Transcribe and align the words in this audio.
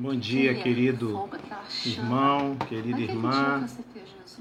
Bom 0.00 0.14
dia, 0.14 0.54
querido 0.54 1.28
irmão, 1.84 2.56
querida 2.68 3.00
irmã. 3.00 3.66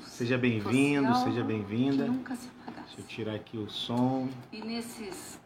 Seja 0.05 0.37
bem-vindo, 0.37 1.15
seja 1.15 1.43
bem-vinda. 1.43 2.05
Deixa 2.05 2.99
eu 2.99 3.03
tirar 3.07 3.33
aqui 3.33 3.57
o 3.57 3.67
som. 3.67 4.29
Nesses. 4.51 5.39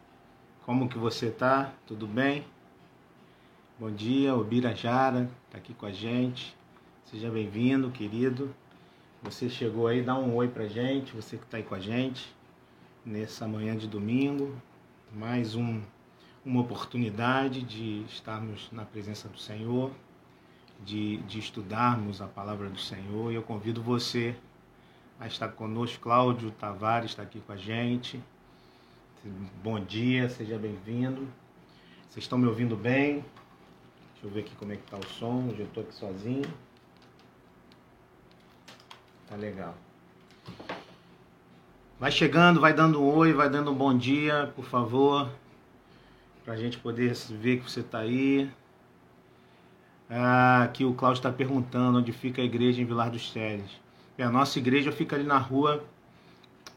Como 0.66 0.89
que 0.89 0.97
você 0.97 1.32
tá? 1.32 1.74
Tudo 1.88 2.05
bem? 2.05 2.44
Bom 3.79 3.89
dia, 3.89 4.36
o 4.36 4.44
Birajara 4.44 5.32
tá 5.50 5.58
aqui 5.58 5.74
com 5.74 5.86
a 5.86 5.94
gente. 5.94 6.54
Seja 7.06 7.30
bem-vindo, 7.30 7.90
querido. 7.90 8.54
Você 9.24 9.50
chegou 9.50 9.88
aí, 9.88 10.02
dá 10.02 10.20
um 10.20 10.36
oi 10.36 10.50
pra 10.50 10.68
gente, 10.68 11.16
você 11.16 11.38
que 11.38 11.46
tá 11.46 11.56
aí 11.56 11.64
com 11.64 11.76
a 11.76 11.80
gente 11.80 12.36
nessa 13.06 13.48
manhã 13.48 13.78
de 13.78 13.88
domingo. 13.88 14.54
Mais 15.16 15.56
um 15.56 15.82
uma 16.44 16.62
oportunidade 16.62 17.62
de 17.62 18.03
estarmos 18.09 18.70
na 18.71 18.84
presença 18.84 19.27
do 19.27 19.38
Senhor, 19.38 19.91
de, 20.84 21.18
de 21.18 21.40
estudarmos 21.40 22.22
a 22.22 22.27
palavra 22.27 22.68
do 22.68 22.80
Senhor. 22.80 23.32
E 23.32 23.36
eu 23.36 23.44
convido 23.44 23.82
você 23.82 24.36
a 25.20 25.27
estar 25.27 25.49
conosco. 25.49 26.02
Cláudio 26.02 26.52
Tavares 26.52 27.12
está 27.12 27.22
aqui 27.22 27.40
com 27.41 27.52
a 27.52 27.58
gente. 27.58 28.20
Bom 29.63 29.80
dia, 29.80 30.30
seja 30.30 30.58
bem-vindo. 30.58 31.27
Vocês 32.09 32.23
estão 32.26 32.40
me 32.40 32.48
ouvindo 32.48 32.76
bem? 32.76 33.23
Deixa 34.13 34.26
eu 34.26 34.32
ver 34.32 34.40
aqui 34.41 34.55
como 34.55 34.73
é 34.73 34.76
que 34.76 34.84
está 34.84 34.98
o 34.98 35.08
som. 35.08 35.48
Hoje 35.48 35.60
eu 35.60 35.68
estou 35.68 35.84
aqui 35.84 35.94
sozinho. 35.94 36.52
Tá 39.27 39.35
legal. 39.35 39.76
Vai 41.99 42.12
chegando, 42.12 42.60
vai 42.60 42.73
dando 42.73 42.99
um 42.99 43.16
oi, 43.16 43.32
vai 43.32 43.48
dando 43.48 43.71
um 43.71 43.76
bom 43.76 43.96
dia, 43.96 44.52
por 44.55 44.66
favor 44.66 45.30
para 46.44 46.54
a 46.54 46.58
gente 46.58 46.77
poder 46.77 47.13
ver 47.30 47.59
que 47.59 47.70
você 47.70 47.81
está 47.81 48.00
aí. 48.00 48.49
Ah, 50.09 50.63
aqui 50.63 50.84
o 50.84 50.94
Cláudio 50.94 51.20
está 51.20 51.32
perguntando 51.32 51.99
onde 51.99 52.12
fica 52.12 52.41
a 52.41 52.45
igreja 52.45 52.82
em 52.82 52.86
Vilar 52.86 53.10
dos 53.10 53.32
Teles. 53.32 53.71
É, 54.18 54.24
a 54.24 54.29
nossa 54.29 54.60
igreja 54.60 54.91
fica 54.91 55.16
ali 55.16 55.24
na 55.24 55.38
rua, 55.38 55.84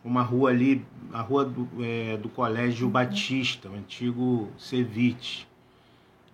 uma 0.04 0.22
rua 0.22 0.50
ali, 0.50 0.84
a 1.12 1.20
rua 1.20 1.44
do, 1.44 1.68
é, 1.80 2.16
do 2.16 2.28
Colégio. 2.28 2.88
Batista, 2.88 3.68
o 3.68 3.74
antigo 3.74 4.48
Ceviche. 4.56 5.46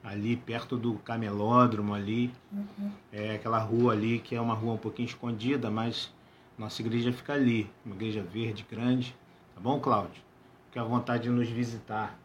Ali 0.02 0.36
perto 0.36 0.77
do 0.77 0.94
camelódromo 0.94 1.94
ali. 1.94 2.30
Uhum. 2.52 2.90
É 3.12 3.34
aquela 3.34 3.58
rua 3.58 3.92
ali 3.92 4.18
que 4.18 4.34
é 4.34 4.40
uma 4.40 4.55
rua 4.55 4.74
um 4.74 4.78
pouquinho 4.78 5.06
escondida, 5.06 5.70
mas 5.70 6.12
nossa 6.58 6.83
igreja 6.83 7.12
fica 7.12 7.33
ali. 7.33 7.70
Uma 7.84 7.94
igreja 7.94 8.22
verde, 8.22 8.66
grande. 8.70 9.14
Tá 9.55 9.60
bom, 9.60 9.78
Cláudio? 9.80 10.22
Fique 10.66 10.78
à 10.78 10.84
vontade 10.84 11.24
de 11.24 11.30
nos 11.30 11.48
visitar. 11.48 12.18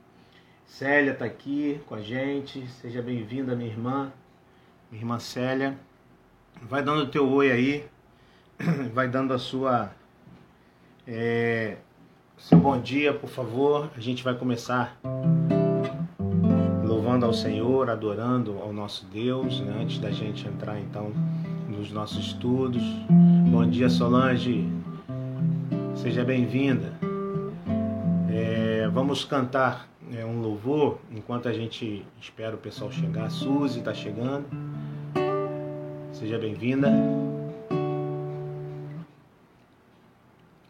Célia 0.65 1.11
está 1.11 1.25
aqui 1.25 1.79
com 1.87 1.95
a 1.95 2.01
gente. 2.01 2.67
Seja 2.67 3.01
bem-vinda, 3.01 3.55
minha 3.55 3.69
irmã. 3.69 4.11
Minha 4.91 5.03
irmã 5.03 5.19
Célia. 5.19 5.77
Vai 6.61 6.83
dando 6.83 7.03
o 7.03 7.07
teu 7.07 7.29
oi 7.29 7.51
aí. 7.51 7.85
Vai 8.93 9.07
dando 9.07 9.33
a 9.33 9.37
sua. 9.37 9.91
É, 11.07 11.77
seu 12.37 12.57
bom 12.57 12.79
dia, 12.79 13.13
por 13.13 13.29
favor. 13.29 13.89
A 13.95 13.99
gente 14.01 14.23
vai 14.23 14.33
começar 14.33 14.97
louvando 16.83 17.25
ao 17.25 17.33
Senhor, 17.33 17.89
adorando 17.89 18.57
ao 18.59 18.73
nosso 18.73 19.05
Deus, 19.05 19.61
né? 19.61 19.81
antes 19.81 19.99
da 19.99 20.09
gente 20.09 20.47
entrar 20.47 20.79
então 20.79 21.13
nos 21.69 21.91
nossos 21.91 22.25
estudos. 22.25 22.81
Bom 23.49 23.69
dia, 23.69 23.89
Solange. 23.89 24.67
Seja 25.95 26.23
bem-vinda. 26.23 26.93
É, 28.29 28.89
vamos 28.91 29.23
cantar 29.23 29.87
é, 30.15 30.25
um 30.25 30.41
louvor 30.41 30.99
enquanto 31.11 31.49
a 31.49 31.53
gente 31.53 32.05
espera 32.19 32.55
o 32.55 32.57
pessoal 32.57 32.91
chegar. 32.91 33.25
A 33.25 33.29
Suzy 33.29 33.79
está 33.79 33.93
chegando. 33.93 34.45
Seja 36.13 36.39
bem-vinda. 36.39 36.89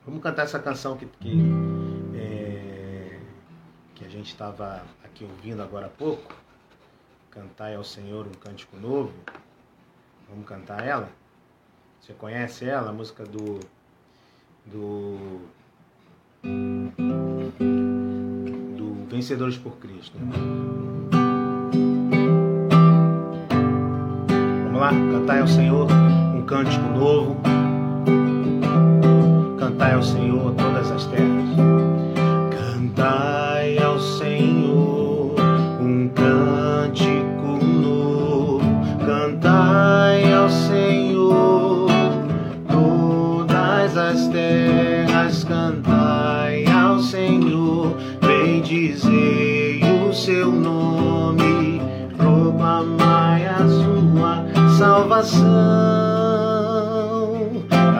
Vamos 0.05 0.21
cantar 0.21 0.43
essa 0.43 0.59
canção 0.59 0.97
que, 0.97 1.05
que, 1.19 1.41
é, 2.15 3.19
que 3.95 4.05
a 4.05 4.09
gente 4.09 4.27
estava 4.27 4.83
aqui 5.03 5.23
ouvindo 5.23 5.61
agora 5.61 5.85
há 5.85 5.89
pouco. 5.89 6.33
Cantar 7.29 7.75
ao 7.75 7.83
Senhor 7.83 8.25
um 8.25 8.31
cântico 8.31 8.77
novo. 8.77 9.13
Vamos 10.29 10.47
cantar 10.47 10.85
ela? 10.85 11.09
Você 12.01 12.13
conhece 12.13 12.65
ela? 12.65 12.89
A 12.89 12.93
música 12.93 13.23
do. 13.23 13.59
do 14.65 15.41
Vencedores 19.15 19.57
por 19.57 19.77
Cristo. 19.77 20.17
Vamos 24.65 24.81
lá, 24.81 24.89
cantai 24.89 25.39
ao 25.39 25.47
Senhor 25.47 25.87
um 26.35 26.41
cântico 26.41 26.85
novo. 26.89 27.37
Cantai 29.57 29.93
ao 29.93 30.03
Senhor 30.03 30.53
todas 30.55 30.91
as 30.91 31.05
terras. 31.05 31.47
Cantai 32.51 33.34
seu 50.25 50.51
nome, 50.51 51.79
proclamai 52.17 53.45
a 53.45 53.57
sua 53.59 54.43
salvação, 54.75 55.45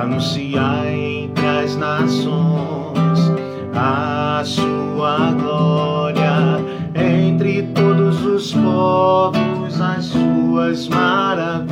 anunciai 0.02 1.25
entre 1.25 1.46
as 1.46 1.75
nações 1.75 3.31
a 3.75 4.41
sua 4.44 5.34
glória, 5.40 6.66
entre 6.96 7.62
todos 7.75 8.25
os 8.25 8.53
povos 8.53 9.80
as 9.80 10.06
suas 10.06 10.88
maravilhas, 10.88 11.64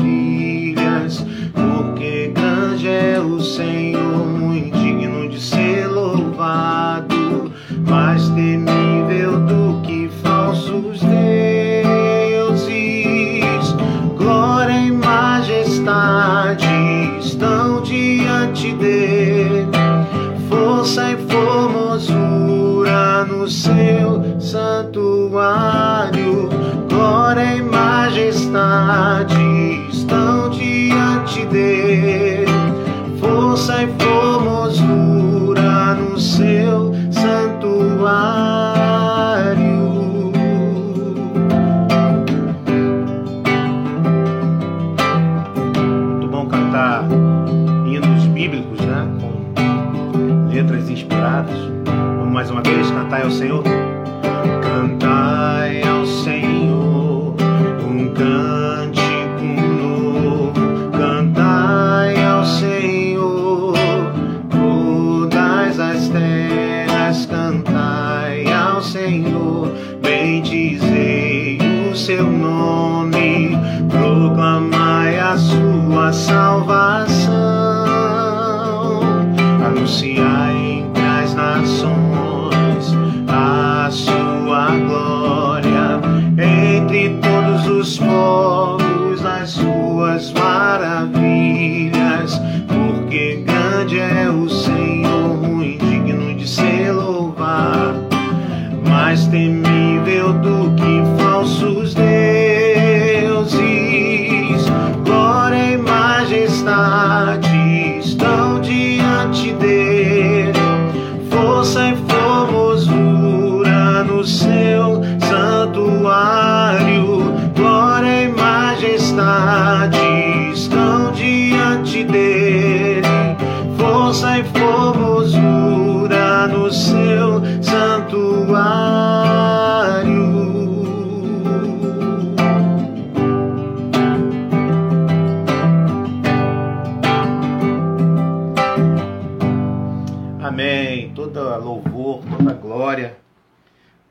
cantar 53.23 53.25
ao 53.25 53.31
Senhor. 53.31 53.82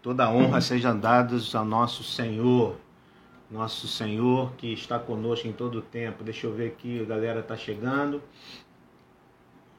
Toda 0.02 0.28
honra 0.28 0.60
sejam 0.60 0.98
dadas 0.98 1.54
ao 1.54 1.64
nosso 1.64 2.02
Senhor. 2.02 2.76
Nosso 3.50 3.86
Senhor 3.86 4.52
que 4.54 4.72
está 4.72 4.98
conosco 4.98 5.46
em 5.46 5.52
todo 5.52 5.78
o 5.78 5.82
tempo. 5.82 6.24
Deixa 6.24 6.46
eu 6.46 6.54
ver 6.54 6.68
aqui, 6.68 7.00
a 7.00 7.04
galera 7.04 7.40
está 7.40 7.56
chegando. 7.56 8.22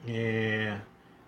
É, 0.07 0.79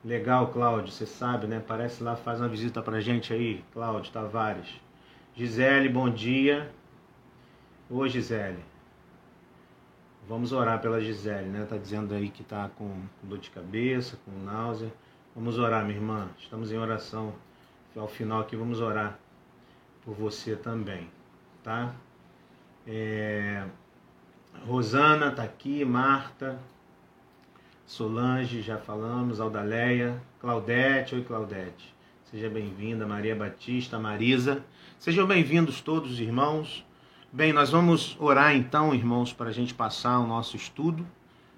legal, 0.03 0.47
Cláudio, 0.47 0.91
você 0.91 1.05
sabe, 1.05 1.47
né? 1.47 1.61
Parece 1.65 2.03
lá, 2.03 2.15
faz 2.15 2.39
uma 2.39 2.47
visita 2.47 2.81
pra 2.81 2.99
gente 3.01 3.33
aí, 3.33 3.63
Cláudio 3.73 4.11
Tavares. 4.11 4.69
Gisele, 5.35 5.89
bom 5.89 6.09
dia. 6.09 6.71
Ô 7.89 8.07
Gisele, 8.07 8.63
vamos 10.27 10.51
orar 10.51 10.79
pela 10.81 11.01
Gisele, 11.01 11.49
né? 11.49 11.65
Tá 11.69 11.77
dizendo 11.77 12.13
aí 12.13 12.29
que 12.29 12.43
tá 12.43 12.69
com 12.77 13.01
dor 13.23 13.39
de 13.39 13.49
cabeça, 13.49 14.17
com 14.23 14.31
náusea. 14.43 14.93
Vamos 15.35 15.57
orar, 15.57 15.83
minha 15.83 15.97
irmã. 15.97 16.29
Estamos 16.39 16.71
em 16.71 16.77
oração. 16.77 17.33
Ao 17.95 18.09
final 18.09 18.41
aqui, 18.41 18.57
vamos 18.57 18.81
orar 18.81 19.17
por 20.03 20.13
você 20.13 20.53
também, 20.53 21.09
tá? 21.63 21.95
É... 22.85 23.65
Rosana 24.67 25.31
tá 25.31 25.43
aqui, 25.43 25.85
Marta, 25.85 26.59
Solange, 27.85 28.61
já 28.61 28.77
falamos, 28.77 29.39
Aldaleia, 29.39 30.21
Claudete, 30.41 31.15
oi 31.15 31.23
Claudete. 31.23 31.95
Seja 32.25 32.49
bem-vinda, 32.49 33.07
Maria 33.07 33.33
Batista, 33.33 33.97
Marisa. 33.97 34.61
Sejam 34.99 35.25
bem-vindos 35.25 35.79
todos 35.79 36.11
os 36.11 36.19
irmãos. 36.19 36.85
Bem, 37.31 37.53
nós 37.53 37.69
vamos 37.69 38.17
orar 38.19 38.53
então, 38.57 38.93
irmãos, 38.93 39.31
para 39.31 39.51
a 39.51 39.53
gente 39.53 39.73
passar 39.73 40.19
o 40.19 40.27
nosso 40.27 40.57
estudo. 40.57 41.07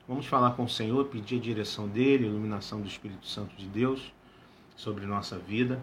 Vamos 0.07 0.27
falar 0.27 0.51
com 0.51 0.65
o 0.65 0.69
Senhor, 0.69 1.05
pedir 1.05 1.37
a 1.37 1.41
direção 1.41 1.87
dele, 1.87 2.25
a 2.25 2.27
iluminação 2.27 2.79
do 2.79 2.87
Espírito 2.87 3.25
Santo 3.25 3.55
de 3.55 3.65
Deus 3.65 4.13
sobre 4.75 5.07
nossa 5.07 5.35
vida, 5.39 5.81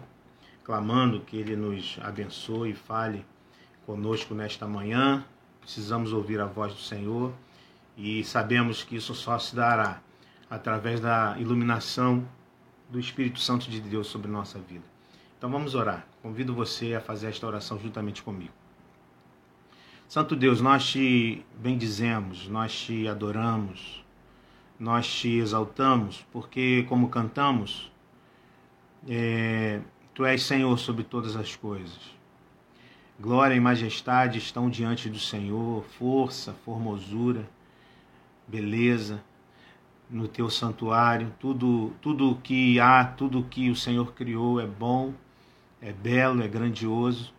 clamando 0.65 1.21
que 1.21 1.37
ele 1.37 1.55
nos 1.55 1.97
abençoe 2.01 2.71
e 2.71 2.75
fale 2.75 3.23
conosco 3.85 4.33
nesta 4.33 4.67
manhã. 4.67 5.23
Precisamos 5.61 6.11
ouvir 6.11 6.41
a 6.41 6.45
voz 6.45 6.73
do 6.73 6.79
Senhor 6.79 7.31
e 7.95 8.23
sabemos 8.23 8.83
que 8.83 8.95
isso 8.95 9.13
só 9.13 9.37
se 9.37 9.55
dará 9.55 10.01
através 10.49 10.99
da 10.99 11.37
iluminação 11.37 12.27
do 12.89 12.99
Espírito 12.99 13.39
Santo 13.39 13.69
de 13.69 13.79
Deus 13.79 14.07
sobre 14.07 14.29
nossa 14.29 14.59
vida. 14.59 14.83
Então 15.37 15.49
vamos 15.49 15.75
orar. 15.75 16.05
Convido 16.21 16.53
você 16.53 16.95
a 16.95 17.01
fazer 17.01 17.27
esta 17.27 17.45
oração 17.45 17.79
juntamente 17.79 18.23
comigo. 18.23 18.53
Santo 20.07 20.35
Deus, 20.35 20.61
nós 20.61 20.85
te 20.85 21.45
bendizemos, 21.57 22.47
nós 22.47 22.73
te 22.73 23.07
adoramos, 23.07 24.03
nós 24.79 25.07
te 25.07 25.29
exaltamos, 25.37 26.25
porque, 26.31 26.85
como 26.87 27.09
cantamos, 27.09 27.91
é, 29.07 29.81
Tu 30.15 30.25
és 30.25 30.41
Senhor 30.41 30.79
sobre 30.79 31.03
todas 31.03 31.35
as 31.35 31.55
coisas. 31.55 31.99
Glória 33.19 33.53
e 33.53 33.59
majestade 33.59 34.39
estão 34.39 34.69
diante 34.69 35.09
do 35.09 35.19
Senhor, 35.19 35.83
força, 35.99 36.53
formosura, 36.65 37.47
beleza 38.47 39.23
no 40.09 40.27
teu 40.27 40.49
santuário. 40.49 41.31
Tudo, 41.39 41.93
tudo 42.01 42.39
que 42.41 42.79
há, 42.79 43.05
tudo 43.05 43.43
que 43.43 43.69
o 43.69 43.75
Senhor 43.75 44.13
criou 44.13 44.59
é 44.59 44.65
bom, 44.65 45.13
é 45.79 45.91
belo, 45.91 46.41
é 46.41 46.47
grandioso. 46.47 47.31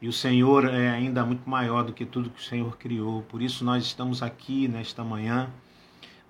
E 0.00 0.08
o 0.08 0.12
Senhor 0.12 0.64
é 0.64 0.88
ainda 0.88 1.22
muito 1.26 1.48
maior 1.50 1.82
do 1.82 1.92
que 1.92 2.06
tudo 2.06 2.30
que 2.30 2.40
o 2.40 2.44
Senhor 2.44 2.78
criou. 2.78 3.22
Por 3.22 3.42
isso 3.42 3.64
nós 3.64 3.84
estamos 3.84 4.22
aqui 4.22 4.66
nesta 4.66 5.04
manhã 5.04 5.50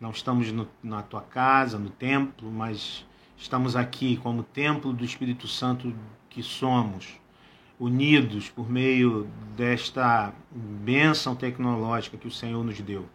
não 0.00 0.10
estamos 0.10 0.52
no, 0.52 0.68
na 0.82 1.02
tua 1.02 1.22
casa, 1.22 1.78
no 1.78 1.88
templo, 1.88 2.50
mas 2.50 3.04
estamos 3.36 3.76
aqui 3.76 4.16
como 4.16 4.42
templo 4.42 4.92
do 4.92 5.04
Espírito 5.04 5.46
Santo 5.46 5.94
que 6.28 6.42
somos, 6.42 7.20
unidos 7.78 8.48
por 8.48 8.70
meio 8.70 9.28
desta 9.56 10.32
bênção 10.50 11.34
tecnológica 11.34 12.16
que 12.16 12.26
o 12.26 12.30
Senhor 12.30 12.64
nos 12.64 12.80
deu, 12.80 13.06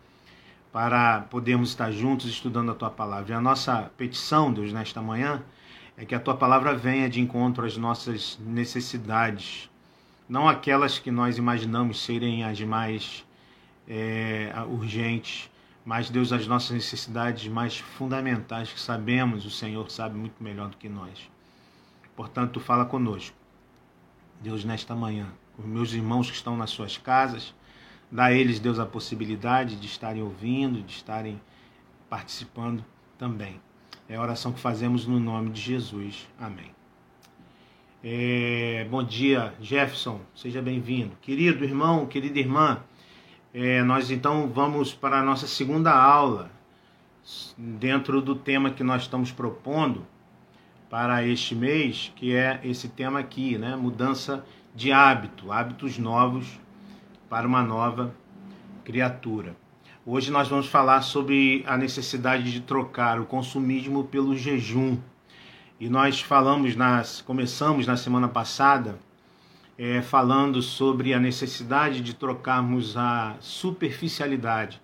para 0.72 1.22
podermos 1.22 1.70
estar 1.70 1.92
juntos 1.92 2.28
estudando 2.30 2.72
a 2.72 2.76
tua 2.76 2.90
palavra. 2.90 3.32
E 3.32 3.36
a 3.36 3.42
nossa 3.42 3.92
petição, 3.98 4.54
Deus, 4.54 4.72
nesta 4.72 5.02
manhã, 5.02 5.44
é 5.98 6.06
que 6.06 6.16
a 6.16 6.20
tua 6.20 6.36
palavra 6.36 6.74
venha 6.76 7.10
de 7.10 7.20
encontro 7.20 7.66
às 7.66 7.76
nossas 7.76 8.40
necessidades, 8.40 9.70
não 10.30 10.48
aquelas 10.48 10.98
que 10.98 11.12
nós 11.12 11.38
imaginamos 11.38 12.02
serem 12.02 12.44
as 12.44 12.60
mais 12.62 13.26
é, 13.88 14.54
urgentes, 14.70 15.50
mas 15.83 16.10
Deus, 16.10 16.31
as 16.31 16.45
nossas 16.45 16.72
necessidades 16.72 17.48
mais 17.48 17.78
fundamentais 17.78 18.72
que 18.72 18.80
sabemos, 18.80 19.45
o 19.45 19.50
Senhor 19.50 19.89
sabe 19.89 20.18
muito 20.18 20.44
melhor 20.44 20.69
do 20.69 20.78
que 20.78 20.88
nós. 20.88 21.30
Portanto, 22.16 22.60
fala 22.60 22.86
conosco. 22.86 23.36
Deus, 24.39 24.63
nesta 24.63 24.95
manhã, 24.95 25.28
os 25.57 25.66
meus 25.66 25.94
irmãos 25.94 26.30
que 26.30 26.36
estão 26.36 26.56
nas 26.56 26.69
suas 26.69 26.98
casas, 26.98 27.54
dá 28.12 28.25
a 28.25 28.33
eles, 28.33 28.60
Deus, 28.60 28.80
a 28.80 28.86
possibilidade 28.86 29.75
de 29.75 29.88
estarem 29.88 30.22
ouvindo, 30.22 30.81
de 30.83 30.94
estarem 30.94 31.42
participando 32.10 32.84
também. 33.18 33.60
É 34.07 34.16
a 34.16 34.22
oração 34.22 34.51
que 34.51 34.60
fazemos 34.60 35.07
no 35.07 35.19
nome 35.19 35.51
de 35.51 35.62
Jesus. 35.62 36.27
Amém. 36.39 36.72
É, 38.04 38.86
bom 38.89 39.04
dia, 39.04 39.54
Jefferson, 39.62 40.19
seja 40.36 40.62
bem-vindo. 40.62 41.16
Querido 41.22 41.63
irmão, 41.63 42.07
querida 42.07 42.39
irmã, 42.39 42.81
é, 43.53 43.83
nós 43.83 44.09
então 44.09 44.48
vamos 44.48 44.94
para 44.94 45.20
a 45.20 45.24
nossa 45.24 45.46
segunda 45.46 45.91
aula, 45.91 46.50
dentro 47.58 48.22
do 48.22 48.34
tema 48.36 48.72
que 48.72 48.84
nós 48.84 49.03
estamos 49.03 49.31
propondo 49.31 50.05
para 50.89 51.25
este 51.25 51.53
mês, 51.53 52.12
que 52.15 52.34
é 52.36 52.60
esse 52.63 52.89
tema 52.89 53.20
aqui, 53.20 53.58
né? 53.58 53.75
Mudança 53.75 54.46
de 54.74 54.91
hábito, 54.91 55.51
hábitos 55.51 55.98
novos 55.98 56.60
para 57.29 57.48
uma 57.48 57.62
nova 57.62 58.15
criatura. 58.84 59.55
Hoje 60.05 60.31
nós 60.31 60.48
vamos 60.48 60.67
falar 60.67 61.01
sobre 61.01 61.63
a 61.67 61.77
necessidade 61.77 62.51
de 62.51 62.62
trocar 62.62 63.20
o 63.20 63.25
consumismo 63.25 64.05
pelo 64.05 64.36
jejum. 64.36 64.98
E 65.79 65.89
nós 65.89 66.22
falamos 66.22 66.75
nas 66.75 67.22
começamos 67.22 67.86
na 67.86 67.98
semana 67.98 68.27
passada 68.27 68.98
é, 69.78 70.01
falando 70.01 70.62
sobre 70.62 71.13
a 71.13 71.20
necessidade 71.20 72.01
de 72.01 72.13
trocarmos 72.13 72.96
a 72.98 73.36
superficialidade 73.40 74.82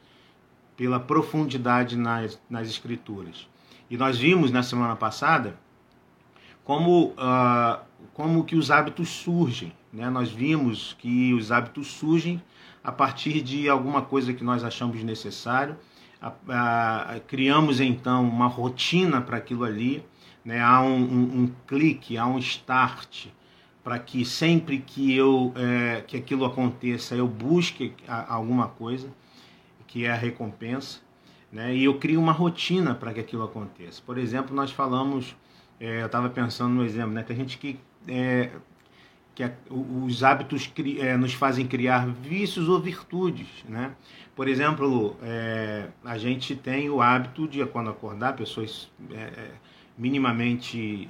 pela 0.75 0.99
profundidade 0.99 1.97
nas, 1.97 2.39
nas 2.49 2.67
escrituras. 2.67 3.47
E 3.89 3.97
nós 3.97 4.17
vimos 4.17 4.51
na 4.51 4.61
semana 4.61 4.95
passada 4.95 5.57
como, 6.63 7.13
uh, 7.13 7.79
como 8.13 8.43
que 8.43 8.55
os 8.55 8.69
hábitos 8.69 9.09
surgem. 9.09 9.73
Né? 9.91 10.09
Nós 10.09 10.29
vimos 10.29 10.95
que 10.99 11.33
os 11.33 11.51
hábitos 11.51 11.87
surgem 11.87 12.41
a 12.83 12.91
partir 12.91 13.41
de 13.41 13.69
alguma 13.69 14.01
coisa 14.01 14.33
que 14.33 14.43
nós 14.43 14.63
achamos 14.63 15.01
necessário. 15.03 15.77
criamos 17.27 17.79
então 17.79 18.27
uma 18.27 18.47
rotina 18.47 19.21
para 19.21 19.37
aquilo 19.37 19.63
ali, 19.63 20.05
né? 20.43 20.61
há 20.61 20.81
um, 20.81 20.95
um, 20.95 21.41
um 21.41 21.51
clique, 21.65 22.17
há 22.17 22.25
um 22.27 22.37
start, 22.37 23.27
para 23.87 23.99
que 23.99 24.25
sempre 24.25 24.79
que 24.79 25.15
eu 25.15 25.53
é, 25.55 26.01
que 26.01 26.17
aquilo 26.17 26.43
aconteça 26.43 27.15
eu 27.15 27.25
busque 27.25 27.93
alguma 28.27 28.67
coisa 28.67 29.07
que 29.87 30.03
é 30.03 30.11
a 30.11 30.15
recompensa 30.15 30.99
né? 31.49 31.73
E 31.73 31.85
eu 31.85 31.97
crio 31.97 32.19
uma 32.19 32.33
rotina 32.33 32.93
para 32.93 33.13
que 33.13 33.21
aquilo 33.21 33.45
aconteça. 33.45 34.01
Por 34.05 34.17
exemplo 34.17 34.53
nós 34.53 34.71
falamos 34.71 35.37
é, 35.79 36.01
eu 36.01 36.05
estava 36.07 36.29
pensando 36.29 36.73
no 36.73 36.83
exemplo 36.83 37.11
né? 37.11 37.23
Que 37.23 37.31
a 37.31 37.35
gente 37.37 37.57
que 37.57 37.79
é, 38.09 38.49
que 39.33 39.41
a, 39.41 39.53
os 39.69 40.21
hábitos 40.21 40.67
cri, 40.67 40.99
é, 40.99 41.15
nos 41.15 41.33
fazem 41.33 41.65
criar 41.65 42.07
vícios 42.07 42.67
ou 42.67 42.81
virtudes 42.81 43.47
né? 43.69 43.95
Por 44.35 44.49
exemplo 44.49 45.15
é, 45.23 45.87
a 46.03 46.17
gente 46.17 46.57
tem 46.57 46.89
o 46.89 47.01
hábito 47.01 47.47
de 47.47 47.65
quando 47.65 47.89
acordar 47.89 48.35
pessoas 48.35 48.91
é, 49.13 49.51
minimamente 49.97 51.07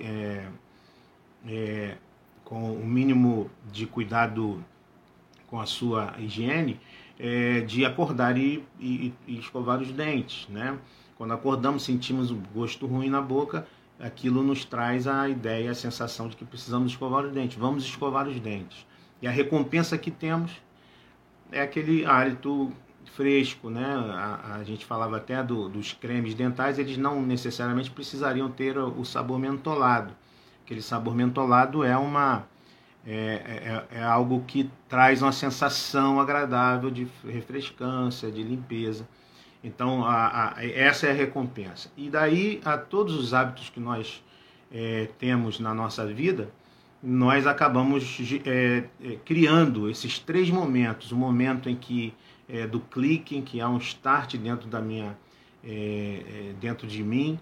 com 2.47 2.71
o 2.71 2.87
mínimo 2.87 3.51
de 3.73 3.85
cuidado 3.85 4.63
com 5.47 5.59
a 5.59 5.65
sua 5.65 6.13
higiene, 6.17 6.79
é, 7.19 7.59
de 7.59 7.83
acordar 7.83 8.37
e, 8.37 8.63
e, 8.79 9.13
e, 9.27 9.37
escovar 9.37 9.81
os 9.81 9.91
dentes, 9.91 10.47
né? 10.47 10.79
Quando 11.17 11.33
acordamos, 11.33 11.83
sentimos 11.83 12.31
um 12.31 12.41
gosto 12.55 12.87
ruim 12.87 13.09
na 13.09 13.21
boca, 13.21 13.67
aquilo 13.99 14.41
nos 14.41 14.63
traz 14.63 15.07
a 15.07 15.27
ideia, 15.27 15.71
a 15.71 15.75
sensação 15.75 16.29
de 16.29 16.37
que 16.37 16.45
precisamos 16.45 16.91
escovar 16.93 17.25
os 17.25 17.33
dentes. 17.33 17.57
Vamos 17.57 17.83
escovar 17.83 18.25
os 18.29 18.39
dentes. 18.39 18.85
E 19.21 19.27
a 19.27 19.31
recompensa 19.31 19.97
que 19.97 20.09
temos 20.09 20.53
é 21.51 21.59
aquele 21.59 22.05
hálito 22.05 22.71
fresco, 23.13 23.69
né? 23.69 23.85
A, 23.85 24.55
a 24.55 24.63
gente 24.63 24.85
falava 24.85 25.17
até 25.17 25.43
do, 25.43 25.67
dos 25.67 25.91
cremes 25.91 26.33
dentais, 26.33 26.79
eles 26.79 26.97
não 26.97 27.21
necessariamente 27.21 27.91
precisariam 27.91 28.49
ter 28.49 28.77
o 28.77 29.03
sabor 29.03 29.37
mentolado 29.37 30.13
Aquele 30.67 30.81
sabor 30.81 31.15
mentolado 31.15 31.81
é 31.81 31.97
uma 31.97 32.45
é, 33.05 33.85
é, 33.89 33.99
é, 33.99 34.03
algo 34.03 34.43
que 34.45 34.69
traz 34.89 35.21
uma 35.21 35.31
sensação 35.31 36.19
agradável 36.19 36.91
de 36.91 37.07
refrescância, 37.25 38.29
de 38.29 38.43
limpeza. 38.43 39.07
Então, 39.63 40.03
a, 40.03 40.57
a, 40.57 40.65
essa 40.65 41.07
é 41.07 41.11
a 41.11 41.13
recompensa. 41.13 41.89
E 41.95 42.09
daí, 42.09 42.59
a 42.65 42.77
todos 42.77 43.15
os 43.15 43.33
hábitos 43.33 43.69
que 43.69 43.79
nós 43.79 44.21
é, 44.69 45.07
temos 45.17 45.57
na 45.57 45.73
nossa 45.73 46.05
vida, 46.05 46.49
nós 47.01 47.47
acabamos 47.47 48.19
é, 48.45 48.83
é, 49.01 49.15
criando 49.23 49.89
esses 49.89 50.19
três 50.19 50.49
momentos: 50.49 51.13
o 51.13 51.15
momento 51.15 51.69
em 51.69 51.77
que 51.77 52.13
é, 52.49 52.67
do 52.67 52.81
clique, 52.81 53.37
em 53.37 53.41
que 53.41 53.61
há 53.61 53.69
um 53.69 53.77
start 53.77 54.35
dentro 54.35 54.67
da 54.67 54.81
minha, 54.81 55.17
dentro 56.59 56.85
de 56.85 57.03
mim, 57.03 57.39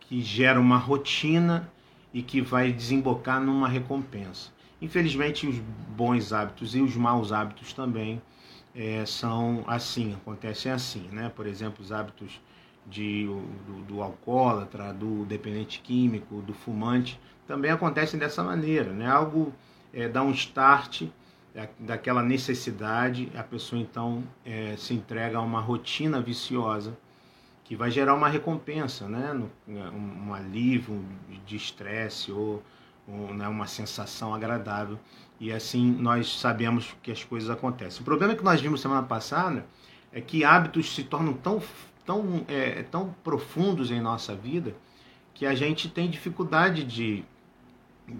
que 0.00 0.20
gera 0.20 0.60
uma 0.60 0.76
rotina 0.76 1.71
e 2.12 2.22
que 2.22 2.40
vai 2.40 2.72
desembocar 2.72 3.40
numa 3.40 3.68
recompensa. 3.68 4.50
Infelizmente, 4.80 5.46
os 5.46 5.58
bons 5.96 6.32
hábitos 6.32 6.74
e 6.74 6.80
os 6.80 6.96
maus 6.96 7.32
hábitos 7.32 7.72
também 7.72 8.20
são 9.06 9.62
assim, 9.66 10.14
acontecem 10.14 10.72
assim, 10.72 11.08
né? 11.12 11.30
Por 11.34 11.46
exemplo, 11.46 11.84
os 11.84 11.92
hábitos 11.92 12.40
de, 12.86 13.26
do, 13.26 13.82
do 13.86 14.02
alcoólatra, 14.02 14.92
do 14.92 15.24
dependente 15.24 15.80
químico, 15.80 16.42
do 16.42 16.52
fumante, 16.52 17.20
também 17.46 17.70
acontecem 17.70 18.18
dessa 18.18 18.42
maneira, 18.42 18.92
né? 18.92 19.06
Algo 19.06 19.52
é, 19.92 20.08
dá 20.08 20.22
um 20.22 20.30
start 20.30 21.02
é, 21.54 21.68
daquela 21.78 22.22
necessidade, 22.22 23.30
a 23.34 23.42
pessoa 23.42 23.80
então 23.80 24.24
é, 24.44 24.74
se 24.76 24.94
entrega 24.94 25.38
a 25.38 25.42
uma 25.42 25.60
rotina 25.60 26.20
viciosa 26.20 26.96
que 27.72 27.76
vai 27.76 27.90
gerar 27.90 28.14
uma 28.14 28.28
recompensa, 28.28 29.08
né? 29.08 29.32
um, 29.66 30.28
um 30.28 30.34
alívio 30.34 31.02
de 31.46 31.56
estresse 31.56 32.30
ou 32.30 32.62
né? 33.08 33.48
uma 33.48 33.66
sensação 33.66 34.34
agradável. 34.34 35.00
E 35.40 35.50
assim 35.50 35.90
nós 35.90 36.38
sabemos 36.38 36.94
que 37.02 37.10
as 37.10 37.24
coisas 37.24 37.48
acontecem. 37.48 38.02
O 38.02 38.04
problema 38.04 38.34
que 38.34 38.44
nós 38.44 38.60
vimos 38.60 38.82
semana 38.82 39.02
passada 39.02 39.64
é 40.12 40.20
que 40.20 40.44
hábitos 40.44 40.94
se 40.94 41.02
tornam 41.02 41.32
tão 41.32 41.62
tão, 42.04 42.44
é, 42.46 42.82
tão 42.82 43.14
profundos 43.24 43.90
em 43.90 44.02
nossa 44.02 44.36
vida 44.36 44.74
que 45.32 45.46
a 45.46 45.54
gente 45.54 45.88
tem 45.88 46.10
dificuldade 46.10 46.84
de, 46.84 47.24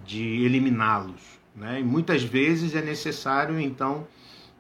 de 0.03 0.47
eliminá-los. 0.47 1.39
Né? 1.55 1.81
E 1.81 1.85
muitas 1.85 2.23
vezes 2.23 2.75
é 2.75 2.81
necessário, 2.81 3.61
então, 3.61 4.07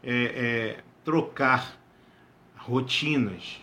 é, 0.02 0.12
é, 0.12 0.84
trocar 1.02 1.80
rotinas, 2.58 3.58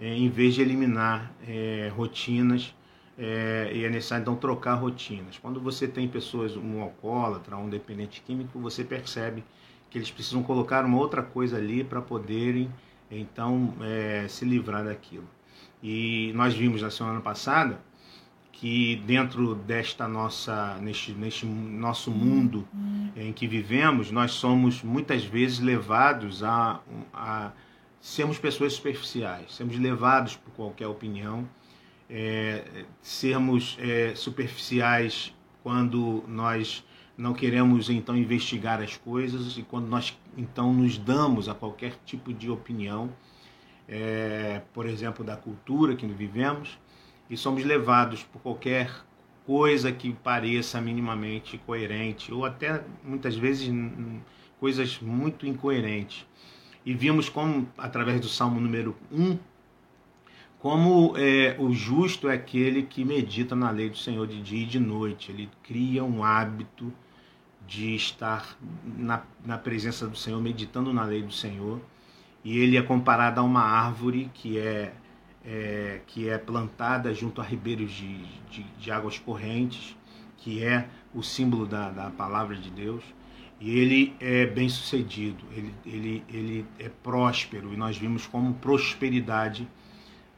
é, 0.00 0.14
em 0.14 0.28
vez 0.28 0.54
de 0.54 0.62
eliminar 0.62 1.32
é, 1.46 1.90
rotinas, 1.94 2.74
é, 3.18 3.70
e 3.72 3.84
é 3.84 3.88
necessário, 3.88 4.22
então, 4.22 4.36
trocar 4.36 4.74
rotinas. 4.74 5.38
Quando 5.38 5.60
você 5.60 5.88
tem 5.88 6.06
pessoas, 6.06 6.56
um 6.56 6.82
alcoólatra, 6.82 7.56
um 7.56 7.68
dependente 7.68 8.20
químico, 8.20 8.58
você 8.58 8.84
percebe 8.84 9.42
que 9.88 9.96
eles 9.96 10.10
precisam 10.10 10.42
colocar 10.42 10.84
uma 10.84 10.98
outra 10.98 11.22
coisa 11.22 11.56
ali 11.56 11.82
para 11.82 12.02
poderem 12.02 12.70
então 13.10 13.74
é, 13.80 14.26
se 14.28 14.44
livrar 14.44 14.84
daquilo. 14.84 15.28
E 15.82 16.32
nós 16.34 16.54
vimos 16.54 16.82
na 16.82 16.90
semana 16.90 17.20
passada 17.20 17.80
que 18.52 18.96
dentro 19.06 19.54
desta 19.54 20.08
nossa 20.08 20.76
neste, 20.78 21.12
neste 21.12 21.44
nosso 21.44 22.10
mundo 22.10 22.66
em 23.14 23.30
que 23.30 23.46
vivemos 23.46 24.10
nós 24.10 24.32
somos 24.32 24.82
muitas 24.82 25.24
vezes 25.24 25.60
levados 25.60 26.42
a, 26.42 26.80
a 27.12 27.52
sermos 28.06 28.38
pessoas 28.38 28.74
superficiais 28.74 29.54
sermos 29.54 29.78
levados 29.78 30.36
por 30.36 30.52
qualquer 30.52 30.86
opinião 30.86 31.48
é, 32.08 32.84
sermos 33.02 33.76
é, 33.80 34.14
superficiais 34.14 35.34
quando 35.62 36.22
nós 36.28 36.84
não 37.16 37.32
queremos 37.32 37.88
então 37.88 38.16
investigar 38.16 38.80
as 38.80 38.96
coisas 38.96 39.56
e 39.56 39.62
quando 39.62 39.88
nós 39.88 40.16
então 40.36 40.72
nos 40.72 40.98
damos 40.98 41.48
a 41.48 41.54
qualquer 41.54 41.94
tipo 42.04 42.32
de 42.32 42.50
opinião, 42.50 43.10
é, 43.88 44.60
por 44.74 44.86
exemplo, 44.86 45.24
da 45.24 45.36
cultura 45.36 45.96
que 45.96 46.06
vivemos, 46.06 46.78
e 47.28 47.36
somos 47.36 47.64
levados 47.64 48.22
por 48.22 48.40
qualquer 48.42 48.90
coisa 49.44 49.90
que 49.90 50.12
pareça 50.12 50.80
minimamente 50.80 51.58
coerente, 51.58 52.32
ou 52.32 52.44
até 52.44 52.84
muitas 53.02 53.34
vezes 53.34 53.72
coisas 54.60 55.00
muito 55.00 55.46
incoerentes. 55.46 56.26
E 56.86 56.94
vimos 56.94 57.28
como, 57.28 57.68
através 57.76 58.20
do 58.20 58.28
Salmo 58.28 58.60
número 58.60 58.96
1, 59.10 59.36
como 60.60 61.16
é, 61.16 61.56
o 61.58 61.72
justo 61.72 62.28
é 62.28 62.34
aquele 62.34 62.84
que 62.84 63.04
medita 63.04 63.56
na 63.56 63.70
lei 63.70 63.90
do 63.90 63.96
Senhor 63.96 64.24
de 64.24 64.40
dia 64.40 64.62
e 64.62 64.66
de 64.66 64.78
noite, 64.78 65.32
ele 65.32 65.50
cria 65.64 66.04
um 66.04 66.22
hábito 66.22 66.92
de 67.66 67.96
estar 67.96 68.56
na, 68.84 69.22
na 69.44 69.58
presença 69.58 70.06
do 70.06 70.16
Senhor, 70.16 70.40
meditando 70.40 70.92
na 70.92 71.04
lei 71.04 71.22
do 71.22 71.32
Senhor. 71.32 71.80
E 72.44 72.56
ele 72.58 72.76
é 72.76 72.82
comparado 72.82 73.40
a 73.40 73.42
uma 73.42 73.62
árvore 73.62 74.30
que 74.32 74.56
é, 74.56 74.94
é 75.44 76.00
que 76.06 76.28
é 76.28 76.38
plantada 76.38 77.12
junto 77.12 77.40
a 77.40 77.44
ribeiros 77.44 77.90
de, 77.90 78.24
de, 78.48 78.62
de, 78.62 78.90
águas 78.92 79.18
correntes, 79.18 79.96
que 80.36 80.62
é 80.62 80.88
o 81.12 81.20
símbolo 81.20 81.66
da, 81.66 81.90
da 81.90 82.10
palavra 82.10 82.54
de 82.54 82.70
Deus. 82.70 83.02
E 83.58 83.78
ele 83.78 84.14
é 84.20 84.44
bem 84.44 84.68
sucedido, 84.68 85.42
ele, 85.50 85.74
ele, 85.86 86.24
ele 86.28 86.66
é 86.78 86.90
próspero, 87.02 87.72
e 87.72 87.76
nós 87.76 87.96
vimos 87.96 88.26
como 88.26 88.52
prosperidade 88.54 89.66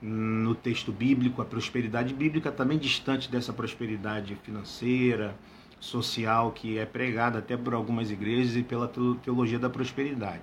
no 0.00 0.54
texto 0.54 0.92
bíblico, 0.92 1.42
a 1.42 1.44
prosperidade 1.44 2.14
bíblica 2.14 2.52
também 2.52 2.78
distante 2.78 3.28
dessa 3.28 3.52
prosperidade 3.52 4.37
financeira, 4.44 5.37
social 5.80 6.52
que 6.52 6.78
é 6.78 6.87
pregada 6.87 7.38
até 7.38 7.56
por 7.56 7.75
algumas 7.75 8.10
igrejas 8.10 8.56
e 8.56 8.62
pela 8.62 8.88
teologia 9.22 9.58
da 9.58 9.68
prosperidade. 9.68 10.42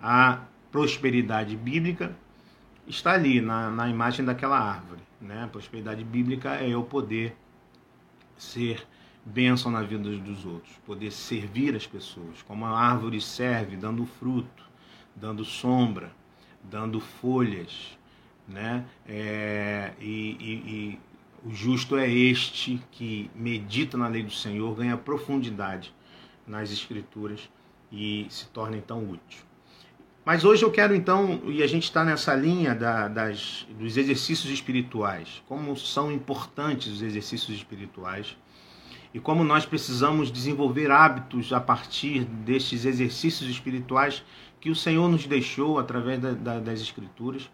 A 0.00 0.42
prosperidade 0.70 1.56
bíblica 1.56 2.14
está 2.86 3.12
ali 3.12 3.40
na, 3.40 3.70
na 3.70 3.88
imagem 3.88 4.24
daquela 4.24 4.58
árvore. 4.58 5.00
Né? 5.20 5.44
A 5.44 5.48
prosperidade 5.48 6.04
bíblica 6.04 6.56
é 6.56 6.68
eu 6.68 6.82
poder 6.82 7.36
ser 8.36 8.86
bênção 9.26 9.72
na 9.72 9.82
vida 9.82 10.08
dos 10.18 10.46
outros, 10.46 10.72
poder 10.86 11.10
servir 11.10 11.74
as 11.74 11.84
pessoas, 11.84 12.42
como 12.46 12.64
a 12.64 12.78
árvore 12.78 13.20
serve, 13.20 13.76
dando 13.76 14.06
fruto, 14.06 14.64
dando 15.16 15.44
sombra, 15.44 16.12
dando 16.62 17.00
folhas, 17.00 17.98
né? 18.46 18.84
É, 19.04 19.92
e, 20.00 20.36
e, 20.40 20.98
o 21.44 21.52
justo 21.52 21.96
é 21.96 22.08
este 22.08 22.80
que 22.92 23.28
medita 23.34 23.96
na 23.96 24.06
lei 24.06 24.22
do 24.22 24.32
Senhor, 24.32 24.74
ganha 24.76 24.96
profundidade 24.96 25.92
nas 26.46 26.72
Escrituras 26.72 27.48
e 27.90 28.26
se 28.30 28.46
torna 28.48 28.76
então 28.76 29.02
útil. 29.10 29.44
Mas 30.24 30.44
hoje 30.44 30.64
eu 30.64 30.72
quero 30.72 30.94
então, 30.94 31.40
e 31.46 31.62
a 31.62 31.66
gente 31.68 31.84
está 31.84 32.04
nessa 32.04 32.34
linha 32.34 32.74
da, 32.74 33.06
das, 33.06 33.66
dos 33.78 33.96
exercícios 33.96 34.52
espirituais, 34.52 35.42
como 35.46 35.76
são 35.76 36.10
importantes 36.10 36.94
os 36.94 37.02
exercícios 37.02 37.56
espirituais 37.56 38.36
e 39.12 39.20
como 39.20 39.44
nós 39.44 39.64
precisamos 39.64 40.30
desenvolver 40.30 40.90
hábitos 40.90 41.52
a 41.52 41.60
partir 41.60 42.24
destes 42.24 42.84
exercícios 42.84 43.48
espirituais 43.48 44.24
que 44.60 44.70
o 44.70 44.74
Senhor 44.74 45.08
nos 45.08 45.26
deixou 45.26 45.78
através 45.78 46.20
da, 46.20 46.32
da, 46.32 46.58
das 46.58 46.80
Escrituras, 46.80 47.50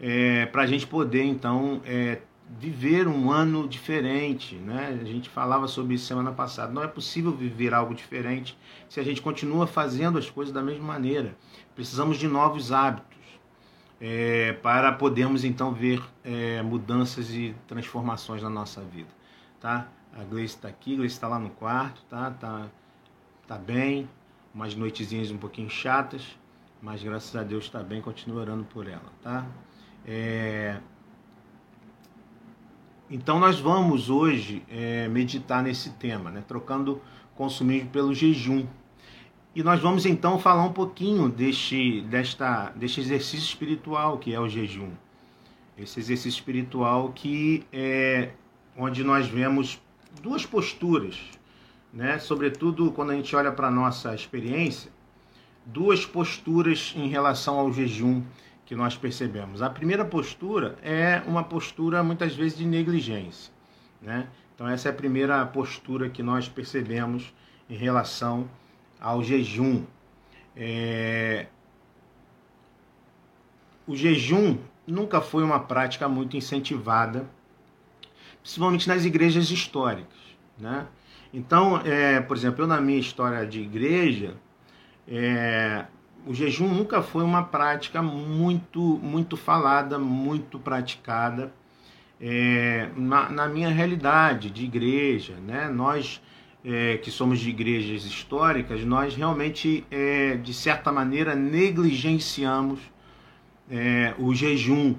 é, 0.00 0.46
para 0.46 0.62
a 0.62 0.66
gente 0.66 0.86
poder 0.86 1.24
então 1.24 1.80
é, 1.84 2.20
viver 2.58 3.06
um 3.06 3.30
ano 3.30 3.68
diferente, 3.68 4.54
né? 4.54 4.98
A 5.00 5.04
gente 5.04 5.28
falava 5.28 5.68
sobre 5.68 5.94
isso 5.94 6.06
semana 6.06 6.32
passada. 6.32 6.72
Não 6.72 6.82
é 6.82 6.88
possível 6.88 7.32
viver 7.32 7.74
algo 7.74 7.94
diferente 7.94 8.56
se 8.88 8.98
a 8.98 9.02
gente 9.02 9.20
continua 9.20 9.66
fazendo 9.66 10.18
as 10.18 10.30
coisas 10.30 10.52
da 10.52 10.62
mesma 10.62 10.84
maneira. 10.84 11.36
Precisamos 11.74 12.16
de 12.16 12.26
novos 12.26 12.72
hábitos 12.72 13.18
é, 14.00 14.52
para 14.54 14.92
podermos 14.92 15.44
então 15.44 15.72
ver 15.72 16.02
é, 16.24 16.62
mudanças 16.62 17.30
e 17.30 17.54
transformações 17.66 18.42
na 18.42 18.50
nossa 18.50 18.80
vida, 18.80 19.08
tá? 19.60 19.88
A 20.18 20.24
Gleice 20.24 20.56
está 20.56 20.66
aqui, 20.66 20.96
Gleice 20.96 21.14
está 21.14 21.28
lá 21.28 21.38
no 21.38 21.50
quarto, 21.50 22.02
tá? 22.10 22.32
Tá, 22.32 22.66
tá 23.46 23.56
bem. 23.56 24.10
Umas 24.52 24.74
noitezinhas 24.74 25.30
um 25.30 25.38
pouquinho 25.38 25.70
chatas, 25.70 26.36
mas 26.82 27.00
graças 27.04 27.36
a 27.36 27.44
Deus 27.44 27.66
está 27.66 27.84
bem. 27.84 28.02
Continua 28.02 28.40
orando 28.40 28.64
por 28.64 28.88
ela, 28.88 29.12
tá? 29.22 29.46
É, 30.04 30.80
então 33.08 33.38
nós 33.38 33.60
vamos 33.60 34.10
hoje 34.10 34.64
é, 34.68 35.06
meditar 35.06 35.62
nesse 35.62 35.90
tema, 35.90 36.32
né? 36.32 36.42
trocando 36.48 37.00
consumismo 37.36 37.88
pelo 37.90 38.12
jejum. 38.12 38.66
E 39.54 39.62
nós 39.62 39.80
vamos 39.80 40.04
então 40.04 40.36
falar 40.36 40.64
um 40.64 40.72
pouquinho 40.72 41.28
deste, 41.28 42.00
desta, 42.02 42.70
deste 42.70 43.00
exercício 43.00 43.46
espiritual 43.46 44.18
que 44.18 44.34
é 44.34 44.40
o 44.40 44.48
jejum. 44.48 44.90
Esse 45.76 46.00
exercício 46.00 46.40
espiritual 46.40 47.12
que 47.12 47.64
é 47.72 48.32
onde 48.76 49.04
nós 49.04 49.28
vemos 49.28 49.80
duas 50.18 50.44
posturas, 50.44 51.16
né? 51.92 52.18
sobretudo 52.18 52.92
quando 52.92 53.10
a 53.10 53.14
gente 53.14 53.34
olha 53.34 53.52
para 53.52 53.68
a 53.68 53.70
nossa 53.70 54.14
experiência, 54.14 54.90
duas 55.64 56.04
posturas 56.04 56.94
em 56.96 57.08
relação 57.08 57.58
ao 57.58 57.72
jejum 57.72 58.22
que 58.64 58.74
nós 58.74 58.96
percebemos. 58.96 59.62
A 59.62 59.70
primeira 59.70 60.04
postura 60.04 60.76
é 60.82 61.22
uma 61.26 61.42
postura 61.42 62.02
muitas 62.02 62.34
vezes 62.34 62.58
de 62.58 62.66
negligência, 62.66 63.52
né? 64.00 64.28
Então 64.54 64.68
essa 64.68 64.88
é 64.88 64.90
a 64.90 64.94
primeira 64.94 65.46
postura 65.46 66.10
que 66.10 66.22
nós 66.22 66.48
percebemos 66.48 67.32
em 67.70 67.76
relação 67.76 68.50
ao 69.00 69.22
jejum. 69.22 69.84
É... 70.56 71.46
O 73.86 73.94
jejum 73.96 74.58
nunca 74.86 75.20
foi 75.20 75.42
uma 75.44 75.60
prática 75.60 76.08
muito 76.08 76.36
incentivada 76.36 77.28
principalmente 78.42 78.88
nas 78.88 79.04
igrejas 79.04 79.50
históricas. 79.50 80.18
Né? 80.58 80.86
Então, 81.32 81.80
é, 81.84 82.20
por 82.20 82.36
exemplo, 82.36 82.64
eu 82.64 82.66
na 82.66 82.80
minha 82.80 82.98
história 82.98 83.46
de 83.46 83.60
igreja, 83.60 84.34
é, 85.06 85.84
o 86.26 86.34
jejum 86.34 86.68
nunca 86.68 87.02
foi 87.02 87.22
uma 87.22 87.42
prática 87.42 88.02
muito, 88.02 88.80
muito 88.80 89.36
falada, 89.36 89.98
muito 89.98 90.58
praticada 90.58 91.52
é, 92.20 92.88
na, 92.96 93.28
na, 93.28 93.48
minha 93.48 93.68
realidade 93.68 94.50
de 94.50 94.64
igreja. 94.64 95.34
Né? 95.34 95.68
Nós 95.68 96.20
é, 96.64 96.98
que 96.98 97.10
somos 97.10 97.38
de 97.38 97.50
igrejas 97.50 98.04
históricas, 98.04 98.84
nós 98.84 99.14
realmente, 99.14 99.86
é, 99.90 100.36
de 100.36 100.52
certa 100.52 100.90
maneira, 100.90 101.34
negligenciamos 101.34 102.80
é, 103.70 104.14
o 104.18 104.34
jejum. 104.34 104.96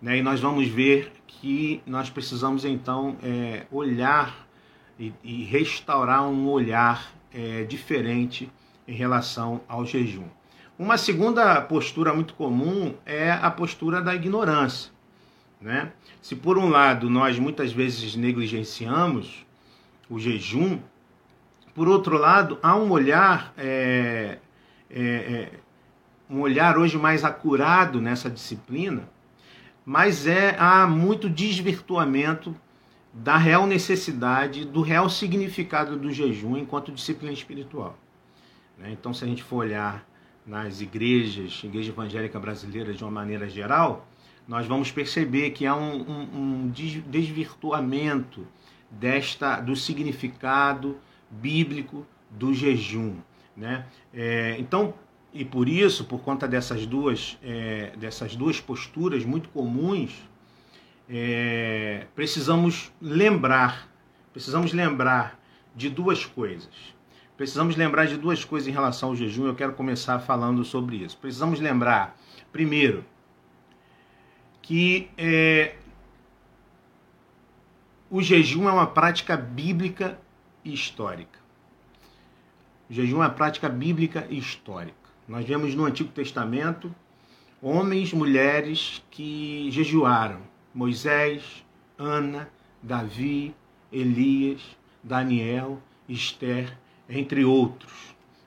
Né? 0.00 0.18
E 0.18 0.22
nós 0.22 0.40
vamos 0.40 0.66
ver 0.68 1.12
que 1.40 1.82
nós 1.86 2.10
precisamos 2.10 2.64
então 2.64 3.16
é, 3.22 3.66
olhar 3.70 4.46
e, 4.98 5.12
e, 5.22 5.44
restaurar 5.44 6.28
um 6.28 6.48
olhar 6.48 7.12
é, 7.32 7.64
diferente 7.64 8.50
em 8.86 8.94
relação 8.94 9.60
ao 9.66 9.84
jejum. 9.84 10.26
Uma 10.78 10.96
segunda 10.96 11.60
postura 11.62 12.12
muito 12.14 12.34
comum 12.34 12.94
é 13.06 13.30
a 13.30 13.50
postura 13.50 14.00
da 14.00 14.14
ignorância. 14.14 14.90
Né? 15.60 15.92
Se 16.20 16.34
por 16.34 16.58
um 16.58 16.68
lado 16.68 17.08
nós 17.08 17.38
muitas 17.38 17.72
vezes 17.72 18.16
negligenciamos 18.16 19.46
o 20.10 20.18
jejum, 20.18 20.78
por 21.74 21.88
outro 21.88 22.18
lado 22.18 22.58
há 22.62 22.76
um 22.76 22.90
olhar 22.90 23.52
é, 23.56 24.38
é, 24.90 25.00
é, 25.00 25.52
um 26.28 26.40
olhar 26.40 26.76
hoje 26.78 26.98
mais 26.98 27.24
acurado 27.24 28.00
nessa 28.00 28.28
disciplina, 28.28 29.08
mas 29.84 30.26
é 30.26 30.56
há 30.58 30.86
muito 30.86 31.28
desvirtuamento 31.28 32.54
da 33.12 33.36
real 33.36 33.66
necessidade, 33.66 34.64
do 34.64 34.80
real 34.80 35.08
significado 35.10 35.96
do 35.96 36.10
jejum 36.10 36.56
enquanto 36.56 36.92
disciplina 36.92 37.32
espiritual. 37.32 37.98
Né? 38.78 38.90
Então, 38.92 39.12
se 39.12 39.24
a 39.24 39.26
gente 39.26 39.42
for 39.42 39.56
olhar 39.56 40.06
nas 40.46 40.80
igrejas, 40.80 41.60
igreja 41.62 41.90
evangélica 41.90 42.40
brasileira 42.40 42.92
de 42.92 43.04
uma 43.04 43.10
maneira 43.10 43.48
geral, 43.48 44.06
nós 44.46 44.66
vamos 44.66 44.90
perceber 44.90 45.50
que 45.50 45.66
há 45.66 45.74
um, 45.74 46.00
um, 46.02 46.22
um 46.34 46.72
desvirtuamento 47.06 48.46
desta 48.90 49.60
do 49.60 49.76
significado 49.76 50.96
bíblico 51.30 52.06
do 52.30 52.52
jejum, 52.52 53.16
né? 53.56 53.86
É, 54.12 54.56
então, 54.58 54.94
e 55.32 55.44
por 55.44 55.68
isso, 55.68 56.04
por 56.04 56.20
conta 56.20 56.46
dessas 56.46 56.86
duas, 56.86 57.38
é, 57.42 57.92
dessas 57.96 58.36
duas 58.36 58.60
posturas 58.60 59.24
muito 59.24 59.48
comuns, 59.48 60.12
é, 61.08 62.06
precisamos 62.14 62.92
lembrar, 63.00 63.88
precisamos 64.32 64.72
lembrar 64.72 65.40
de 65.74 65.88
duas 65.88 66.26
coisas. 66.26 66.92
Precisamos 67.36 67.76
lembrar 67.76 68.06
de 68.06 68.16
duas 68.18 68.44
coisas 68.44 68.68
em 68.68 68.72
relação 68.72 69.08
ao 69.08 69.16
jejum. 69.16 69.46
Eu 69.46 69.54
quero 69.54 69.72
começar 69.72 70.18
falando 70.18 70.64
sobre 70.64 70.96
isso. 70.96 71.16
Precisamos 71.16 71.60
lembrar, 71.60 72.16
primeiro, 72.52 73.04
que 74.60 75.10
é, 75.16 75.76
o 78.10 78.22
jejum 78.22 78.68
é 78.68 78.72
uma 78.72 78.86
prática 78.86 79.34
bíblica 79.34 80.18
e 80.62 80.74
histórica. 80.74 81.38
O 82.88 82.92
jejum 82.92 83.16
é 83.16 83.26
uma 83.26 83.30
prática 83.30 83.68
bíblica 83.68 84.26
e 84.28 84.38
histórica. 84.38 85.01
Nós 85.26 85.44
vemos 85.46 85.74
no 85.74 85.84
Antigo 85.84 86.10
Testamento 86.10 86.94
homens, 87.60 88.12
mulheres 88.12 89.02
que 89.10 89.70
jejuaram. 89.70 90.40
Moisés, 90.74 91.64
Ana, 91.96 92.48
Davi, 92.82 93.54
Elias, 93.92 94.60
Daniel, 95.02 95.80
Esther, 96.08 96.76
entre 97.08 97.44
outros. 97.44 97.92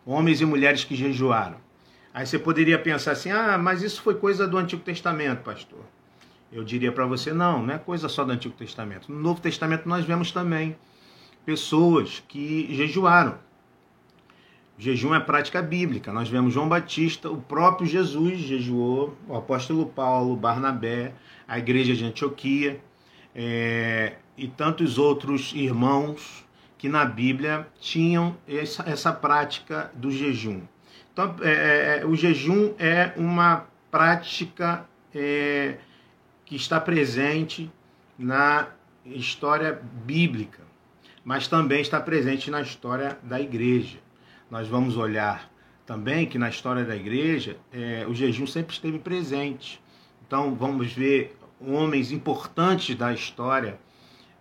Homens 0.06 0.42
e 0.42 0.46
mulheres 0.46 0.84
que 0.84 0.96
jejuaram. 0.96 1.58
Aí 2.14 2.26
você 2.26 2.38
poderia 2.38 2.78
pensar 2.78 3.12
assim: 3.12 3.32
ah, 3.32 3.58
mas 3.58 3.82
isso 3.82 4.02
foi 4.02 4.16
coisa 4.16 4.48
do 4.48 4.58
Antigo 4.58 4.82
Testamento, 4.82 5.44
pastor. 5.44 5.80
Eu 6.52 6.64
diria 6.64 6.92
para 6.92 7.06
você: 7.06 7.34
não, 7.34 7.66
não 7.66 7.74
é 7.74 7.78
coisa 7.78 8.10
só 8.10 8.24
do 8.24 8.32
Antigo 8.32 8.56
Testamento. 8.56 9.12
No 9.12 9.20
Novo 9.20 9.42
Testamento 9.42 9.88
nós 9.88 10.06
vemos 10.06 10.32
também 10.32 10.76
pessoas 11.46 12.24
que 12.28 12.74
jejuaram. 12.74 13.38
Jejum 14.78 15.16
é 15.16 15.20
prática 15.20 15.62
bíblica. 15.62 16.12
Nós 16.12 16.28
vemos 16.28 16.54
João 16.54 16.68
Batista, 16.68 17.30
o 17.30 17.42
próprio 17.42 17.88
Jesus 17.88 18.40
jejuou, 18.40 19.16
o 19.28 19.36
apóstolo 19.36 19.86
Paulo, 19.86 20.36
Barnabé, 20.36 21.14
a 21.48 21.58
igreja 21.58 21.96
de 21.96 22.04
Antioquia 22.04 22.82
é, 23.34 24.16
e 24.38 24.48
tantos 24.48 24.98
outros 24.98 25.54
irmãos 25.56 26.46
que 26.78 26.90
na 26.90 27.06
Bíblia 27.06 27.68
tinham 27.80 28.36
essa, 28.48 28.84
essa 28.88 29.14
prática 29.14 29.92
do 29.94 30.12
jejum. 30.12 30.62
Então, 31.14 31.36
é, 31.42 31.52
é, 31.52 32.00
é 32.02 32.06
o 32.06 32.14
jejum 32.14 32.74
é 32.78 33.14
uma 33.16 33.66
prática 33.90 34.86
é, 35.14 35.78
que 36.46 36.58
está 36.58 36.82
presente 36.82 37.72
na 38.20 38.68
história 39.06 39.82
bíblica, 40.06 40.64
mas 41.24 41.48
também 41.48 41.80
está 41.80 42.00
presente 42.02 42.52
na 42.52 42.62
história 42.62 43.18
da 43.24 43.40
igreja. 43.40 44.05
Nós 44.50 44.68
vamos 44.68 44.96
olhar 44.96 45.52
também 45.86 46.26
que 46.26 46.38
na 46.38 46.50
história 46.50 46.84
da 46.84 46.96
igreja 46.96 47.58
é, 47.72 48.06
o 48.08 48.14
jejum 48.14 48.48
sempre 48.48 48.74
esteve 48.74 49.00
presente. 49.00 49.82
Então 50.26 50.56
vamos 50.56 50.94
ver 50.94 51.38
homens 51.60 52.12
importantes 52.12 52.96
da 52.96 53.14
história 53.14 53.80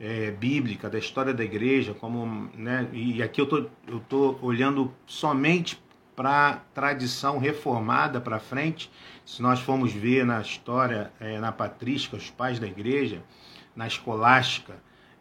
é, 0.00 0.30
bíblica, 0.30 0.90
da 0.90 0.98
história 0.98 1.32
da 1.32 1.44
igreja, 1.44 1.94
como, 1.94 2.50
né, 2.54 2.88
e 2.92 3.22
aqui 3.22 3.40
eu 3.40 3.46
tô, 3.46 3.66
eu 3.86 4.00
tô 4.08 4.38
olhando 4.42 4.92
somente 5.06 5.82
para 6.16 6.48
a 6.48 6.52
tradição 6.74 7.38
reformada 7.38 8.20
para 8.20 8.38
frente. 8.38 8.90
Se 9.24 9.42
nós 9.42 9.60
formos 9.60 9.92
ver 9.92 10.24
na 10.24 10.40
história, 10.40 11.12
é, 11.20 11.38
na 11.38 11.52
patrística, 11.52 12.16
os 12.16 12.30
pais 12.30 12.58
da 12.58 12.66
igreja, 12.66 13.22
na 13.74 13.86
escolástica 13.86 14.74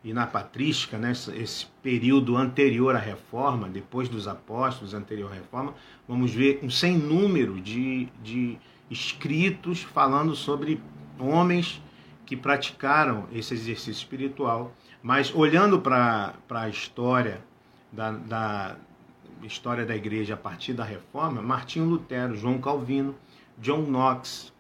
e 0.04 0.14
na 0.14 0.28
patrística, 0.28 0.98
né, 0.98 1.12
esse 1.12 1.66
período 1.82 2.36
anterior 2.36 2.96
à 2.96 3.00
reforma, 3.00 3.70
depois 3.70 4.10
dos 4.10 4.28
apóstolos, 4.28 4.94
anterior 4.94 5.32
à 5.32 5.36
reforma, 5.36 5.74
vamos 6.08 6.34
ver 6.34 6.60
um 6.62 6.70
sem 6.70 6.98
número 6.98 7.62
de, 7.62 8.10
de 8.22 8.58
escritos 8.92 9.82
falando 9.82 10.36
sobre 10.36 10.82
homens 11.18 11.82
que 12.26 12.36
praticaram 12.36 13.28
esse 13.32 13.54
exercício 13.54 13.92
espiritual, 13.92 14.74
mas 15.02 15.34
olhando 15.34 15.80
para 15.80 16.34
a 16.50 16.70
história 16.70 17.42
da, 17.92 18.12
da, 18.12 18.78
história 19.42 19.86
da 19.86 19.96
igreja 19.96 20.34
a 20.34 20.38
partir 20.38 20.74
da 20.74 20.84
reforma, 20.84 21.42
Martinho 21.42 21.86
Lutero, 21.86 22.36
João 22.36 22.60
Calvino, 22.60 23.16
John 23.58 23.84
Knox, 23.84 24.52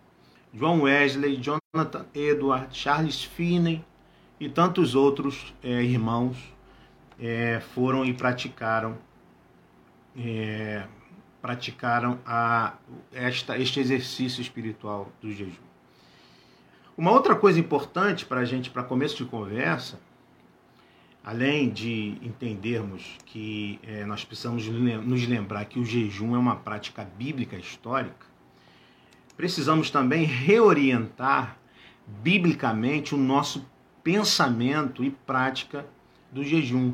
John 0.53 0.81
Wesley, 0.81 1.37
Jonathan 1.37 2.05
Edward, 2.13 2.67
Charles 2.71 3.23
Finney 3.23 3.83
e 4.43 4.49
tantos 4.49 4.93
outros 4.93 5.53
é, 5.63 5.81
irmãos 5.81 6.37
é, 7.17 7.61
foram 7.73 8.03
e 8.03 8.13
praticaram 8.13 8.97
é, 10.17 10.85
praticaram 11.41 12.19
a, 12.25 12.73
esta, 13.11 13.57
este 13.57 13.79
exercício 13.79 14.41
espiritual 14.41 15.11
do 15.21 15.31
jejum. 15.31 15.63
Uma 16.97 17.11
outra 17.11 17.35
coisa 17.35 17.59
importante 17.59 18.25
para 18.25 18.41
a 18.41 18.45
gente, 18.45 18.69
para 18.69 18.83
começo 18.83 19.17
de 19.17 19.25
conversa, 19.25 19.99
além 21.23 21.69
de 21.69 22.17
entendermos 22.21 23.17
que 23.25 23.79
é, 23.83 24.05
nós 24.05 24.23
precisamos 24.23 24.67
nos 24.67 25.25
lembrar 25.25 25.65
que 25.65 25.79
o 25.79 25.85
jejum 25.85 26.35
é 26.35 26.37
uma 26.37 26.57
prática 26.57 27.07
bíblica 27.17 27.55
histórica, 27.55 28.27
precisamos 29.35 29.89
também 29.89 30.25
reorientar 30.25 31.57
biblicamente 32.05 33.15
o 33.15 33.17
nosso 33.17 33.65
pensamento 34.03 35.03
e 35.03 35.09
prática 35.09 35.85
do 36.31 36.43
jejum. 36.43 36.93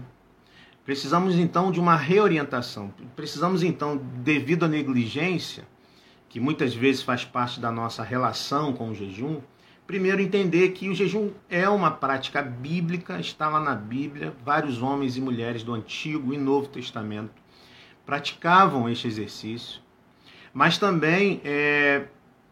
Precisamos 0.85 1.35
então 1.35 1.71
de 1.71 1.79
uma 1.79 1.95
reorientação. 1.95 2.93
Precisamos 3.15 3.63
então, 3.63 3.97
devido 3.97 4.65
à 4.65 4.67
negligência, 4.67 5.67
que 6.27 6.39
muitas 6.39 6.73
vezes 6.73 7.01
faz 7.01 7.25
parte 7.25 7.59
da 7.59 7.71
nossa 7.71 8.03
relação 8.03 8.73
com 8.73 8.89
o 8.89 8.95
jejum, 8.95 9.41
Primeiro, 9.89 10.21
entender 10.21 10.69
que 10.69 10.87
o 10.87 10.93
jejum 10.93 11.31
é 11.49 11.67
uma 11.67 11.89
prática 11.89 12.43
bíblica, 12.43 13.19
está 13.19 13.49
lá 13.49 13.59
na 13.59 13.73
Bíblia. 13.73 14.35
Vários 14.45 14.83
homens 14.83 15.17
e 15.17 15.19
mulheres 15.19 15.63
do 15.63 15.73
Antigo 15.73 16.31
e 16.31 16.37
Novo 16.37 16.67
Testamento 16.67 17.31
praticavam 18.05 18.87
este 18.87 19.07
exercício. 19.07 19.81
Mas 20.53 20.77
também, 20.77 21.41
é, 21.43 22.05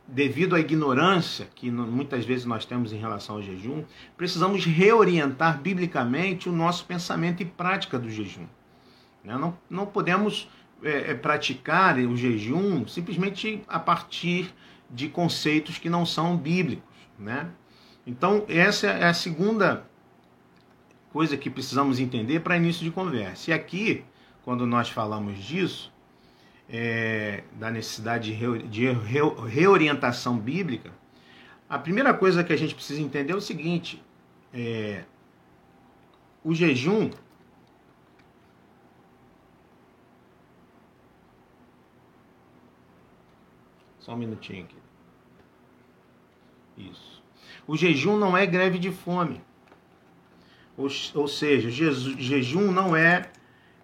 devido 0.07 0.55
à 0.55 0.59
ignorância 0.59 1.47
que 1.53 1.69
muitas 1.69 2.23
vezes 2.23 2.45
nós 2.45 2.65
temos 2.65 2.93
em 2.93 2.97
relação 2.97 3.35
ao 3.35 3.41
jejum, 3.41 3.83
precisamos 4.15 4.65
reorientar 4.65 5.59
biblicamente 5.59 6.47
o 6.47 6.51
nosso 6.51 6.85
pensamento 6.85 7.43
e 7.43 7.45
prática 7.45 7.99
do 7.99 8.09
jejum. 8.09 8.47
Né? 9.23 9.37
Não, 9.37 9.57
não 9.69 9.85
podemos 9.85 10.49
é, 10.81 11.11
é, 11.11 11.13
praticar 11.13 11.97
o 11.97 12.15
jejum 12.15 12.87
simplesmente 12.87 13.61
a 13.67 13.79
partir 13.79 14.53
de 14.89 15.09
conceitos 15.09 15.77
que 15.77 15.89
não 15.89 16.05
são 16.05 16.37
bíblicos. 16.37 16.87
Né? 17.19 17.49
Então, 18.05 18.45
essa 18.47 18.87
é 18.87 19.09
a 19.09 19.13
segunda 19.13 19.85
coisa 21.11 21.35
que 21.35 21.49
precisamos 21.49 21.99
entender 21.99 22.39
para 22.39 22.55
início 22.55 22.83
de 22.83 22.91
conversa. 22.91 23.51
E 23.51 23.53
aqui, 23.53 24.05
quando 24.45 24.65
nós 24.65 24.87
falamos 24.87 25.37
disso, 25.43 25.91
é, 26.69 27.43
da 27.53 27.71
necessidade 27.71 28.35
de 28.69 28.85
reorientação 29.47 30.37
bíblica, 30.37 30.91
a 31.69 31.77
primeira 31.77 32.13
coisa 32.13 32.43
que 32.43 32.53
a 32.53 32.57
gente 32.57 32.75
precisa 32.75 33.01
entender 33.01 33.33
é 33.33 33.35
o 33.35 33.41
seguinte: 33.41 34.01
é, 34.53 35.03
o 36.43 36.53
jejum 36.53 37.09
Só 44.07 44.13
um 44.13 44.17
minutinho 44.17 44.63
aqui. 44.63 44.77
Isso. 46.77 47.21
O 47.67 47.75
jejum 47.75 48.17
não 48.17 48.37
é 48.37 48.45
greve 48.45 48.79
de 48.79 48.89
fome. 48.89 49.41
Ou, 50.77 50.87
ou 51.13 51.27
seja, 51.27 51.69
jejum 51.69 52.71
não 52.71 52.95
é, 52.95 53.29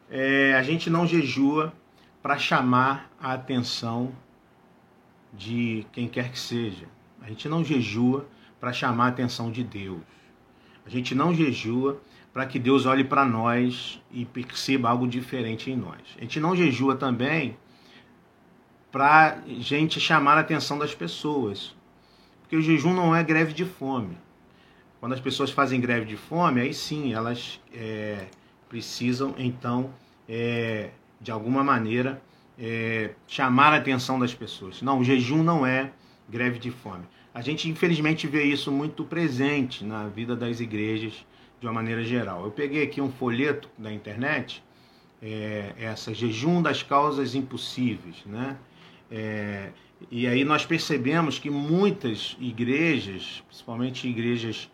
é. 0.10 0.54
A 0.54 0.64
gente 0.64 0.90
não 0.90 1.06
jejua 1.06 1.74
para 2.24 2.38
chamar 2.38 3.12
a 3.20 3.34
atenção 3.34 4.14
de 5.34 5.86
quem 5.92 6.08
quer 6.08 6.32
que 6.32 6.40
seja. 6.40 6.88
A 7.22 7.28
gente 7.28 7.50
não 7.50 7.66
jejua 7.66 8.26
para 8.62 8.72
chamar 8.72 9.06
a 9.06 9.10
atenção 9.10 9.52
de 9.52 9.62
Deus. 9.62 10.02
A 10.86 10.90
gente 10.90 11.14
não 11.14 11.34
jejua 11.34 12.02
para 12.32 12.46
que 12.46 12.58
Deus 12.58 12.86
olhe 12.86 13.04
para 13.04 13.26
nós 13.26 14.02
e 14.10 14.24
perceba 14.24 14.90
algo 14.90 15.06
diferente 15.06 15.70
em 15.70 15.76
nós. 15.76 16.00
A 16.18 16.22
gente 16.22 16.40
não 16.40 16.56
jejua 16.56 16.96
também 16.96 17.58
para 18.90 19.42
gente 19.48 20.00
chamar 20.00 20.38
a 20.38 20.42
atenção 20.42 20.80
das 20.80 20.96
pessoas. 20.96 21.76
Porque 22.42 22.56
o 22.56 22.62
jejum 22.62 22.94
não 22.94 23.14
é 23.14 23.22
greve 23.22 23.52
de 23.52 23.66
fome. 23.66 24.18
Quando 25.00 25.12
as 25.12 25.20
pessoas 25.20 25.52
fazem 25.52 25.82
greve 25.82 26.06
de 26.06 26.16
fome, 26.16 26.62
aí 26.62 26.74
sim 26.74 27.14
elas 27.14 27.60
é, 27.74 28.28
precisam 28.70 29.36
então 29.38 29.94
é, 30.28 30.92
de 31.24 31.32
alguma 31.32 31.64
maneira 31.64 32.22
é, 32.60 33.12
chamar 33.28 33.74
a 33.74 33.78
atenção 33.78 34.20
das 34.20 34.34
pessoas. 34.34 34.82
Não, 34.82 35.00
o 35.00 35.04
jejum 35.04 35.42
não 35.42 35.66
é 35.66 35.92
greve 36.30 36.60
de 36.60 36.70
fome. 36.70 37.06
A 37.34 37.42
gente 37.42 37.68
infelizmente 37.70 38.28
vê 38.28 38.44
isso 38.44 38.72
muito 38.72 39.04
presente 39.04 39.84
na 39.84 40.08
vida 40.08 40.36
das 40.36 40.60
igrejas 40.60 41.26
de 41.60 41.66
uma 41.66 41.74
maneira 41.74 42.04
geral. 42.04 42.44
Eu 42.44 42.52
peguei 42.52 42.84
aqui 42.84 43.02
um 43.02 43.12
folheto 43.12 43.70
da 43.78 43.92
internet, 43.92 44.64
é, 45.22 45.74
essa 45.78 46.14
jejum 46.14 46.62
das 46.62 46.84
causas 46.84 47.34
impossíveis, 47.34 48.18
né? 48.26 48.58
É, 49.10 49.70
e 50.12 50.28
aí 50.28 50.44
nós 50.44 50.66
percebemos 50.66 51.40
que 51.40 51.50
muitas 51.50 52.36
igrejas, 52.40 53.44
principalmente 53.48 54.08
igrejas 54.08 54.70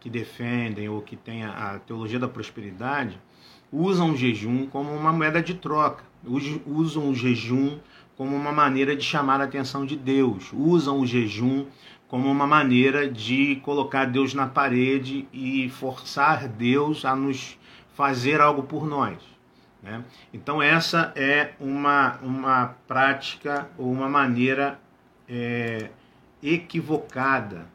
que 0.00 0.10
defendem 0.10 0.88
ou 0.88 1.00
que 1.00 1.16
têm 1.16 1.44
a, 1.44 1.80
teologia 1.86 2.18
da 2.18 2.28
prosperidade, 2.28 3.18
usam 3.74 4.12
o 4.12 4.16
jejum 4.16 4.66
como 4.66 4.94
uma 4.94 5.12
moeda 5.12 5.42
de 5.42 5.54
troca, 5.54 6.04
usam 6.24 7.08
o 7.10 7.14
jejum 7.14 7.78
como 8.16 8.36
uma 8.36 8.52
maneira 8.52 8.94
de 8.94 9.02
chamar 9.02 9.40
a 9.40 9.44
atenção 9.44 9.84
de 9.84 9.96
Deus, 9.96 10.52
usam 10.52 11.00
o 11.00 11.06
jejum 11.06 11.66
como 12.06 12.30
uma 12.30 12.46
maneira 12.46 13.10
de 13.10 13.56
colocar 13.56 14.04
Deus 14.04 14.32
na 14.32 14.46
parede 14.46 15.26
e 15.32 15.68
forçar 15.70 16.46
Deus 16.46 17.04
a 17.04 17.16
nos 17.16 17.58
fazer 17.96 18.40
algo 18.40 18.62
por 18.62 18.86
nós. 18.86 19.18
Né? 19.82 20.04
Então, 20.32 20.62
essa 20.62 21.12
é 21.16 21.54
uma, 21.58 22.18
uma 22.22 22.76
prática 22.86 23.68
ou 23.76 23.90
uma 23.90 24.08
maneira 24.08 24.78
é, 25.28 25.90
equivocada 26.40 27.66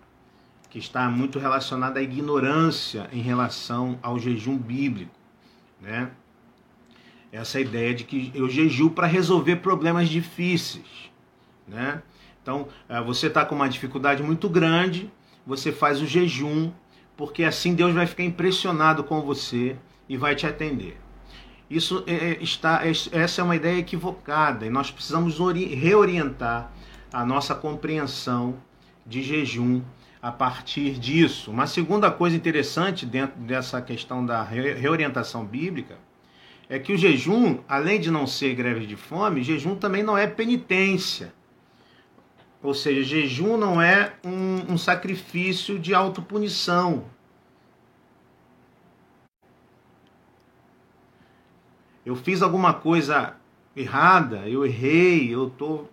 que 0.69 0.79
está 0.79 1.09
muito 1.09 1.37
relacionada 1.37 1.99
à 1.99 2.03
ignorância 2.03 3.09
em 3.11 3.21
relação 3.21 3.99
ao 4.01 4.17
jejum 4.17 4.57
bíblico. 4.57 5.18
Né? 5.81 6.09
Essa 7.31 7.59
ideia 7.59 7.93
de 7.93 8.03
que 8.03 8.31
eu 8.33 8.49
jejuo 8.49 8.91
para 8.91 9.07
resolver 9.07 9.57
problemas 9.57 10.09
difíceis. 10.09 11.11
Né? 11.67 12.01
Então, 12.41 12.67
é, 12.87 13.01
você 13.01 13.27
está 13.27 13.45
com 13.45 13.55
uma 13.55 13.69
dificuldade 13.69 14.23
muito 14.23 14.49
grande, 14.49 15.11
você 15.45 15.71
faz 15.71 16.01
o 16.01 16.05
jejum, 16.05 16.71
porque 17.15 17.43
assim 17.43 17.75
Deus 17.75 17.93
vai 17.93 18.07
ficar 18.07 18.23
impressionado 18.23 19.03
com 19.03 19.21
você 19.21 19.75
e 20.07 20.17
vai 20.17 20.35
te 20.35 20.47
atender. 20.47 20.97
Isso 21.69 22.03
é, 22.07 22.13
é 22.13 22.43
está, 22.43 22.81
é, 22.85 22.89
essa 22.89 23.41
é 23.41 23.43
uma 23.43 23.55
ideia 23.55 23.77
equivocada 23.77 24.65
e 24.65 24.69
nós 24.69 24.89
precisamos 24.89 25.37
reorientar 25.37 26.71
a 27.13 27.25
nossa 27.25 27.53
compreensão 27.53 28.55
de 29.05 29.21
jejum 29.21 29.81
a 30.21 30.31
partir 30.31 30.99
disso. 30.99 31.51
Uma 31.51 31.67
segunda 31.67 32.11
coisa 32.11 32.35
interessante 32.35 33.05
dentro 33.05 33.39
dessa 33.41 33.81
questão 33.81 34.25
da 34.25 34.43
reorientação 34.43 35.45
bíblica 35.45 35.97
é 36.67 36.77
que 36.77 36.93
o 36.93 36.97
jejum, 36.97 37.59
além 37.67 37.99
de 37.99 38.11
não 38.11 38.27
ser 38.27 38.53
greve 38.53 38.85
de 38.85 38.95
fome, 38.95 39.43
jejum 39.43 39.75
também 39.75 40.03
não 40.03 40.17
é 40.17 40.27
penitência. 40.27 41.33
Ou 42.61 42.73
seja, 42.73 43.01
jejum 43.03 43.57
não 43.57 43.81
é 43.81 44.13
um, 44.23 44.73
um 44.73 44.77
sacrifício 44.77 45.79
de 45.79 45.93
autopunição. 45.93 47.05
eu 52.09 52.15
fiz 52.15 52.41
alguma 52.41 52.73
coisa 52.73 53.35
errada, 53.75 54.47
eu 54.49 54.65
errei, 54.65 55.33
eu 55.33 55.47
estou 55.47 55.87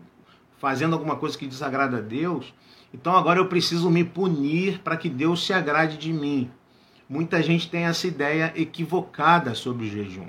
fazendo 0.59 0.95
alguma 0.95 1.17
coisa 1.17 1.37
que 1.37 1.47
desagrada 1.47 1.99
a 1.99 2.01
Deus, 2.01 2.53
então 2.93 3.15
agora 3.17 3.39
eu 3.39 3.47
preciso 3.47 3.91
me 3.91 4.05
punir 4.05 4.81
para 4.81 4.97
que 4.97 5.09
Deus 5.09 5.45
se 5.45 5.53
agrade 5.53 5.99
de 5.99 6.13
mim. 6.13 6.51
Muita 7.09 7.43
gente 7.43 7.71
tem 7.71 7.85
essa 7.85 8.07
ideia 8.07 8.53
equivocada 8.57 9.55
sobre 9.55 9.87
o 9.87 9.89
jejum, 9.89 10.27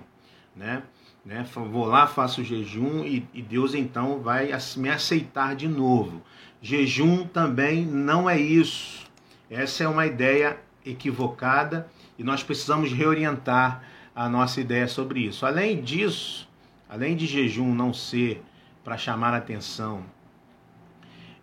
né? 0.56 0.84
né? 1.26 1.46
Vou 1.72 1.86
lá, 1.86 2.08
faço 2.08 2.42
o 2.42 2.44
jejum 2.44 3.04
e, 3.04 3.28
e 3.34 3.42
Deus 3.42 3.74
então 3.74 4.20
vai 4.20 4.50
me 4.78 4.90
aceitar 4.90 5.56
de 5.56 5.68
novo. 5.68 6.22
Jejum 6.62 7.26
também 7.26 7.86
não 7.86 8.30
é 8.30 8.40
isso. 8.40 9.06
Essa 9.50 9.84
é 9.84 9.88
uma 9.88 10.06
ideia 10.06 10.58
equivocada 10.86 11.90
e 12.18 12.24
nós 12.24 12.44
precisamos 12.44 12.92
reorientar 12.92 13.84
a 14.16 14.28
nossa 14.28 14.60
ideia 14.60 14.88
sobre 14.88 15.22
isso. 15.22 15.46
Além 15.46 15.82
disso, 15.82 16.50
além 16.90 17.16
de 17.16 17.26
jejum 17.26 17.74
não 17.74 17.94
ser 17.94 18.44
para 18.84 18.98
chamar 18.98 19.34
atenção 19.34 20.04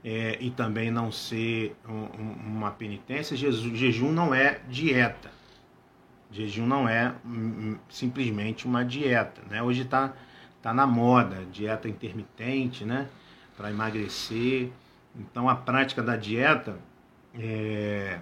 é, 0.05 0.37
e 0.41 0.51
também 0.51 0.91
não 0.91 1.11
ser 1.11 1.75
um, 1.89 1.93
um, 1.93 2.33
uma 2.47 2.71
penitência, 2.71 3.37
jejum 3.37 4.13
não 4.13 4.35
é 4.35 4.61
dieta. 4.69 5.31
Jejum 6.31 6.67
não 6.67 6.89
é 6.89 7.15
um, 7.25 7.77
simplesmente 7.89 8.67
uma 8.67 8.85
dieta. 8.85 9.41
Né? 9.49 9.63
Hoje 9.63 9.83
está 9.83 10.13
tá 10.61 10.75
na 10.75 10.87
moda, 10.87 11.45
dieta 11.51 11.89
intermitente, 11.89 12.85
né? 12.85 13.09
para 13.57 13.71
emagrecer. 13.71 14.71
Então 15.17 15.49
a 15.49 15.55
prática 15.55 16.03
da 16.03 16.17
dieta 16.17 16.79
é, 17.35 18.19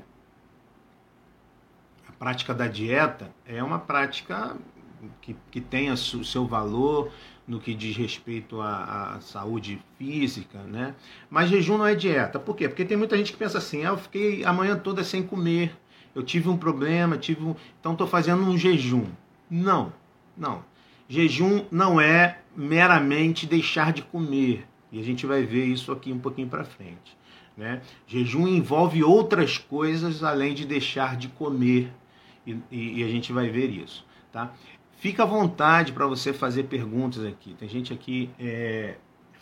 prática 2.23 2.55
da 2.55 2.69
dieta 2.69 3.29
é 3.45 3.61
uma 3.65 3.81
prática 3.81 4.57
que, 5.21 5.37
que 5.51 5.61
tem 5.61 5.91
o 5.91 5.97
seu 5.97 6.47
valor 6.47 7.13
no 7.47 7.61
que 7.61 7.75
diz 7.75 7.97
respeito 7.97 8.61
à, 8.61 9.15
à, 9.15 9.21
saúde 9.21 9.81
física, 9.99 10.59
né? 10.61 10.95
Mas 11.29 11.51
jejum 11.51 11.79
não 11.79 11.87
é 11.87 11.95
dieta. 11.95 12.39
Por 12.39 12.57
quê? 12.57 12.69
Porque 12.69 12.85
tem 12.85 12.97
muita 12.97 13.17
gente 13.17 13.33
que 13.33 13.39
pensa 13.39 13.59
assim, 13.59 13.85
ah, 13.85 13.91
eu 13.91 13.99
fiquei 13.99 14.45
a 14.45 14.53
manhã 14.53 14.77
toda 14.77 15.03
sem 15.03 15.23
comer, 15.23 15.77
eu 16.15 16.23
tive 16.23 16.49
um 16.49 16.57
problema, 16.57 17.17
tive 17.17 17.43
um... 17.43 17.55
então 17.81 17.93
estou 17.93 18.07
fazendo 18.07 18.43
um 18.43 18.57
jejum. 18.57 19.07
Não, 19.51 19.93
não. 20.37 20.65
Jejum 21.09 21.65
não 21.71 22.01
é 22.01 22.39
meramente 22.57 23.47
deixar 23.47 23.93
de 23.93 24.03
comer. 24.03 24.67
E 24.91 25.01
a 25.01 25.03
gente 25.03 25.27
vai 25.27 25.43
ver 25.43 25.65
isso 25.65 25.91
aqui 25.91 26.13
um 26.13 26.19
pouquinho 26.19 26.49
para 26.49 26.65
frente. 26.65 27.17
Né? 27.57 27.83
Jejum 28.07 28.47
envolve 28.47 29.03
outras 29.03 29.59
coisas 29.59 30.23
além 30.23 30.55
de 30.55 30.65
deixar 30.65 31.17
de 31.17 31.29
comer 31.29 31.93
e, 32.47 32.57
e, 32.71 33.05
a 33.05 33.09
gente 33.09 33.33
vai 33.33 33.49
ver 33.49 33.71
isso, 33.71 34.05
tá? 34.33 34.53
Fica 35.03 35.25
à 35.25 35.27
vontade 35.27 35.91
para 35.91 36.07
você 36.07 36.33
fazer 36.33 36.63
perguntas 36.63 37.25
aqui. 37.25 37.55
Tem 37.55 37.69
gente 37.69 37.93
aqui 37.93 38.31
é, 38.39 38.95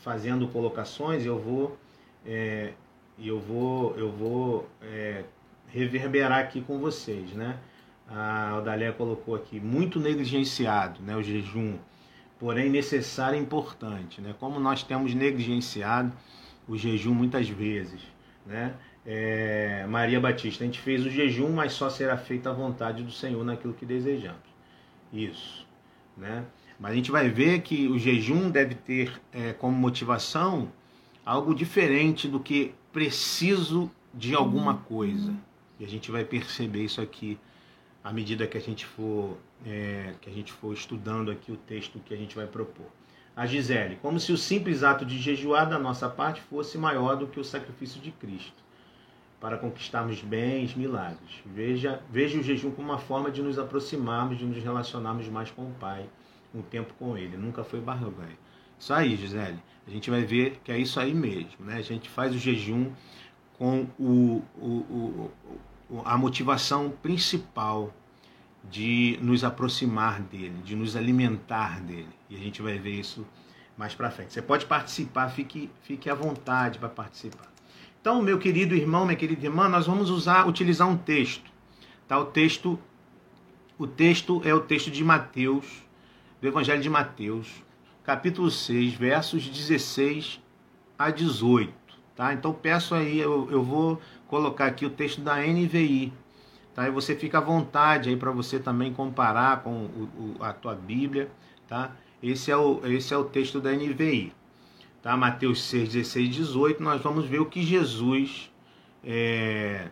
fazendo 0.03 0.49
colocações 0.49 1.27
eu 1.27 1.39
vou 1.39 1.77
é, 2.25 2.73
eu 3.19 3.39
vou 3.39 3.95
eu 3.99 4.11
vou 4.11 4.67
é, 4.81 5.23
reverberar 5.69 6.39
aqui 6.39 6.63
com 6.63 6.79
vocês, 6.79 7.33
né? 7.33 7.59
A 8.09 8.57
Odaléia 8.57 8.95
colocou 8.95 9.35
aqui 9.35 9.61
muito 9.61 10.01
negligenciado, 10.01 11.03
né? 11.03 11.15
O 11.15 11.23
jejum, 11.23 11.75
porém 12.39 12.71
necessário 12.71 13.39
e 13.39 13.43
importante, 13.43 14.23
né? 14.23 14.35
Como 14.41 14.59
nós 14.59 14.83
temos 14.83 15.13
negligenciado 15.13 16.11
o 16.67 16.75
jejum 16.75 17.13
muitas 17.13 17.51
vezes, 17.51 18.01
né? 18.47 18.73
é, 19.05 19.87
Maria 19.87 20.21
Batista, 20.21 20.65
a 20.65 20.67
gente 20.67 20.81
fez 20.81 21.05
o 21.05 21.11
jejum, 21.11 21.51
mas 21.51 21.73
só 21.73 21.91
será 21.91 22.17
feita 22.17 22.49
a 22.49 22.53
vontade 22.53 23.03
do 23.03 23.11
Senhor 23.11 23.45
naquilo 23.45 23.75
que 23.75 23.85
desejamos. 23.85 24.50
Isso, 25.13 25.67
né? 26.17 26.45
Mas 26.79 26.93
a 26.93 26.95
gente 26.95 27.11
vai 27.11 27.29
ver 27.29 27.61
que 27.61 27.89
o 27.89 27.99
jejum 27.99 28.51
deve 28.51 28.75
ter 28.75 29.21
é, 29.33 29.53
como 29.53 29.77
motivação 29.77 30.73
algo 31.25 31.55
diferente 31.55 32.27
do 32.27 32.41
que 32.41 32.75
preciso 32.93 33.91
de 34.15 34.35
alguma 34.35 34.79
coisa. 34.79 35.35
E 35.79 35.85
a 35.85 35.89
gente 35.89 36.11
vai 36.11 36.25
perceber 36.25 36.85
isso 36.85 37.01
aqui 37.01 37.39
à 38.03 38.13
medida 38.13 38.47
que 38.47 38.57
a 38.57 38.61
gente 38.61 38.87
for 38.87 39.37
é, 39.67 40.15
que 40.23 40.31
a 40.31 40.33
gente 40.33 40.53
for 40.53 40.73
estudando 40.73 41.31
aqui 41.31 41.53
o 41.53 41.57
texto 41.57 41.99
que 42.01 42.15
a 42.15 42.17
gente 42.17 42.35
vai 42.35 42.47
propor. 42.47 42.87
A 43.37 43.47
Gisele, 43.47 43.97
como 44.01 44.19
se 44.19 44.33
o 44.33 44.39
simples 44.39 44.83
ato 44.83 45.05
de 45.05 45.19
jejuar 45.19 45.69
da 45.69 45.79
nossa 45.79 46.09
parte 46.09 46.41
fosse 46.41 46.79
maior 46.79 47.17
do 47.17 47.27
que 47.27 47.39
o 47.39 47.45
sacrifício 47.45 48.01
de 48.01 48.11
Cristo 48.11 48.70
para 49.41 49.57
conquistarmos 49.57 50.21
bens, 50.21 50.75
milagres. 50.75 51.43
Veja, 51.47 52.03
veja 52.11 52.39
o 52.39 52.43
jejum 52.43 52.71
como 52.71 52.89
uma 52.89 52.99
forma 52.99 53.31
de 53.31 53.43
nos 53.43 53.59
aproximarmos, 53.59 54.39
de 54.39 54.45
nos 54.45 54.63
relacionarmos 54.63 55.27
mais 55.29 55.51
com 55.51 55.63
o 55.63 55.75
Pai, 55.81 56.09
um 56.55 56.61
tempo 56.61 56.93
com 56.99 57.17
Ele. 57.17 57.37
Nunca 57.37 57.65
foi 57.65 57.81
barganha. 57.81 58.39
Isso 58.79 58.93
aí, 58.93 59.17
Gisele. 59.17 59.59
A 59.87 59.91
gente 59.91 60.11
vai 60.11 60.25
ver 60.25 60.61
que 60.63 60.71
é 60.71 60.79
isso 60.79 61.01
aí 61.01 61.15
mesmo. 61.15 61.65
Né? 61.65 61.77
A 61.77 61.83
gente 61.83 62.09
faz 62.09 62.35
o 62.35 62.39
jejum 62.39 62.93
com 63.59 63.87
o, 63.99 64.43
o, 64.59 65.31
o, 65.91 66.03
a 66.05 66.17
motivação 66.17 66.91
principal 67.03 67.93
de 68.71 69.19
nos 69.23 69.43
aproximar 69.43 70.21
dele, 70.21 70.63
de 70.63 70.77
nos 70.77 70.97
alimentar 70.97 71.81
dele. 71.81 72.09
E 72.29 72.37
a 72.37 72.39
gente 72.39 72.61
vai 72.61 72.79
ver 72.79 73.01
isso 73.01 73.27
mais 73.77 73.95
para 73.95 74.11
frente. 74.11 74.33
Você 74.33 74.43
pode 74.43 74.67
participar, 74.67 75.29
fique, 75.31 75.71
fique 75.83 76.11
à 76.11 76.15
vontade 76.15 76.79
para 76.79 76.89
participar. 76.89 77.50
Então, 78.01 78.23
meu 78.23 78.39
querido 78.39 78.75
irmão, 78.75 79.05
minha 79.05 79.17
querida 79.17 79.45
irmã, 79.45 79.69
nós 79.69 79.87
vamos 79.87 80.09
usar, 80.09 80.49
utilizar 80.49 80.89
um 80.89 80.97
texto. 80.97 81.51
Tá? 82.09 82.19
O 82.19 82.25
texto, 82.25 82.79
o 83.79 83.87
texto 83.87 84.41
é 84.43 84.55
o 84.55 84.61
texto 84.61 84.91
de 84.91 85.05
Mateus, 85.05 85.67
do 86.41 86.49
Evangelho 86.49 86.81
de 86.81 86.89
Mateus, 86.89 87.63
capítulo 88.03 88.51
6, 88.51 88.95
versos 88.95 89.47
16 89.47 90.41
a 90.99 91.11
18. 91.11 91.75
Tá? 92.17 92.33
Então 92.33 92.55
peço 92.55 92.95
aí, 92.95 93.19
eu, 93.19 93.47
eu 93.51 93.63
vou 93.63 94.01
colocar 94.29 94.65
aqui 94.65 94.87
o 94.87 94.91
texto 94.91 95.21
da 95.21 95.37
NVI. 95.37 96.11
Tá? 96.75 96.89
E 96.89 96.91
você 96.91 97.15
fica 97.15 97.37
à 97.37 97.43
vontade 97.43 98.09
aí 98.09 98.17
para 98.17 98.31
você 98.31 98.59
também 98.59 98.95
comparar 98.95 99.63
com 99.63 99.73
o, 99.73 100.37
o, 100.39 100.43
a 100.43 100.55
tua 100.55 100.75
Bíblia. 100.75 101.31
Tá? 101.69 101.95
Esse, 102.23 102.51
é 102.51 102.57
o, 102.57 102.81
esse 102.87 103.13
é 103.13 103.17
o 103.19 103.25
texto 103.25 103.61
da 103.61 103.71
NVI 103.73 104.33
tá? 105.03 105.17
Mateus 105.17 105.63
6, 105.63 105.91
16 105.93 106.27
e 106.27 106.29
18, 106.29 106.83
nós 106.83 107.01
vamos 107.01 107.27
ver 107.27 107.41
o 107.41 107.47
que 107.47 107.63
Jesus 107.63 108.51
é, 109.05 109.89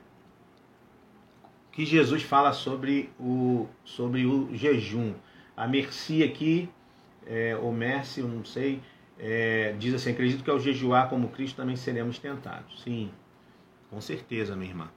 que 1.79 1.85
Jesus 1.85 2.23
fala 2.23 2.53
sobre 2.53 3.09
o, 3.21 3.69
sobre 3.85 4.27
o 4.27 4.49
jejum. 4.53 5.15
A 5.57 5.67
Mercy 5.67 6.23
aqui, 6.23 6.69
é, 7.27 7.57
ou 7.57 7.73
Mercy, 7.73 8.21
eu 8.21 8.29
não 8.29 8.45
sei, 8.45 8.81
é, 9.19 9.75
diz 9.79 9.95
assim: 9.95 10.11
acredito 10.11 10.43
que 10.43 10.51
ao 10.51 10.59
jejuar 10.59 11.09
como 11.09 11.29
Cristo 11.29 11.57
também 11.57 11.77
seremos 11.77 12.19
tentados. 12.19 12.83
Sim, 12.83 13.11
com 13.91 14.01
certeza, 14.01 14.57
minha 14.57 14.71
irmã. 14.71 14.91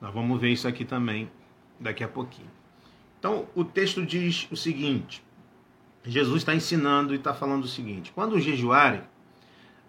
Nós 0.00 0.12
vamos 0.12 0.40
ver 0.40 0.50
isso 0.50 0.66
aqui 0.66 0.84
também 0.84 1.30
daqui 1.78 2.02
a 2.02 2.08
pouquinho. 2.08 2.50
Então, 3.18 3.46
o 3.54 3.64
texto 3.64 4.04
diz 4.04 4.48
o 4.50 4.56
seguinte: 4.56 5.24
Jesus 6.04 6.38
está 6.38 6.52
ensinando 6.52 7.14
e 7.14 7.16
está 7.16 7.32
falando 7.32 7.62
o 7.62 7.68
seguinte: 7.68 8.12
quando 8.12 8.40
jejuarem, 8.40 9.02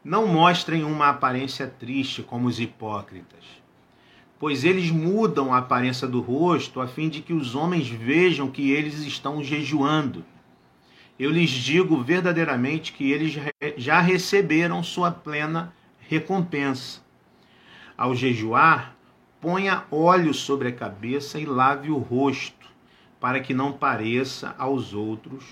não 0.05 0.27
mostrem 0.27 0.83
uma 0.83 1.09
aparência 1.09 1.65
triste 1.65 2.21
como 2.21 2.47
os 2.47 2.59
hipócritas, 2.59 3.43
pois 4.39 4.63
eles 4.63 4.91
mudam 4.91 5.51
a 5.51 5.57
aparência 5.57 6.07
do 6.07 6.21
rosto 6.21 6.79
a 6.79 6.87
fim 6.87 7.09
de 7.09 7.23
que 7.23 7.33
os 7.33 7.55
homens 7.55 7.89
vejam 7.89 8.51
que 8.51 8.69
eles 8.69 8.99
estão 8.99 9.43
jejuando. 9.43 10.23
Eu 11.17 11.31
lhes 11.31 11.49
digo 11.49 12.03
verdadeiramente 12.03 12.93
que 12.93 13.11
eles 13.11 13.33
já 13.77 13.99
receberam 13.99 14.83
sua 14.83 15.09
plena 15.09 15.73
recompensa. 16.07 17.01
Ao 17.97 18.13
jejuar, 18.13 18.95
ponha 19.41 19.85
óleo 19.89 20.35
sobre 20.35 20.67
a 20.67 20.73
cabeça 20.73 21.39
e 21.39 21.47
lave 21.47 21.89
o 21.89 21.97
rosto, 21.97 22.67
para 23.19 23.39
que 23.39 23.55
não 23.55 23.71
pareça 23.71 24.53
aos 24.59 24.93
outros 24.93 25.45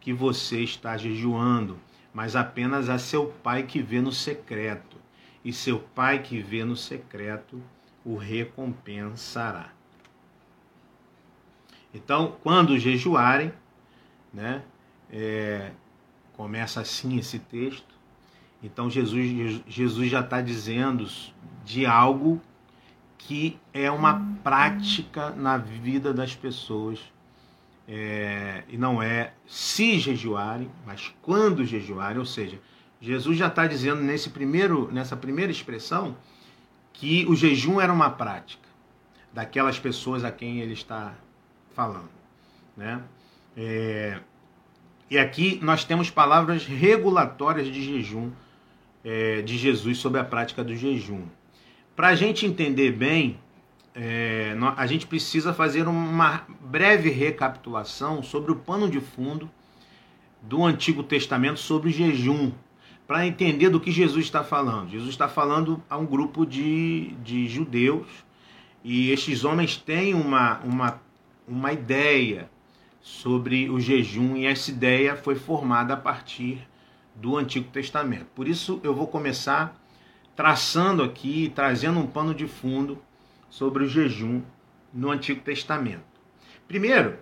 que 0.00 0.14
você 0.14 0.62
está 0.62 0.96
jejuando 0.96 1.78
mas 2.12 2.34
apenas 2.36 2.88
a 2.88 2.98
seu 2.98 3.26
pai 3.42 3.64
que 3.64 3.80
vê 3.80 4.00
no 4.00 4.12
secreto, 4.12 4.96
e 5.44 5.52
seu 5.52 5.78
pai 5.78 6.20
que 6.20 6.40
vê 6.40 6.64
no 6.64 6.76
secreto 6.76 7.62
o 8.04 8.16
recompensará. 8.16 9.70
Então, 11.92 12.36
quando 12.42 12.78
jejuarem, 12.78 13.52
né, 14.32 14.62
é, 15.10 15.72
começa 16.38 16.80
assim 16.80 17.18
esse 17.18 17.38
texto. 17.38 17.98
Então 18.62 18.88
Jesus, 18.88 19.62
Jesus 19.66 20.10
já 20.10 20.20
está 20.20 20.40
dizendo 20.40 21.06
de 21.64 21.86
algo 21.86 22.40
que 23.16 23.58
é 23.72 23.90
uma 23.90 24.24
prática 24.42 25.30
na 25.30 25.58
vida 25.58 26.12
das 26.12 26.34
pessoas 26.34 27.00
é, 27.88 28.64
e 28.68 28.76
não 28.76 29.02
é 29.02 29.32
se 29.46 29.98
jejuarem, 29.98 30.70
mas 30.86 31.14
quando 31.22 31.64
jejuarem, 31.64 32.18
ou 32.18 32.26
seja, 32.26 32.60
Jesus 33.00 33.38
já 33.38 33.46
está 33.46 33.66
dizendo 33.66 34.02
nesse 34.02 34.28
primeiro, 34.28 34.92
nessa 34.92 35.16
primeira 35.16 35.50
expressão 35.50 36.14
que 36.92 37.24
o 37.26 37.34
jejum 37.34 37.80
era 37.80 37.92
uma 37.92 38.10
prática 38.10 38.68
daquelas 39.32 39.78
pessoas 39.78 40.22
a 40.22 40.30
quem 40.30 40.60
ele 40.60 40.74
está 40.74 41.14
falando, 41.74 42.10
né? 42.76 43.02
É, 43.56 44.20
e 45.10 45.18
aqui 45.18 45.58
nós 45.62 45.84
temos 45.84 46.10
palavras 46.10 46.66
regulatórias 46.66 47.66
de 47.68 47.82
jejum 47.82 48.30
é, 49.02 49.40
de 49.42 49.56
Jesus 49.56 49.98
sobre 49.98 50.20
a 50.20 50.24
prática 50.24 50.62
do 50.62 50.76
jejum. 50.76 51.22
Para 51.96 52.08
a 52.08 52.14
gente 52.14 52.44
entender 52.44 52.92
bem 52.92 53.38
é, 54.00 54.56
a 54.76 54.86
gente 54.86 55.08
precisa 55.08 55.52
fazer 55.52 55.88
uma 55.88 56.44
breve 56.60 57.10
recapitulação 57.10 58.22
sobre 58.22 58.52
o 58.52 58.56
pano 58.56 58.88
de 58.88 59.00
fundo 59.00 59.50
do 60.40 60.64
Antigo 60.64 61.02
Testamento 61.02 61.58
sobre 61.58 61.88
o 61.88 61.92
jejum, 61.92 62.52
para 63.08 63.26
entender 63.26 63.70
do 63.70 63.80
que 63.80 63.90
Jesus 63.90 64.26
está 64.26 64.44
falando. 64.44 64.90
Jesus 64.90 65.10
está 65.10 65.28
falando 65.28 65.82
a 65.90 65.98
um 65.98 66.06
grupo 66.06 66.46
de, 66.46 67.08
de 67.24 67.48
judeus 67.48 68.06
e 68.84 69.10
estes 69.10 69.44
homens 69.44 69.76
têm 69.76 70.14
uma, 70.14 70.60
uma, 70.60 71.00
uma 71.48 71.72
ideia 71.72 72.48
sobre 73.00 73.68
o 73.68 73.80
jejum 73.80 74.36
e 74.36 74.46
essa 74.46 74.70
ideia 74.70 75.16
foi 75.16 75.34
formada 75.34 75.94
a 75.94 75.96
partir 75.96 76.60
do 77.16 77.36
Antigo 77.36 77.68
Testamento. 77.70 78.26
Por 78.32 78.46
isso 78.46 78.78
eu 78.84 78.94
vou 78.94 79.08
começar 79.08 79.76
traçando 80.36 81.02
aqui, 81.02 81.50
trazendo 81.52 81.98
um 81.98 82.06
pano 82.06 82.32
de 82.32 82.46
fundo 82.46 82.96
sobre 83.48 83.84
o 83.84 83.88
jejum 83.88 84.42
no 84.92 85.10
Antigo 85.10 85.40
Testamento. 85.40 86.04
Primeiro, 86.66 87.18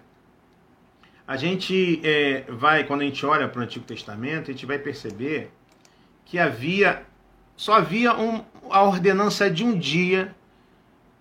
a 1.27 1.37
gente 1.37 2.01
é, 2.05 2.45
vai, 2.49 2.85
quando 2.85 3.03
a 3.03 3.05
gente 3.05 3.25
olha 3.27 3.49
para 3.49 3.61
o 3.61 3.63
Antigo 3.63 3.85
Testamento, 3.85 4.51
a 4.51 4.53
gente 4.53 4.67
vai 4.67 4.79
perceber 4.79 5.51
que 6.25 6.39
havia, 6.39 7.05
só 7.57 7.75
havia 7.75 8.15
um, 8.15 8.45
a 8.71 8.83
ordenança 8.83 9.51
de 9.51 9.65
um 9.65 9.77
dia, 9.77 10.35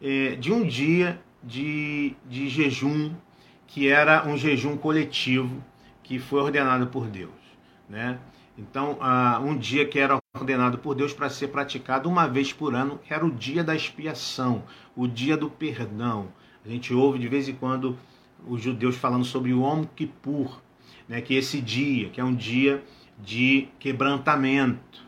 é, 0.02 0.36
de 0.36 0.52
um 0.52 0.66
dia 0.66 1.20
de, 1.44 2.16
de 2.26 2.50
jejum, 2.50 3.14
que 3.68 3.88
era 3.88 4.28
um 4.28 4.38
jejum 4.38 4.78
coletivo, 4.78 5.64
que 6.04 6.20
foi 6.20 6.42
ordenado 6.42 6.88
por 6.88 7.08
Deus. 7.08 7.32
Né? 7.90 8.20
Então, 8.58 8.94
uh, 8.94 9.44
um 9.44 9.58
dia 9.58 9.86
que 9.86 10.00
era 10.00 10.18
ordenado 10.36 10.78
por 10.78 10.94
Deus 10.96 11.14
para 11.14 11.30
ser 11.30 11.48
praticado 11.48 12.10
uma 12.10 12.28
vez 12.28 12.52
por 12.52 12.76
ano 12.76 13.00
era 13.10 13.26
o 13.26 13.32
dia 13.32 13.64
da 13.64 13.76
expiação, 13.76 14.64
o 14.96 15.08
dia 15.08 15.38
do 15.38 15.50
perdão. 15.50 16.28
A 16.66 16.70
gente 16.70 16.94
ouve 16.94 17.18
de 17.18 17.28
vez 17.28 17.48
em 17.48 17.54
quando 17.54 17.98
os 18.46 18.62
judeus 18.62 18.96
falando 18.96 19.24
sobre 19.24 19.54
o 19.54 19.62
Yom 19.62 19.86
Kippur, 19.96 20.60
né, 21.08 21.22
que 21.22 21.36
é 21.36 21.40
esse 21.40 21.62
dia, 21.62 22.10
que 22.10 22.20
é 22.20 22.24
um 22.24 22.36
dia 22.36 22.84
de 23.18 23.70
quebrantamento. 23.80 25.06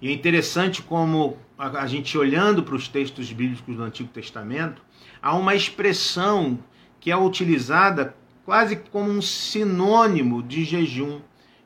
E 0.00 0.08
é 0.08 0.12
interessante 0.12 0.82
como 0.82 1.36
a 1.58 1.86
gente 1.86 2.16
olhando 2.16 2.62
para 2.62 2.74
os 2.74 2.88
textos 2.88 3.30
bíblicos 3.32 3.76
do 3.76 3.82
Antigo 3.82 4.08
Testamento, 4.08 4.80
há 5.20 5.36
uma 5.36 5.54
expressão 5.54 6.58
que 6.98 7.10
é 7.10 7.16
utilizada 7.16 8.16
quase 8.46 8.76
como 8.76 9.10
um 9.10 9.20
sinônimo 9.20 10.42
de 10.42 10.64
jejum, 10.64 11.20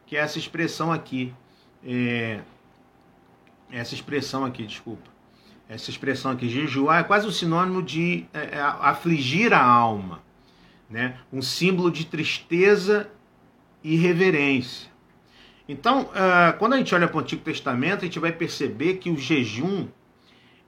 que 0.04 0.16
é 0.16 0.20
essa 0.20 0.38
expressão 0.38 0.90
aqui. 0.90 1.32
É, 1.86 2.40
essa 3.70 3.94
expressão 3.94 4.44
aqui, 4.44 4.66
desculpa. 4.66 5.10
Essa 5.68 5.90
expressão 5.90 6.30
aqui, 6.30 6.48
jejuar, 6.48 7.00
é 7.00 7.04
quase 7.04 7.26
um 7.26 7.30
sinônimo 7.30 7.82
de 7.82 8.26
é, 8.32 8.56
é, 8.56 8.60
afligir 8.60 9.52
a 9.52 9.62
alma. 9.62 10.22
Né? 10.88 11.18
Um 11.32 11.40
símbolo 11.40 11.90
de 11.90 12.04
tristeza 12.04 13.10
e 13.82 13.96
reverência. 13.96 14.90
Então, 15.68 16.02
uh, 16.02 16.58
quando 16.58 16.74
a 16.74 16.76
gente 16.76 16.94
olha 16.94 17.08
para 17.08 17.16
o 17.16 17.20
Antigo 17.20 17.42
Testamento, 17.42 18.00
a 18.00 18.04
gente 18.04 18.18
vai 18.18 18.32
perceber 18.32 18.98
que 18.98 19.08
o 19.08 19.16
jejum 19.16 19.88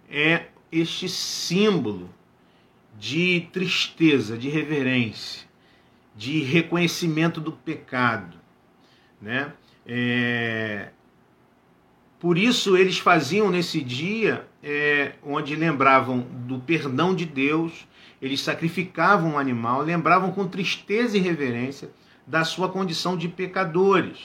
é 0.09 0.47
este 0.73 1.09
símbolo 1.09 2.09
de 2.99 3.47
tristeza, 3.53 4.39
de 4.39 4.49
reverência, 4.49 5.47
de 6.17 6.43
reconhecimento 6.43 7.41
do 7.43 7.53
pecado 7.53 8.37
né? 9.21 9.53
É... 9.87 10.89
Por 12.19 12.39
isso 12.39 12.77
eles 12.77 12.99
faziam 12.99 13.51
nesse 13.51 13.83
dia, 13.83 14.47
é, 14.63 15.13
onde 15.23 15.55
lembravam 15.55 16.21
do 16.21 16.59
perdão 16.59 17.15
de 17.15 17.25
Deus 17.25 17.87
eles 18.21 18.41
sacrificavam 18.41 19.33
um 19.33 19.39
animal, 19.39 19.83
lembravam 19.83 20.33
com 20.33 20.47
tristeza 20.47 21.17
e 21.17 21.21
reverência 21.21 21.91
da 22.27 22.45
sua 22.45 22.69
condição 22.69 23.17
de 23.17 23.29
pecadores, 23.29 24.19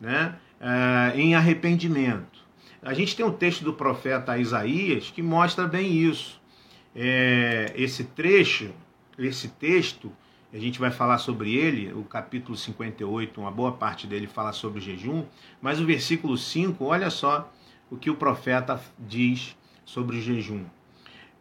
né? 0.00 0.36
Uh, 0.60 1.18
em 1.18 1.34
arrependimento. 1.34 2.42
A 2.82 2.94
gente 2.94 3.14
tem 3.14 3.24
um 3.24 3.32
texto 3.32 3.62
do 3.62 3.72
profeta 3.72 4.38
Isaías 4.38 5.10
que 5.10 5.22
mostra 5.22 5.66
bem 5.66 5.92
isso. 5.92 6.40
É, 6.96 7.72
esse 7.76 8.04
trecho, 8.04 8.70
esse 9.18 9.48
texto, 9.48 10.10
a 10.54 10.58
gente 10.58 10.78
vai 10.78 10.92
falar 10.92 11.18
sobre 11.18 11.56
ele, 11.56 11.92
o 11.92 12.04
capítulo 12.04 12.56
58, 12.56 13.40
uma 13.40 13.50
boa 13.50 13.72
parte 13.72 14.06
dele 14.06 14.28
fala 14.28 14.52
sobre 14.52 14.80
jejum, 14.80 15.24
mas 15.60 15.80
o 15.80 15.84
versículo 15.84 16.38
5, 16.38 16.84
olha 16.84 17.10
só 17.10 17.52
o 17.90 17.96
que 17.96 18.08
o 18.08 18.14
profeta 18.14 18.80
diz 18.96 19.56
sobre 19.84 20.16
o 20.16 20.20
jejum. 20.20 20.64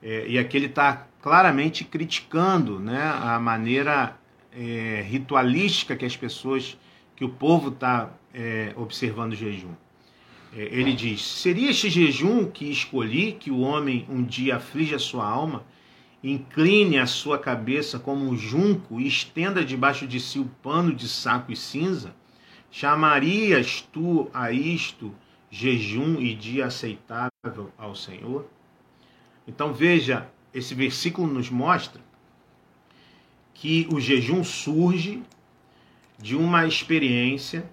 É, 0.02 0.28
e 0.28 0.40
aqui 0.40 0.58
ele 0.58 0.66
está 0.66 1.06
claramente 1.22 1.84
criticando 1.84 2.80
né, 2.80 3.04
a 3.04 3.40
maneira 3.40 4.18
é, 4.52 5.06
ritualística 5.08 5.96
que 5.96 6.06
as 6.06 6.18
pessoas, 6.18 6.76
que 7.16 7.24
o 7.24 7.30
povo 7.30 7.70
está 7.70 8.12
é, 8.34 8.74
observando 8.76 9.34
o 9.34 9.36
jejum. 9.36 9.74
É, 10.58 10.64
ele 10.72 10.92
diz: 10.92 11.24
Seria 11.24 11.70
este 11.70 11.88
jejum 11.88 12.48
que 12.48 12.66
escolhi, 12.66 13.34
que 13.34 13.52
o 13.52 13.60
homem 13.60 14.08
um 14.10 14.24
dia 14.24 14.56
aflige 14.56 14.96
a 14.96 15.00
sua 15.00 15.28
alma, 15.28 15.64
incline 16.24 16.98
a 16.98 17.06
sua 17.06 17.38
cabeça 17.38 18.00
como 18.00 18.26
um 18.26 18.38
junco 18.38 19.00
e 19.00 19.08
estenda 19.08 19.64
debaixo 19.64 20.08
de 20.08 20.20
si 20.20 20.40
o 20.40 20.46
pano 20.64 20.94
de 20.94 21.08
saco 21.10 21.52
e 21.52 21.56
cinza? 21.56 22.16
Chamarias 22.72 23.82
tu 23.92 24.30
a 24.34 24.52
isto 24.52 25.14
jejum 25.52 26.20
e 26.20 26.34
dia 26.34 26.66
aceitável 26.66 27.72
ao 27.78 27.96
Senhor? 27.96 28.48
Então 29.48 29.74
veja, 29.74 30.30
esse 30.54 30.74
versículo 30.74 31.28
nos 31.28 31.50
mostra 31.50 32.02
que 33.54 33.88
o 33.92 34.00
jejum 34.00 34.44
surge 34.44 35.22
de 36.18 36.36
uma 36.36 36.66
experiência 36.66 37.70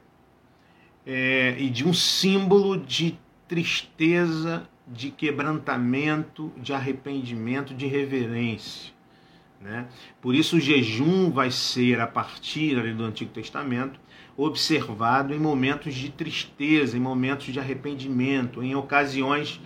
é, 1.06 1.56
e 1.58 1.70
de 1.70 1.86
um 1.86 1.94
símbolo 1.94 2.76
de 2.76 3.18
tristeza, 3.48 4.68
de 4.90 5.10
quebrantamento, 5.10 6.52
de 6.56 6.72
arrependimento, 6.72 7.72
de 7.72 7.86
reverência. 7.86 8.92
Né? 9.60 9.86
Por 10.20 10.34
isso, 10.34 10.56
o 10.56 10.60
jejum 10.60 11.30
vai 11.30 11.50
ser, 11.50 12.00
a 12.00 12.06
partir 12.06 12.78
ali, 12.78 12.92
do 12.92 13.04
Antigo 13.04 13.30
Testamento, 13.30 14.00
observado 14.36 15.34
em 15.34 15.38
momentos 15.38 15.94
de 15.94 16.10
tristeza, 16.10 16.96
em 16.96 17.00
momentos 17.00 17.52
de 17.52 17.60
arrependimento, 17.60 18.62
em 18.62 18.74
ocasiões 18.74 19.60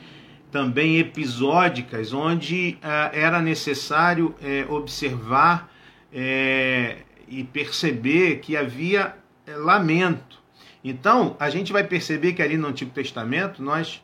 também 0.51 0.99
episódicas, 0.99 2.13
onde 2.13 2.79
uh, 2.81 3.11
era 3.13 3.41
necessário 3.41 4.35
uh, 4.41 4.73
observar 4.73 5.73
uh, 6.13 7.05
e 7.29 7.45
perceber 7.53 8.39
que 8.39 8.57
havia 8.57 9.17
lamento. 9.49 10.43
Então, 10.83 11.37
a 11.41 11.49
gente 11.51 11.73
vai 11.73 11.83
perceber 11.85 12.35
que 12.35 12.43
ali 12.43 12.57
no 12.57 12.69
Antigo 12.69 12.91
Testamento, 12.91 13.63
nós, 13.63 14.03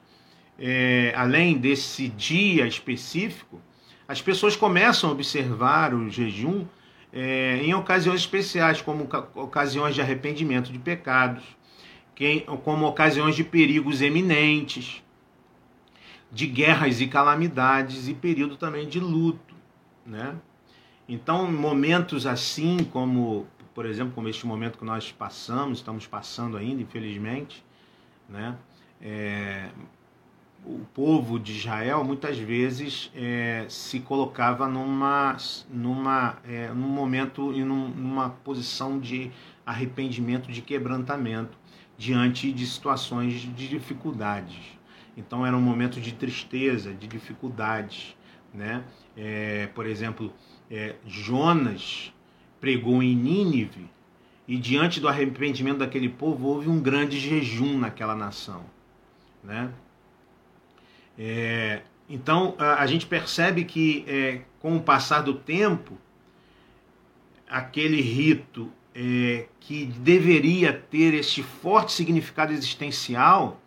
além 1.15 1.57
desse 1.59 2.09
dia 2.09 2.67
específico, 2.67 3.61
as 4.07 4.21
pessoas 4.21 4.57
começam 4.57 5.11
a 5.11 5.13
observar 5.13 5.95
o 5.95 6.11
jejum 6.11 6.67
em 7.13 7.73
ocasiões 7.75 8.21
especiais, 8.21 8.83
como 8.83 9.09
ocasiões 9.35 9.95
de 9.95 10.01
arrependimento 10.01 10.71
de 10.73 10.79
pecados, 10.79 11.45
como 12.65 12.87
ocasiões 12.87 13.35
de 13.35 13.43
perigos 13.43 14.03
eminentes 14.03 15.03
de 16.31 16.47
guerras 16.47 17.01
e 17.01 17.09
calamidades 17.09 18.07
e 18.07 18.15
período 18.15 18.57
também 18.57 18.87
de 18.89 19.01
luto, 19.01 19.55
né? 20.07 20.37
Então, 21.09 21.51
momentos 21.51 22.25
assim, 22.25 22.85
como, 22.93 23.49
por 23.75 23.85
exemplo, 23.85 24.13
como 24.15 24.29
este 24.29 24.47
momento 24.47 24.79
que 24.79 24.85
nós 24.85 25.11
passamos, 25.11 25.79
estamos 25.79 26.07
passando 26.07 26.57
ainda, 26.57 26.81
infelizmente, 26.81 27.65
né? 28.29 28.57
É, 29.01 29.71
o 30.65 30.81
povo 30.95 31.39
de 31.39 31.53
Israel 31.53 32.05
muitas 32.05 32.39
vezes 32.39 33.11
é, 33.15 33.65
se 33.69 34.01
colocava 34.01 34.69
numa, 34.69 35.37
numa, 35.71 36.39
é, 36.45 36.69
num 36.69 36.89
momento 36.89 37.53
e 37.53 37.65
num, 37.65 37.89
numa 37.89 38.31
posição 38.31 38.99
de 38.99 39.31
arrependimento, 39.65 40.51
de 40.51 40.61
quebrantamento 40.61 41.59
diante 41.97 42.53
de 42.53 42.67
situações 42.67 43.41
de 43.41 43.69
dificuldades. 43.69 44.79
Então 45.17 45.45
era 45.45 45.57
um 45.57 45.61
momento 45.61 46.01
de 46.01 46.13
tristeza, 46.13 46.93
de 46.93 47.07
dificuldades. 47.07 48.17
Né? 48.53 48.83
É, 49.17 49.67
por 49.75 49.87
exemplo, 49.87 50.33
é, 50.71 50.97
Jonas 51.07 52.13
pregou 52.61 53.03
em 53.03 53.15
Nínive 53.15 53.89
e 54.47 54.57
diante 54.59 55.01
do 55.01 55.09
arrependimento 55.09 55.79
daquele 55.79 56.09
povo 56.09 56.49
houve 56.49 56.69
um 56.69 56.81
grande 56.81 57.19
jejum 57.19 57.79
naquela 57.79 58.15
nação. 58.15 58.65
Né? 59.43 59.71
É, 61.19 61.83
então 62.09 62.55
a, 62.59 62.83
a, 62.83 62.87
gente 62.87 63.07
percebe 63.07 63.65
que 63.65 64.05
é, 64.07 64.41
com 64.59 64.77
o 64.77 64.83
passar 64.83 65.21
do 65.21 65.35
tempo, 65.35 65.99
aquele 67.49 68.01
rito 68.01 68.71
é, 68.95 69.47
que 69.59 69.87
deveria 69.87 70.73
ter 70.73 71.15
esse 71.15 71.43
forte 71.43 71.93
significado 71.93 72.53
existencial 72.53 73.61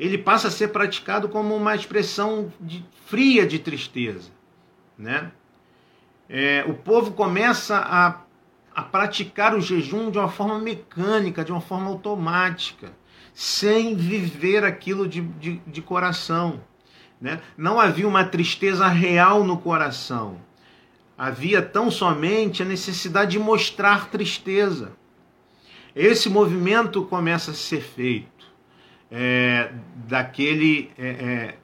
ele 0.00 0.16
passa 0.16 0.48
a 0.48 0.50
ser 0.50 0.68
praticado 0.68 1.28
como 1.28 1.54
uma 1.54 1.74
expressão 1.74 2.50
de, 2.58 2.82
fria 3.04 3.46
de 3.46 3.58
tristeza. 3.58 4.30
Né? 4.96 5.30
É, 6.26 6.64
o 6.66 6.72
povo 6.72 7.12
começa 7.12 7.76
a, 7.76 8.22
a 8.74 8.82
praticar 8.82 9.54
o 9.54 9.60
jejum 9.60 10.10
de 10.10 10.16
uma 10.16 10.30
forma 10.30 10.58
mecânica, 10.58 11.44
de 11.44 11.52
uma 11.52 11.60
forma 11.60 11.88
automática, 11.90 12.90
sem 13.34 13.94
viver 13.94 14.64
aquilo 14.64 15.06
de, 15.06 15.20
de, 15.20 15.58
de 15.66 15.82
coração. 15.82 16.62
Né? 17.20 17.40
Não 17.56 17.78
havia 17.78 18.08
uma 18.08 18.24
tristeza 18.24 18.86
real 18.88 19.44
no 19.44 19.58
coração. 19.58 20.38
Havia 21.18 21.60
tão 21.60 21.90
somente 21.90 22.62
a 22.62 22.66
necessidade 22.66 23.32
de 23.32 23.38
mostrar 23.38 24.08
tristeza. 24.08 24.92
Esse 25.94 26.30
movimento 26.30 27.04
começa 27.04 27.50
a 27.50 27.54
ser 27.54 27.82
feito 27.82 28.46
é, 29.10 29.72
daquele 30.06 30.90
é, 30.96 31.08
é, 31.08 31.58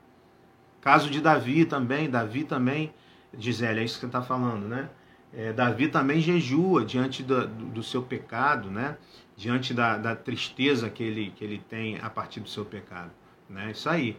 caso 0.81 1.09
de 1.09 1.21
Davi 1.21 1.64
também. 1.64 2.11
Davi 2.11 2.45
também, 2.45 2.92
Gisele, 3.38 3.81
é 3.81 3.85
isso 3.85 3.95
que 3.95 4.01
você 4.01 4.07
está 4.07 4.23
falando, 4.23 4.66
né? 4.66 4.90
É, 5.33 5.53
Davi 5.53 5.88
também 5.88 6.21
jejua 6.21 6.85
diante 6.85 7.23
do, 7.23 7.47
do, 7.47 7.83
seu 7.83 8.03
pecado, 8.03 8.70
né? 8.70 8.97
Diante 9.37 9.74
da, 9.74 9.97
da, 9.97 10.16
tristeza 10.16 10.89
que 10.89 11.03
ele, 11.03 11.33
que 11.37 11.45
ele 11.45 11.59
tem 11.59 11.99
a 12.01 12.09
partir 12.09 12.41
do 12.41 12.49
seu 12.49 12.64
pecado, 12.64 13.11
né? 13.49 13.70
Isso 13.70 13.89
aí. 13.89 14.16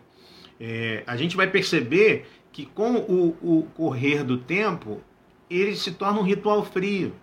É, 0.59 1.03
a 1.05 1.15
gente 1.15 1.35
vai 1.35 1.47
perceber 1.47 2.25
que 2.51 2.65
com 2.65 2.95
o, 2.95 3.37
o 3.41 3.67
correr 3.75 4.23
do 4.23 4.37
tempo, 4.37 5.01
ele 5.49 5.75
se 5.75 5.91
torna 5.91 6.19
um 6.19 6.23
ritual 6.23 6.65
frio. 6.65 7.13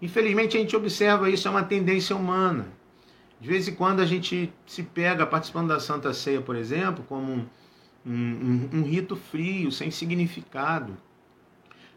Infelizmente 0.00 0.56
a 0.56 0.60
gente 0.60 0.76
observa 0.76 1.30
isso, 1.30 1.46
é 1.48 1.50
uma 1.50 1.64
tendência 1.64 2.14
humana. 2.14 2.68
De 3.40 3.48
vez 3.48 3.68
em 3.68 3.74
quando 3.74 4.00
a 4.00 4.06
gente 4.06 4.52
se 4.66 4.82
pega 4.82 5.26
participando 5.26 5.68
da 5.68 5.78
Santa 5.78 6.12
Ceia, 6.12 6.40
por 6.40 6.56
exemplo, 6.56 7.04
como 7.08 7.32
um, 7.32 7.46
um, 8.04 8.68
um 8.72 8.82
rito 8.82 9.14
frio, 9.14 9.70
sem 9.70 9.90
significado. 9.90 10.96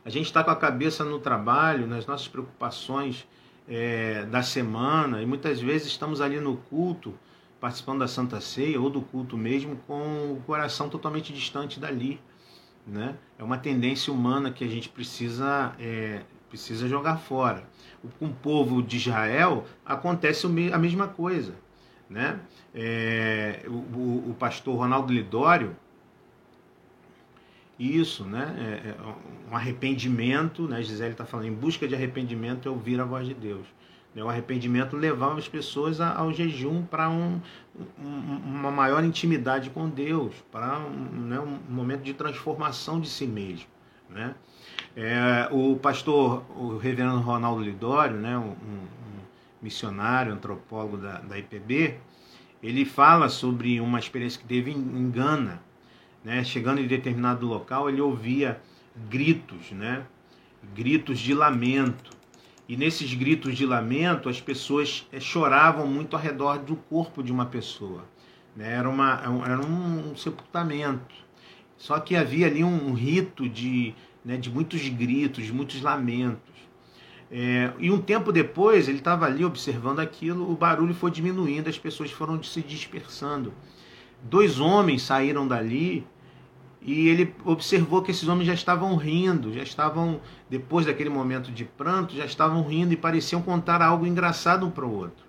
A 0.04 0.10
gente 0.10 0.26
está 0.26 0.44
com 0.44 0.52
a 0.52 0.56
cabeça 0.56 1.04
no 1.04 1.20
trabalho, 1.20 1.88
nas 1.88 2.06
nossas 2.06 2.28
preocupações 2.28 3.28
é, 3.68 4.26
da 4.26 4.42
semana, 4.42 5.22
e 5.22 5.26
muitas 5.26 5.62
vezes 5.62 5.88
estamos 5.88 6.22
ali 6.22 6.40
no 6.40 6.58
culto, 6.58 7.14
participando 7.62 8.00
da 8.00 8.08
Santa 8.08 8.42
Ceia 8.42 8.82
ou 8.82 8.90
do 8.90 9.02
culto 9.02 9.38
mesmo, 9.38 9.78
com 9.88 10.34
o 10.34 10.44
coração 10.46 10.90
totalmente 10.90 11.32
distante 11.32 11.80
dali. 11.80 12.20
Né? 12.86 13.16
É 13.38 13.44
uma 13.44 13.58
tendência 13.58 14.12
humana 14.12 14.52
que 14.52 14.64
a 14.66 14.68
gente 14.68 14.90
precisa, 14.90 15.74
é, 15.80 16.24
precisa 16.50 16.88
jogar 16.90 17.18
fora 17.18 17.64
com 18.20 18.28
o 18.28 18.34
povo 18.34 18.82
de 18.82 18.98
Israel 18.98 19.66
acontece 19.86 20.48
a 20.48 20.78
mesma 20.78 21.08
coisa. 21.08 21.54
Né? 22.10 22.40
É, 22.74 23.64
o, 23.68 24.32
o, 24.32 24.36
pastor 24.38 24.76
Ronaldo 24.78 25.14
Lidório, 25.14 25.76
isso, 27.80 28.26
né? 28.26 28.54
É, 28.84 28.90
é 28.90 28.96
um 29.50 29.56
arrependimento, 29.56 30.68
né? 30.68 30.84
Gisele 30.84 31.12
está 31.12 31.26
falando, 31.26 31.48
em 31.48 31.54
busca 31.54 31.88
de 31.88 31.96
arrependimento 31.96 32.68
é 32.68 32.72
ouvir 32.72 33.00
a 33.00 33.06
voz 33.06 33.26
de 33.26 33.34
Deus. 33.34 33.66
Né? 34.14 34.24
O 34.24 34.30
arrependimento 34.30 34.96
levava 34.96 35.38
as 35.38 35.48
pessoas 35.48 36.02
ao 36.02 36.32
jejum 36.34 36.84
para 36.84 37.10
um, 37.10 37.40
um, 38.00 38.42
uma 38.46 38.72
maior 38.72 39.04
intimidade 39.04 39.70
com 39.70 39.90
Deus, 39.90 40.34
para 40.52 40.80
um, 40.80 41.28
né? 41.28 41.40
um 41.40 41.60
momento 41.70 42.04
de 42.04 42.14
transformação 42.14 43.00
de 43.00 43.10
si 43.10 43.26
mesmo. 43.26 43.68
Né? 44.10 44.36
É, 44.96 45.48
o 45.52 45.78
pastor, 45.78 46.44
o 46.58 46.78
reverendo 46.78 47.20
Ronaldo 47.20 47.62
Lidório, 47.62 48.18
né, 48.18 48.38
um, 48.38 48.52
um 48.52 48.88
missionário, 49.62 50.34
antropólogo 50.34 50.98
da, 50.98 51.20
da 51.20 51.38
IPB, 51.38 51.98
ele 52.62 52.84
fala 52.86 53.30
sobre 53.30 53.80
uma 53.80 54.00
experiência 54.00 54.40
que 54.40 54.48
teve 54.48 54.72
em 54.72 55.10
Gana. 55.10 55.62
Né? 56.24 56.44
Chegando 56.44 56.80
em 56.80 56.88
determinado 56.88 57.46
local, 57.48 57.90
ele 57.90 58.02
ouvia 58.02 58.62
gritos, 59.10 59.72
né? 59.72 60.06
Gritos 60.76 61.20
de 61.20 61.34
lamento. 61.34 62.12
E 62.68 62.78
nesses 62.78 63.14
gritos 63.14 63.58
de 63.58 63.66
lamento, 63.66 64.30
as 64.30 64.40
pessoas 64.40 65.08
eh, 65.12 65.20
choravam 65.20 65.86
muito 65.88 66.16
ao 66.16 66.22
redor 66.22 66.60
do 66.60 66.76
corpo 66.76 67.22
de 67.22 67.32
uma 67.32 67.46
pessoa. 67.46 68.06
Né? 68.56 68.74
Era, 68.74 68.90
uma, 68.90 69.22
era 69.46 69.60
um 69.66 70.16
sepultamento. 70.16 71.16
Só 71.78 72.00
que 72.00 72.16
havia 72.16 72.48
ali 72.48 72.64
um 72.64 72.94
rito 72.94 73.50
de, 73.50 73.94
né, 74.24 74.38
de 74.38 74.50
muitos 74.50 74.88
gritos, 74.88 75.46
de 75.46 75.52
muitos 75.52 75.82
lamentos. 75.82 76.52
É, 77.32 77.72
e 77.80 77.90
um 77.90 78.00
tempo 78.00 78.32
depois, 78.32 78.88
ele 78.88 78.98
estava 78.98 79.26
ali 79.26 79.44
observando 79.44 80.00
aquilo, 80.00 80.52
o 80.52 80.56
barulho 80.56 80.94
foi 80.94 81.10
diminuindo, 81.10 81.70
as 81.70 81.80
pessoas 81.80 82.12
foram 82.12 82.42
se 82.44 82.62
dispersando. 82.62 83.54
Dois 84.22 84.60
homens 84.60 85.02
saíram 85.02 85.48
dali 85.48 86.06
e 86.82 87.08
ele 87.10 87.36
observou 87.46 88.02
que 88.02 88.10
esses 88.10 88.28
homens 88.28 88.48
já 88.48 88.56
estavam 88.56 88.96
rindo, 88.96 89.54
já 89.54 89.62
estavam, 89.62 90.20
depois 90.50 90.86
daquele 90.88 91.10
momento 91.10 91.52
de 91.52 91.64
pranto, 91.64 92.16
já 92.16 92.26
estavam 92.26 92.64
rindo 92.64 92.92
e 92.92 92.98
pareciam 92.98 93.42
contar 93.42 93.84
algo 93.84 94.06
engraçado 94.06 94.66
um 94.66 94.72
para 94.72 94.86
o 94.86 94.92
outro. 94.92 95.24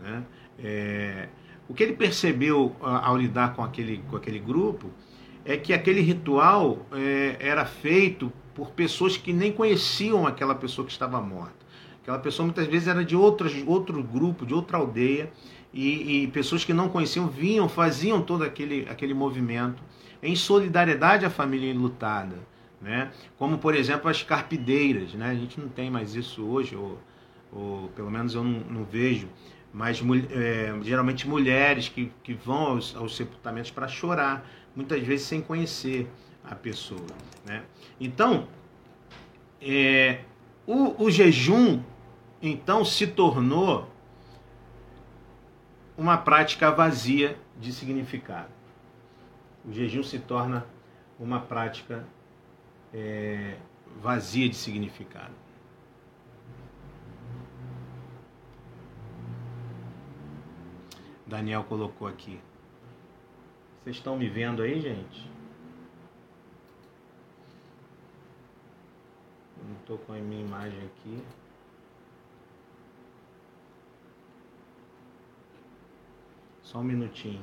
Né? 0.00 0.22
É, 0.60 1.28
o 1.68 1.74
que 1.74 1.82
ele 1.82 1.94
percebeu 1.94 2.76
ao 2.80 3.16
lidar 3.16 3.54
com 3.54 3.64
aquele, 3.64 3.98
com 4.08 4.16
aquele 4.16 4.38
grupo 4.38 4.90
é 5.44 5.56
que 5.56 5.72
aquele 5.72 6.00
ritual 6.00 6.86
é, 6.92 7.36
era 7.40 7.64
feito 7.64 8.32
por 8.54 8.70
pessoas 8.70 9.16
que 9.16 9.32
nem 9.32 9.50
conheciam 9.50 10.26
aquela 10.26 10.54
pessoa 10.54 10.86
que 10.86 10.92
estava 10.92 11.20
morta. 11.20 11.62
Aquela 12.02 12.18
pessoa 12.20 12.46
muitas 12.46 12.66
vezes 12.66 12.86
era 12.86 13.04
de 13.04 13.16
outras, 13.16 13.52
outro 13.66 14.00
grupo, 14.02 14.46
de 14.46 14.54
outra 14.54 14.78
aldeia, 14.78 15.32
e, 15.72 16.24
e, 16.24 16.26
pessoas 16.28 16.64
que 16.64 16.74
não 16.74 16.88
conheciam 16.88 17.28
vinham, 17.28 17.66
faziam 17.68 18.20
todo 18.20 18.44
aquele, 18.44 18.86
aquele 18.90 19.14
movimento 19.14 19.82
em 20.22 20.36
solidariedade 20.36 21.24
à 21.26 21.30
família 21.30 21.70
enlutada. 21.70 22.36
Né? 22.80 23.10
Como, 23.38 23.58
por 23.58 23.74
exemplo, 23.74 24.10
as 24.10 24.22
carpideiras. 24.22 25.14
Né? 25.14 25.30
A 25.30 25.34
gente 25.34 25.60
não 25.60 25.68
tem 25.68 25.90
mais 25.90 26.14
isso 26.14 26.44
hoje, 26.44 26.76
ou, 26.76 26.98
ou 27.52 27.88
pelo 27.88 28.10
menos 28.10 28.34
eu 28.34 28.42
não, 28.42 28.60
não 28.60 28.84
vejo, 28.84 29.28
mas 29.72 30.02
é, 30.30 30.74
geralmente 30.82 31.28
mulheres 31.28 31.88
que, 31.88 32.12
que 32.22 32.34
vão 32.34 32.72
aos, 32.72 32.94
aos 32.94 33.16
sepultamentos 33.16 33.70
para 33.70 33.88
chorar 33.88 34.46
muitas 34.74 35.02
vezes 35.02 35.26
sem 35.26 35.40
conhecer 35.40 36.08
a 36.44 36.54
pessoa. 36.54 37.06
Né? 37.46 37.62
Então, 38.00 38.48
é, 39.60 40.20
o, 40.66 41.04
o 41.04 41.10
jejum 41.10 41.82
então 42.40 42.84
se 42.84 43.06
tornou 43.06 43.88
uma 45.96 46.18
prática 46.18 46.70
vazia 46.70 47.38
de 47.60 47.72
significado. 47.72 48.48
O 49.64 49.72
jejum 49.72 50.02
se 50.02 50.18
torna 50.18 50.66
uma 51.18 51.40
prática 51.40 52.04
é, 52.92 53.56
vazia 54.00 54.48
de 54.48 54.56
significado. 54.56 55.34
Daniel 61.26 61.64
colocou 61.64 62.06
aqui. 62.08 62.40
Vocês 63.82 63.96
estão 63.96 64.16
me 64.16 64.28
vendo 64.28 64.62
aí, 64.62 64.80
gente? 64.80 65.30
Não 69.66 69.76
estou 69.76 69.98
com 69.98 70.12
a 70.12 70.18
minha 70.18 70.44
imagem 70.44 70.78
aqui. 70.84 71.24
Só 76.62 76.78
um 76.78 76.84
minutinho. 76.84 77.42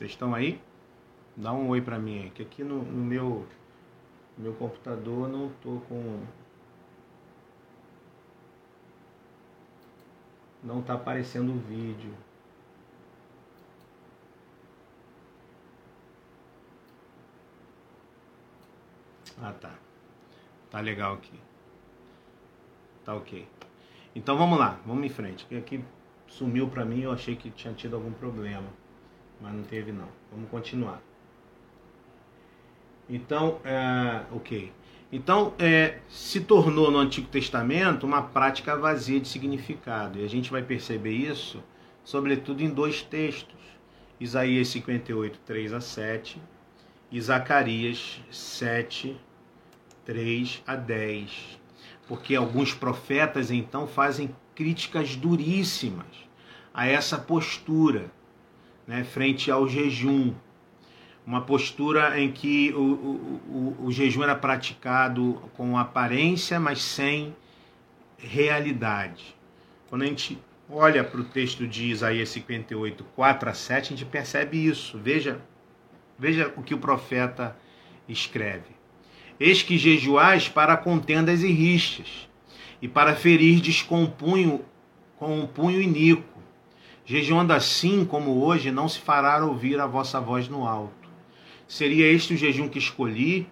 Vocês 0.00 0.12
estão 0.12 0.34
aí? 0.34 0.58
Dá 1.36 1.52
um 1.52 1.68
oi 1.68 1.82
para 1.82 1.98
mim 1.98 2.22
aí, 2.22 2.30
que 2.30 2.40
aqui 2.40 2.64
no, 2.64 2.82
no 2.82 3.04
meu 3.04 3.46
meu 4.38 4.54
computador 4.54 5.28
não 5.28 5.50
tô 5.62 5.78
com 5.90 6.24
não 10.64 10.80
tá 10.80 10.94
aparecendo 10.94 11.52
o 11.52 11.58
vídeo. 11.58 12.14
Ah, 19.38 19.52
tá. 19.52 19.74
Tá 20.70 20.80
legal 20.80 21.12
aqui. 21.16 21.38
Tá 23.04 23.14
ok. 23.14 23.46
Então 24.14 24.38
vamos 24.38 24.58
lá, 24.58 24.80
vamos 24.86 25.04
em 25.04 25.10
frente. 25.10 25.44
Que 25.44 25.58
aqui 25.58 25.84
sumiu 26.26 26.70
para 26.70 26.86
mim, 26.86 27.02
eu 27.02 27.12
achei 27.12 27.36
que 27.36 27.50
tinha 27.50 27.74
tido 27.74 27.96
algum 27.96 28.12
problema 28.12 28.79
mas 29.40 29.52
não 29.52 29.62
teve 29.62 29.92
não. 29.92 30.08
Vamos 30.30 30.50
continuar. 30.50 31.02
Então, 33.08 33.60
é, 33.64 34.22
ok. 34.30 34.72
Então, 35.12 35.54
é, 35.58 35.98
se 36.08 36.40
tornou 36.40 36.90
no 36.90 36.98
Antigo 36.98 37.26
Testamento 37.26 38.06
uma 38.06 38.22
prática 38.22 38.76
vazia 38.76 39.18
de 39.18 39.26
significado. 39.26 40.18
E 40.18 40.24
a 40.24 40.28
gente 40.28 40.50
vai 40.50 40.62
perceber 40.62 41.12
isso, 41.12 41.62
sobretudo 42.04 42.62
em 42.62 42.70
dois 42.70 43.02
textos. 43.02 43.58
Isaías 44.20 44.68
58, 44.68 45.40
3 45.46 45.72
a 45.72 45.80
7 45.80 46.40
e 47.10 47.20
Zacarias 47.20 48.20
7, 48.30 49.18
3 50.04 50.62
a 50.66 50.76
10. 50.76 51.58
Porque 52.06 52.36
alguns 52.36 52.74
profetas 52.74 53.50
então 53.50 53.86
fazem 53.86 54.34
críticas 54.54 55.16
duríssimas 55.16 56.28
a 56.72 56.86
essa 56.86 57.18
postura 57.18 58.10
né, 58.90 59.04
frente 59.04 59.52
ao 59.52 59.68
jejum. 59.68 60.34
Uma 61.24 61.42
postura 61.42 62.20
em 62.20 62.32
que 62.32 62.72
o, 62.74 62.80
o, 62.80 63.76
o, 63.82 63.86
o 63.86 63.92
jejum 63.92 64.24
era 64.24 64.34
praticado 64.34 65.40
com 65.56 65.78
aparência, 65.78 66.58
mas 66.58 66.82
sem 66.82 67.36
realidade. 68.18 69.36
Quando 69.88 70.02
a 70.02 70.06
gente 70.06 70.36
olha 70.68 71.04
para 71.04 71.20
o 71.20 71.24
texto 71.24 71.68
de 71.68 71.86
Isaías 71.86 72.30
58, 72.30 73.04
4 73.14 73.48
a 73.48 73.54
7, 73.54 73.86
a 73.86 73.96
gente 73.96 74.04
percebe 74.10 74.66
isso. 74.66 74.98
Veja, 74.98 75.40
veja 76.18 76.52
o 76.56 76.62
que 76.62 76.74
o 76.74 76.78
profeta 76.78 77.56
escreve. 78.08 78.74
Eis 79.38 79.62
que 79.62 79.78
jejuais 79.78 80.48
para 80.48 80.76
contendas 80.76 81.44
e 81.44 81.52
rixas, 81.52 82.28
e 82.82 82.88
para 82.88 83.14
ferir 83.14 83.62
com 83.86 84.02
um 84.02 85.46
punho 85.46 85.80
iníquo 85.80 86.24
Jejuando 87.04 87.52
assim 87.52 88.04
como 88.04 88.42
hoje, 88.42 88.70
não 88.70 88.88
se 88.88 88.98
fará 89.00 89.44
ouvir 89.44 89.80
a 89.80 89.86
vossa 89.86 90.20
voz 90.20 90.48
no 90.48 90.66
alto. 90.66 91.08
Seria 91.66 92.06
este 92.06 92.34
o 92.34 92.36
jejum 92.36 92.68
que 92.68 92.78
escolhi, 92.78 93.46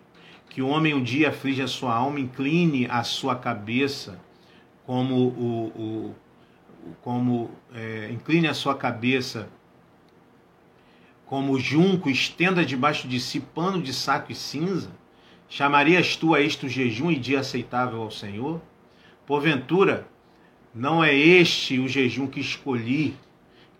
que 0.49 0.62
o 0.62 0.68
homem 0.68 0.94
um 0.94 1.03
dia 1.03 1.28
aflige 1.28 1.62
a 1.62 1.68
sua 1.68 1.94
alma, 1.94 2.20
incline 2.20 2.86
a 2.86 3.03
sua 3.03 3.36
cabeça, 3.36 4.20
como 4.86 5.14
o, 5.14 5.66
o 5.76 6.14
como 7.03 7.51
é, 7.74 8.11
incline 8.11 8.49
a 8.49 8.55
sua 8.55 8.74
cabeça 8.74 9.49
como 11.28 11.59
junco, 11.59 12.09
estenda 12.09 12.64
debaixo 12.64 13.07
de 13.07 13.20
si 13.20 13.38
pano 13.38 13.82
de 13.82 13.92
saco 13.92 14.32
e 14.32 14.34
cinza? 14.34 14.90
Chamarias 15.46 16.16
tu 16.16 16.34
a 16.34 16.40
este 16.40 16.64
o 16.64 16.68
jejum 16.68 17.11
e 17.11 17.16
dia 17.16 17.40
aceitável 17.40 18.01
ao 18.01 18.11
Senhor? 18.11 18.62
Porventura, 19.26 20.09
não 20.74 21.05
é 21.05 21.14
este 21.14 21.78
o 21.78 21.86
jejum 21.86 22.26
que 22.26 22.40
escolhi, 22.40 23.14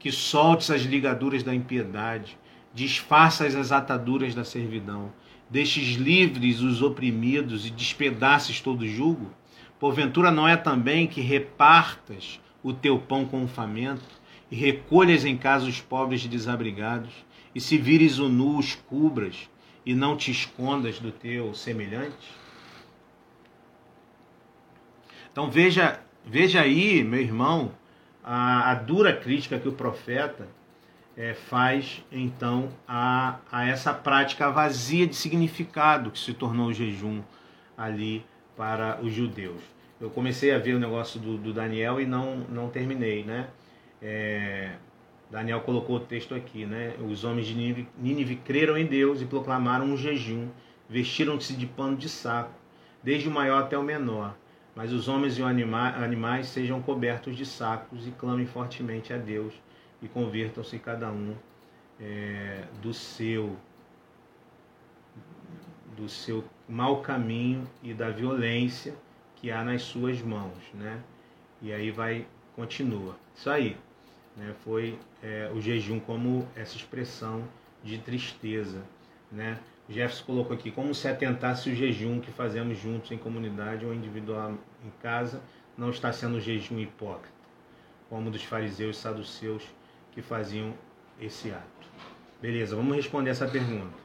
que 0.09 0.12
soltes 0.12 0.70
as 0.70 0.80
ligaduras 0.84 1.42
da 1.42 1.54
impiedade, 1.54 2.38
desfaças 2.72 3.54
as 3.54 3.70
ataduras 3.70 4.34
da 4.34 4.42
servidão, 4.42 5.12
deixes 5.50 5.96
livres 5.96 6.62
os 6.62 6.80
oprimidos 6.80 7.66
e 7.66 7.70
despedaces 7.70 8.59
todo 8.59 8.88
jugo? 8.88 9.30
Porventura 9.78 10.30
não 10.30 10.48
é 10.48 10.56
também 10.56 11.06
que 11.06 11.20
repartas 11.20 12.40
o 12.62 12.72
teu 12.72 12.98
pão 12.98 13.26
com 13.26 13.44
o 13.44 13.48
faminto 13.48 14.18
e 14.50 14.56
recolhas 14.56 15.26
em 15.26 15.36
casa 15.36 15.66
os 15.66 15.78
pobres 15.78 16.26
desabrigados, 16.26 17.12
e 17.54 17.61
se 17.61 17.76
vires 17.76 18.18
o 18.18 18.30
nu 18.30 18.56
os 18.56 18.74
cubras 18.74 19.50
e 19.84 19.94
não 19.94 20.16
te 20.16 20.30
escondas 20.30 20.98
do 20.98 21.12
teu 21.12 21.52
semelhante? 21.52 22.32
Então 25.30 25.50
veja, 25.50 26.00
veja 26.24 26.62
aí, 26.62 27.04
meu 27.04 27.20
irmão, 27.20 27.72
a, 28.31 28.72
a 28.72 28.74
dura 28.74 29.16
crítica 29.16 29.59
que 29.59 29.66
o 29.66 29.72
profeta 29.72 30.47
é, 31.16 31.33
faz 31.33 32.05
então 32.12 32.68
a, 32.87 33.39
a 33.51 33.66
essa 33.66 33.95
prática 33.95 34.51
vazia 34.51 35.07
de 35.07 35.16
significado 35.16 36.11
que 36.11 36.18
se 36.18 36.35
tornou 36.35 36.66
o 36.66 36.74
jejum 36.74 37.22
ali 37.74 38.22
para 38.55 39.01
os 39.03 39.14
judeus. 39.14 39.62
Eu 39.99 40.11
comecei 40.11 40.53
a 40.53 40.59
ver 40.59 40.74
o 40.74 40.79
negócio 40.79 41.18
do, 41.18 41.39
do 41.39 41.55
Daniel 41.55 41.99
e 41.99 42.05
não, 42.05 42.37
não 42.51 42.68
terminei, 42.68 43.24
né? 43.24 43.49
É, 44.03 44.72
Daniel 45.31 45.62
colocou 45.62 45.97
o 45.97 46.01
texto 46.01 46.35
aqui, 46.35 46.66
né? 46.66 46.95
Os 47.01 47.24
homens 47.24 47.47
de 47.47 47.55
Nínive, 47.55 47.89
Nínive 47.99 48.37
creram 48.37 48.76
em 48.76 48.85
Deus 48.85 49.22
e 49.22 49.24
proclamaram 49.24 49.87
um 49.87 49.97
jejum, 49.97 50.49
vestiram-se 50.89 51.55
de 51.55 51.66
pano 51.66 51.97
de 51.97 52.11
saco, 52.11 52.53
desde 53.03 53.26
o 53.26 53.33
maior 53.33 53.62
até 53.62 53.79
o 53.79 53.83
menor. 53.83 54.37
Mas 54.79 54.93
os 54.93 55.09
homens 55.09 55.37
e 55.37 55.43
os 55.43 55.49
anima 55.49 55.89
animais 55.89 56.47
sejam 56.47 56.81
cobertos 56.81 57.37
de 57.37 57.45
sacos 57.45 58.07
e 58.07 58.12
clamem 58.12 58.47
fortemente 58.47 59.12
a 59.12 59.16
Deus 59.16 59.53
e 60.01 60.07
convertam-se 60.07 60.79
cada 60.79 61.11
um 61.11 61.35
é, 62.01 62.62
do 62.81 62.95
seu 62.95 63.57
do 65.97 66.09
seu 66.09 66.45
mau 66.68 67.03
caminho 67.03 67.68
e 67.83 67.93
da 67.93 68.09
violência 68.11 68.95
que 69.35 69.51
há 69.51 69.64
nas 69.64 69.83
suas 69.83 70.22
mãos, 70.22 70.62
né? 70.72 71.03
E 71.61 71.72
aí 71.72 71.91
vai 71.91 72.24
continua. 72.55 73.16
Isso 73.35 73.51
aí, 73.51 73.76
né? 74.37 74.55
Foi 74.62 74.97
é, 75.20 75.51
o 75.53 75.61
jejum 75.61 75.99
como 75.99 76.47
essa 76.55 76.76
expressão 76.76 77.43
de 77.83 77.99
tristeza, 77.99 78.81
né? 79.29 79.59
Jefferson 79.89 80.24
colocou 80.24 80.55
aqui 80.55 80.70
como 80.70 80.95
se 80.95 81.09
atentasse 81.09 81.70
o 81.70 81.74
jejum 81.74 82.20
que 82.20 82.30
fazemos 82.30 82.78
juntos 82.78 83.11
em 83.11 83.16
comunidade 83.16 83.86
ou 83.86 83.95
individual 83.95 84.53
em 84.84 84.91
casa 85.03 85.43
não 85.76 85.91
está 85.91 86.12
sendo 86.12 86.36
um 86.36 86.41
jejum 86.41 86.78
hipócrita, 86.78 87.34
como 88.11 88.30
dos 88.30 88.43
fariseus 88.43 88.97
e 88.97 89.01
saduceus 89.01 89.62
que 90.12 90.20
faziam 90.20 90.74
esse 91.20 91.51
ato. 91.51 91.89
Beleza, 92.43 92.76
vamos 92.76 92.97
responder 92.97 93.30
essa 93.30 93.47
pergunta, 93.47 93.97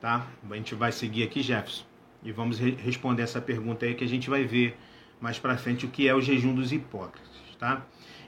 tá? 0.00 0.26
A 0.50 0.54
gente 0.56 0.74
vai 0.74 0.92
seguir 0.92 1.22
aqui, 1.22 1.40
Jefferson, 1.40 1.84
e 2.22 2.32
vamos 2.32 2.58
re 2.58 2.72
responder 2.72 3.22
essa 3.22 3.40
pergunta 3.40 3.86
aí 3.86 3.94
que 3.94 4.04
a 4.04 4.08
gente 4.08 4.28
vai 4.28 4.44
ver 4.44 4.76
mais 5.20 5.38
para 5.38 5.56
frente 5.56 5.86
o 5.86 5.88
que 5.88 6.08
é 6.08 6.14
o 6.14 6.20
jejum 6.20 6.54
dos 6.54 6.72
hipócritas, 6.72 7.30
tá? 7.58 7.86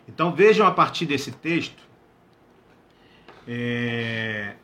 Então 0.08 0.32
vejam 0.32 0.66
a 0.66 0.70
partir 0.70 1.04
desse 1.04 1.32
texto 1.32 1.82
é, 3.46 4.54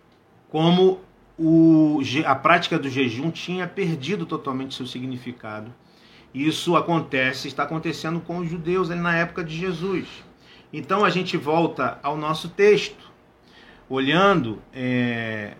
como 0.49 1.01
o, 1.39 2.01
a 2.27 2.35
prática 2.35 2.79
do 2.79 2.89
jejum 2.89 3.31
tinha 3.31 3.67
perdido 3.67 4.27
totalmente 4.27 4.75
seu 4.75 4.87
significado. 4.87 5.73
Isso 6.35 6.77
acontece, 6.77 7.49
está 7.49 7.65
acontecendo 7.65 8.21
com 8.21 8.39
os 8.39 8.49
judeus 8.49 8.89
na 8.89 9.17
época 9.17 9.45
de 9.45 9.57
Jesus. 9.57 10.09
Então 10.73 11.05
a 11.05 11.11
gente 11.11 11.37
volta 11.37 11.99
ao 12.03 12.17
nosso 12.17 12.49
texto, 12.49 13.11
olhando 13.89 14.63
é, 14.73 15.55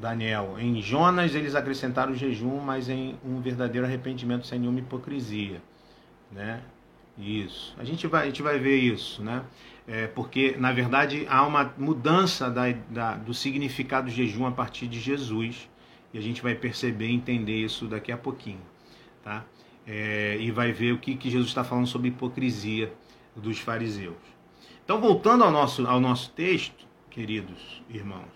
Daniel, 0.00 0.56
em 0.58 0.80
Jonas 0.80 1.34
eles 1.34 1.54
acrescentaram 1.54 2.12
o 2.12 2.16
jejum, 2.16 2.60
mas 2.60 2.88
em 2.88 3.18
um 3.24 3.40
verdadeiro 3.40 3.86
arrependimento 3.86 4.46
sem 4.46 4.58
nenhuma 4.58 4.80
hipocrisia, 4.80 5.60
né? 6.30 6.62
Isso. 7.18 7.74
A 7.78 7.84
gente 7.84 8.06
vai, 8.06 8.24
a 8.24 8.26
gente 8.26 8.42
vai 8.42 8.58
ver 8.58 8.76
isso, 8.76 9.22
né? 9.22 9.42
É, 9.88 10.08
porque, 10.08 10.56
na 10.58 10.72
verdade, 10.72 11.26
há 11.28 11.46
uma 11.46 11.72
mudança 11.78 12.50
da, 12.50 12.72
da, 12.90 13.14
do 13.14 13.32
significado 13.32 14.06
do 14.06 14.12
jejum 14.12 14.46
a 14.46 14.50
partir 14.50 14.88
de 14.88 14.98
Jesus. 14.98 15.68
E 16.12 16.18
a 16.18 16.20
gente 16.20 16.42
vai 16.42 16.54
perceber 16.54 17.08
e 17.08 17.14
entender 17.14 17.64
isso 17.64 17.86
daqui 17.86 18.10
a 18.10 18.16
pouquinho. 18.16 18.60
Tá? 19.22 19.44
É, 19.86 20.36
e 20.40 20.50
vai 20.50 20.72
ver 20.72 20.92
o 20.92 20.98
que, 20.98 21.14
que 21.14 21.30
Jesus 21.30 21.48
está 21.48 21.62
falando 21.62 21.86
sobre 21.86 22.08
hipocrisia 22.08 22.92
dos 23.36 23.58
fariseus. 23.58 24.16
Então, 24.84 25.00
voltando 25.00 25.44
ao 25.44 25.50
nosso, 25.50 25.86
ao 25.86 26.00
nosso 26.00 26.30
texto, 26.30 26.86
queridos 27.10 27.82
irmãos, 27.88 28.30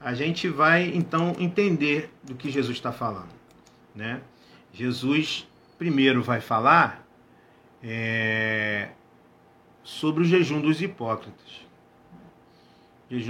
a 0.00 0.14
gente 0.14 0.48
vai 0.48 0.92
então 0.94 1.34
entender 1.38 2.10
do 2.22 2.34
que 2.34 2.50
Jesus 2.50 2.76
está 2.76 2.92
falando. 2.92 3.32
Né? 3.94 4.20
Jesus 4.72 5.46
primeiro 5.78 6.22
vai 6.22 6.40
falar 6.40 7.06
é, 7.82 8.90
sobre 9.82 10.22
o 10.22 10.24
jejum 10.24 10.60
dos 10.60 10.80
hipócritas. 10.80 11.62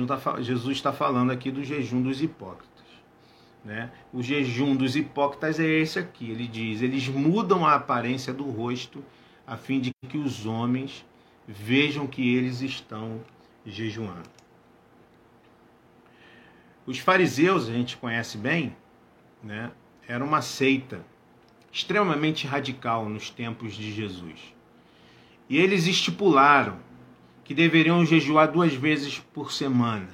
Tá 0.06 0.40
Jesus 0.40 0.76
está 0.76 0.92
falando 0.92 1.32
aqui 1.32 1.50
do 1.50 1.64
jejum 1.64 2.00
dos 2.02 2.22
hipócritas. 2.22 2.70
Né? 3.64 3.90
O 4.12 4.22
jejum 4.22 4.76
dos 4.76 4.94
hipócritas 4.94 5.58
é 5.58 5.66
esse 5.66 5.98
aqui. 5.98 6.30
Ele 6.30 6.46
diz: 6.46 6.82
eles 6.82 7.08
mudam 7.08 7.66
a 7.66 7.74
aparência 7.74 8.32
do 8.32 8.44
rosto 8.44 9.02
a 9.46 9.56
fim 9.56 9.80
de 9.80 9.92
que 10.08 10.18
os 10.18 10.46
homens 10.46 11.04
vejam 11.46 12.06
que 12.06 12.34
eles 12.34 12.60
estão 12.60 13.20
jejuando. 13.66 14.30
Os 16.86 16.98
fariseus, 16.98 17.68
a 17.68 17.72
gente 17.72 17.96
conhece 17.96 18.36
bem, 18.36 18.76
né? 19.42 19.70
era 20.06 20.24
uma 20.24 20.42
seita 20.42 21.04
extremamente 21.72 22.46
radical 22.46 23.08
nos 23.08 23.30
tempos 23.30 23.74
de 23.74 23.92
Jesus. 23.92 24.54
E 25.52 25.58
eles 25.58 25.86
estipularam 25.86 26.78
que 27.44 27.52
deveriam 27.52 28.06
jejuar 28.06 28.50
duas 28.50 28.72
vezes 28.72 29.18
por 29.34 29.52
semana. 29.52 30.08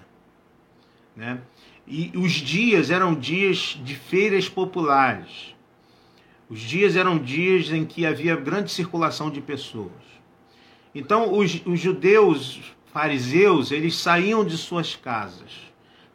Né? 1.15 1.41
E 1.87 2.11
os 2.17 2.33
dias 2.33 2.91
eram 2.91 3.15
dias 3.15 3.79
de 3.85 3.95
feiras 3.95 4.49
populares. 4.49 5.55
Os 6.51 6.59
dias 6.59 6.97
eram 6.97 7.17
dias 7.17 7.71
em 7.71 7.87
que 7.87 8.05
havia 8.05 8.35
grande 8.35 8.73
circulação 8.73 9.31
de 9.31 9.41
pessoas. 9.41 9.93
Então, 10.93 11.33
os, 11.33 11.63
os 11.65 11.79
judeus 11.79 12.59
fariseus, 12.93 13.71
eles 13.71 13.95
saíam 13.95 14.45
de 14.45 14.59
suas 14.59 14.97
casas 14.97 15.53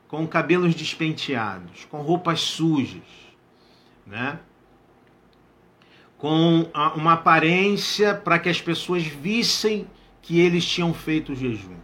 com 0.10 0.28
cabelos 0.28 0.76
despenteados, 0.76 1.86
com 1.86 2.02
roupas 2.02 2.42
sujas, 2.42 3.00
né? 4.06 4.38
Com 6.24 6.66
uma 6.96 7.16
aparência 7.16 8.16
para 8.16 8.40
que 8.40 8.48
as 8.48 8.62
pessoas 8.62 9.04
vissem 9.04 9.86
que 10.22 10.40
eles 10.40 10.64
tinham 10.64 10.94
feito 10.94 11.34
o 11.34 11.36
jejum, 11.36 11.76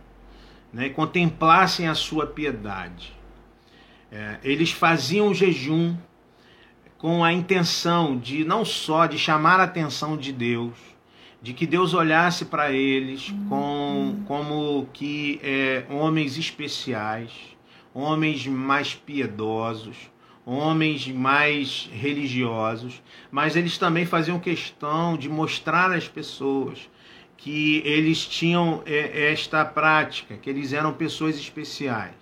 né? 0.72 0.86
e 0.86 0.90
contemplassem 0.92 1.90
a 1.90 1.94
sua 1.94 2.26
piedade. 2.26 3.12
É, 4.10 4.40
eles 4.42 4.72
faziam 4.72 5.28
o 5.28 5.34
jejum 5.34 5.94
com 6.98 7.22
a 7.22 7.34
intenção 7.34 8.18
de 8.18 8.46
não 8.46 8.64
só 8.64 9.08
de 9.08 9.20
chamar 9.20 9.60
a 9.60 9.64
atenção 9.64 10.16
de 10.16 10.32
Deus, 10.32 10.78
de 11.42 11.54
que 11.54 11.68
Deus 11.68 11.94
olhasse 11.94 12.46
para 12.46 12.72
eles 12.72 13.36
com, 13.50 14.24
como 14.26 14.88
que 14.94 15.38
é, 15.44 15.84
homens 15.90 16.38
especiais, 16.38 17.30
homens 17.94 18.48
mais 18.48 18.96
piedosos, 18.96 19.98
homens 20.50 21.08
mais 21.08 21.89
religiosos, 21.93 23.02
mas 23.32 23.56
eles 23.56 23.78
também 23.78 24.06
faziam 24.06 24.39
questão 24.39 25.16
de 25.16 25.30
mostrar 25.30 25.91
às 25.91 26.08
pessoas 26.08 26.89
que 27.38 27.82
eles 27.86 28.26
tinham 28.26 28.82
é, 28.86 29.32
esta 29.32 29.64
prática, 29.64 30.36
que 30.36 30.50
eles 30.50 30.74
eram 30.74 30.91
pessoas 30.93 31.38
especiais. 31.38 32.14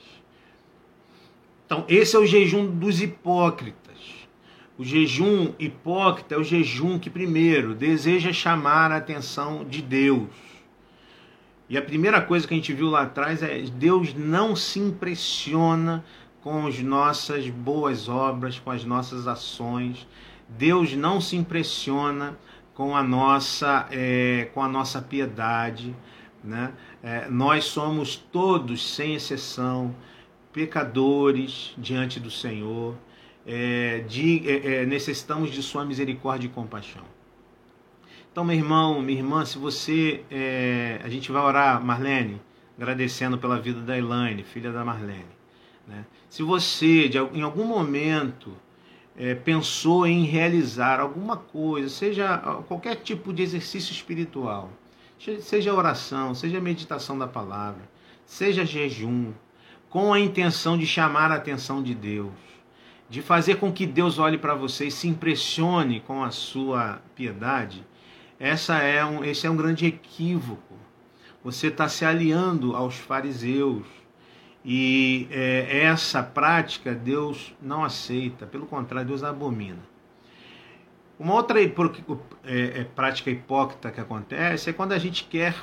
Então, 1.65 1.85
esse 1.87 2.15
é 2.15 2.19
o 2.19 2.25
jejum 2.25 2.67
dos 2.67 3.01
hipócritas. 3.01 3.97
O 4.77 4.83
jejum 4.83 5.53
hipócrita 5.57 6.35
é 6.35 6.37
o 6.37 6.43
jejum 6.43 6.99
que, 6.99 7.09
primeiro, 7.09 7.73
deseja 7.73 8.31
chamar 8.31 8.91
a 8.91 8.97
atenção 8.97 9.65
de 9.65 9.81
Deus. 9.81 10.29
E 11.69 11.77
a 11.77 11.81
primeira 11.81 12.21
coisa 12.21 12.47
que 12.47 12.53
a 12.53 12.57
gente 12.57 12.71
viu 12.71 12.89
lá 12.89 13.01
atrás 13.01 13.41
é 13.43 13.59
Deus 13.61 14.13
não 14.13 14.55
se 14.55 14.79
impressiona 14.79 16.05
com 16.41 16.67
as 16.67 16.79
nossas 16.79 17.49
boas 17.49 18.07
obras, 18.07 18.59
com 18.59 18.71
as 18.71 18.83
nossas 18.83 19.27
ações. 19.27 20.07
Deus 20.47 20.93
não 20.93 21.19
se 21.19 21.35
impressiona 21.35 22.37
com 22.73 22.95
a 22.95 23.03
nossa, 23.03 23.87
é, 23.91 24.49
com 24.53 24.61
a 24.61 24.67
nossa 24.67 25.01
piedade. 25.01 25.95
Né? 26.43 26.71
É, 27.03 27.27
nós 27.29 27.65
somos 27.65 28.15
todos, 28.15 28.95
sem 28.95 29.15
exceção, 29.15 29.95
pecadores 30.53 31.73
diante 31.77 32.19
do 32.19 32.29
Senhor. 32.29 32.95
É, 33.45 34.03
de, 34.07 34.47
é, 34.49 34.81
é, 34.81 34.85
necessitamos 34.85 35.51
de 35.51 35.63
Sua 35.63 35.85
misericórdia 35.85 36.47
e 36.47 36.49
compaixão. 36.49 37.03
Então, 38.31 38.45
meu 38.45 38.55
irmão, 38.55 39.01
minha 39.01 39.17
irmã, 39.17 39.43
se 39.45 39.57
você. 39.57 40.23
É, 40.29 40.99
a 41.03 41.09
gente 41.09 41.31
vai 41.31 41.41
orar, 41.41 41.83
Marlene, 41.83 42.39
agradecendo 42.77 43.37
pela 43.37 43.59
vida 43.59 43.81
da 43.81 43.97
Elaine, 43.97 44.43
filha 44.43 44.71
da 44.71 44.85
Marlene. 44.85 45.36
Né? 45.87 46.05
Se 46.29 46.43
você, 46.43 47.07
de, 47.07 47.17
em 47.17 47.41
algum 47.41 47.63
momento, 47.63 48.53
é, 49.17 49.33
pensou 49.33 50.05
em 50.05 50.25
realizar 50.25 50.99
alguma 50.99 51.37
coisa, 51.37 51.89
seja 51.89 52.37
qualquer 52.67 52.97
tipo 52.97 53.33
de 53.33 53.41
exercício 53.41 53.91
espiritual, 53.91 54.69
seja 55.41 55.73
oração, 55.73 56.35
seja 56.35 56.59
meditação 56.59 57.17
da 57.17 57.27
palavra, 57.27 57.89
seja 58.25 58.65
jejum, 58.65 59.31
com 59.89 60.13
a 60.13 60.19
intenção 60.19 60.77
de 60.77 60.85
chamar 60.85 61.31
a 61.31 61.35
atenção 61.35 61.81
de 61.81 61.95
Deus, 61.95 62.33
de 63.09 63.21
fazer 63.21 63.55
com 63.55 63.71
que 63.71 63.87
Deus 63.87 64.19
olhe 64.19 64.37
para 64.37 64.53
você 64.53 64.87
e 64.87 64.91
se 64.91 65.07
impressione 65.07 66.01
com 66.01 66.23
a 66.23 66.29
sua 66.29 67.01
piedade, 67.15 67.85
essa 68.39 68.77
é 68.77 69.03
um, 69.03 69.23
esse 69.23 69.47
é 69.47 69.49
um 69.49 69.55
grande 69.55 69.87
equívoco. 69.87 70.75
Você 71.43 71.67
está 71.67 71.89
se 71.89 72.05
aliando 72.05 72.75
aos 72.75 72.95
fariseus, 72.95 73.85
e 74.69 75.29
é, 75.31 75.85
essa 75.85 76.21
prática 76.21 76.93
Deus 76.93 77.55
não 77.61 77.85
aceita, 77.85 78.45
pelo 78.45 78.65
contrário, 78.65 79.07
Deus 79.07 79.23
abomina. 79.23 79.79
Uma 81.17 81.35
outra 81.35 81.63
é, 81.63 81.69
é, 82.43 82.83
prática 82.83 83.31
hipócrita 83.31 83.89
que 83.89 84.01
acontece 84.01 84.69
é 84.69 84.73
quando 84.73 84.91
a 84.91 84.97
gente 84.97 85.23
quer 85.23 85.55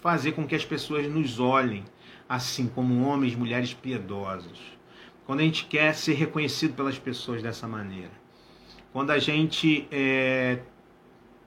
fazer 0.00 0.32
com 0.32 0.44
que 0.44 0.56
as 0.56 0.64
pessoas 0.64 1.06
nos 1.06 1.38
olhem 1.38 1.84
assim 2.28 2.66
como 2.66 3.06
homens, 3.06 3.36
mulheres 3.36 3.72
piedosos. 3.74 4.58
Quando 5.24 5.38
a 5.38 5.44
gente 5.44 5.66
quer 5.66 5.94
ser 5.94 6.14
reconhecido 6.14 6.74
pelas 6.74 6.98
pessoas 6.98 7.44
dessa 7.44 7.68
maneira. 7.68 8.10
Quando 8.92 9.10
a 9.12 9.20
gente 9.20 9.86
é, 9.92 10.58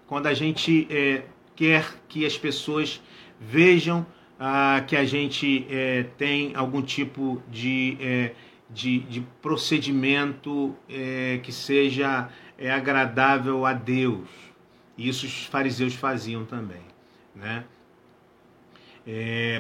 quando 0.08 0.28
a 0.28 0.34
gente 0.34 0.88
é, 0.90 1.26
quer 1.58 1.94
que 2.08 2.26
as 2.26 2.38
pessoas 2.38 3.02
vejam 3.38 4.06
ah, 4.40 4.84
que 4.86 4.96
a 4.96 5.06
gente 5.06 5.66
é, 5.70 6.04
tem 6.18 6.56
algum 6.56 6.82
tipo 6.82 7.42
de, 7.50 7.98
é, 8.00 8.32
de, 8.70 9.00
de, 9.00 9.22
procedimento 9.42 10.76
é, 10.90 11.40
que 11.42 11.52
seja 11.52 12.30
agradável 12.74 13.66
a 13.66 13.74
Deus. 13.74 14.28
Isso 14.98 15.26
os 15.26 15.46
fariseus 15.46 15.94
faziam 15.94 16.46
também. 16.46 16.82
Né? 17.36 17.66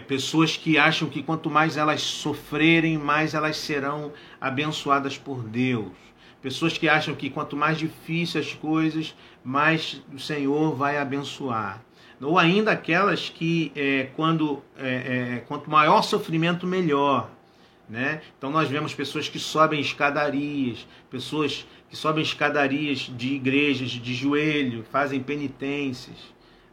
Pessoas 0.07 0.57
que 0.57 0.77
acham 0.77 1.07
que 1.07 1.21
quanto 1.21 1.51
mais 1.51 1.77
elas 1.77 2.01
sofrerem, 2.01 2.97
mais 2.97 3.35
elas 3.35 3.57
serão 3.57 4.11
abençoadas 4.41 5.17
por 5.17 5.43
Deus. 5.43 5.91
Pessoas 6.41 6.77
que 6.77 6.89
acham 6.89 7.13
que 7.13 7.29
quanto 7.29 7.55
mais 7.55 7.77
difíceis 7.77 8.47
as 8.47 8.53
coisas, 8.53 9.15
mais 9.43 10.01
o 10.11 10.17
Senhor 10.17 10.73
vai 10.73 10.97
abençoar. 10.97 11.84
Ou 12.21 12.39
ainda 12.39 12.71
aquelas 12.71 13.29
que, 13.29 13.71
é, 13.75 14.09
quando 14.15 14.63
é, 14.77 14.87
é, 15.37 15.43
quanto 15.47 15.69
maior 15.69 16.01
sofrimento, 16.01 16.65
melhor. 16.65 17.29
Né? 17.89 18.21
Então 18.37 18.49
nós 18.49 18.69
vemos 18.69 18.93
pessoas 18.93 19.29
que 19.29 19.37
sobem 19.37 19.79
escadarias, 19.79 20.87
pessoas 21.09 21.67
que 21.89 21.95
sobem 21.95 22.23
escadarias 22.23 23.11
de 23.15 23.33
igrejas 23.33 23.91
de 23.91 24.13
joelho, 24.13 24.83
fazem 24.91 25.21
penitências. 25.21 26.17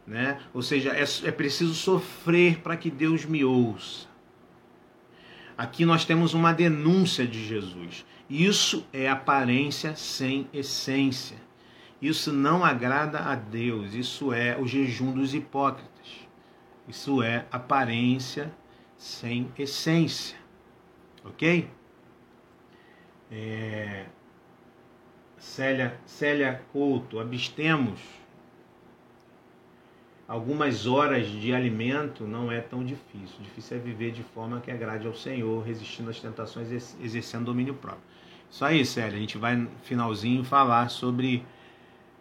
Né? 0.07 0.39
Ou 0.53 0.61
seja, 0.61 0.91
é, 0.91 1.03
é 1.27 1.31
preciso 1.31 1.73
sofrer 1.73 2.59
para 2.59 2.75
que 2.75 2.89
Deus 2.89 3.25
me 3.25 3.43
ouça. 3.43 4.07
Aqui 5.57 5.85
nós 5.85 6.03
temos 6.03 6.33
uma 6.33 6.51
denúncia 6.51 7.27
de 7.27 7.45
Jesus. 7.45 8.05
Isso 8.29 8.85
é 8.91 9.07
aparência 9.07 9.95
sem 9.95 10.47
essência. 10.51 11.37
Isso 12.03 12.33
não 12.33 12.65
agrada 12.65 13.19
a 13.19 13.33
Deus. 13.33 13.93
Isso 13.93 14.33
é 14.33 14.57
o 14.59 14.67
jejum 14.67 15.13
dos 15.13 15.33
hipócritas. 15.33 16.27
Isso 16.85 17.23
é 17.23 17.45
aparência 17.49 18.53
sem 18.97 19.49
essência. 19.57 20.37
Ok? 21.23 21.69
É... 23.31 24.05
Célia, 25.37 25.97
Célia 26.05 26.61
Couto, 26.73 27.21
abstemos 27.21 28.01
algumas 30.27 30.85
horas 30.85 31.27
de 31.27 31.53
alimento 31.53 32.25
não 32.25 32.51
é 32.51 32.59
tão 32.59 32.83
difícil. 32.83 33.37
Difícil 33.39 33.77
é 33.77 33.79
viver 33.79 34.11
de 34.11 34.23
forma 34.23 34.59
que 34.59 34.69
agrade 34.69 35.07
ao 35.07 35.13
Senhor, 35.13 35.63
resistindo 35.63 36.09
às 36.09 36.19
tentações, 36.19 36.69
exercendo 36.99 37.45
domínio 37.45 37.75
próprio. 37.75 38.03
Isso 38.51 38.65
aí, 38.65 38.85
Célia. 38.85 39.15
A 39.15 39.19
gente 39.21 39.37
vai 39.37 39.55
no 39.55 39.69
finalzinho 39.83 40.43
falar 40.43 40.89
sobre 40.89 41.45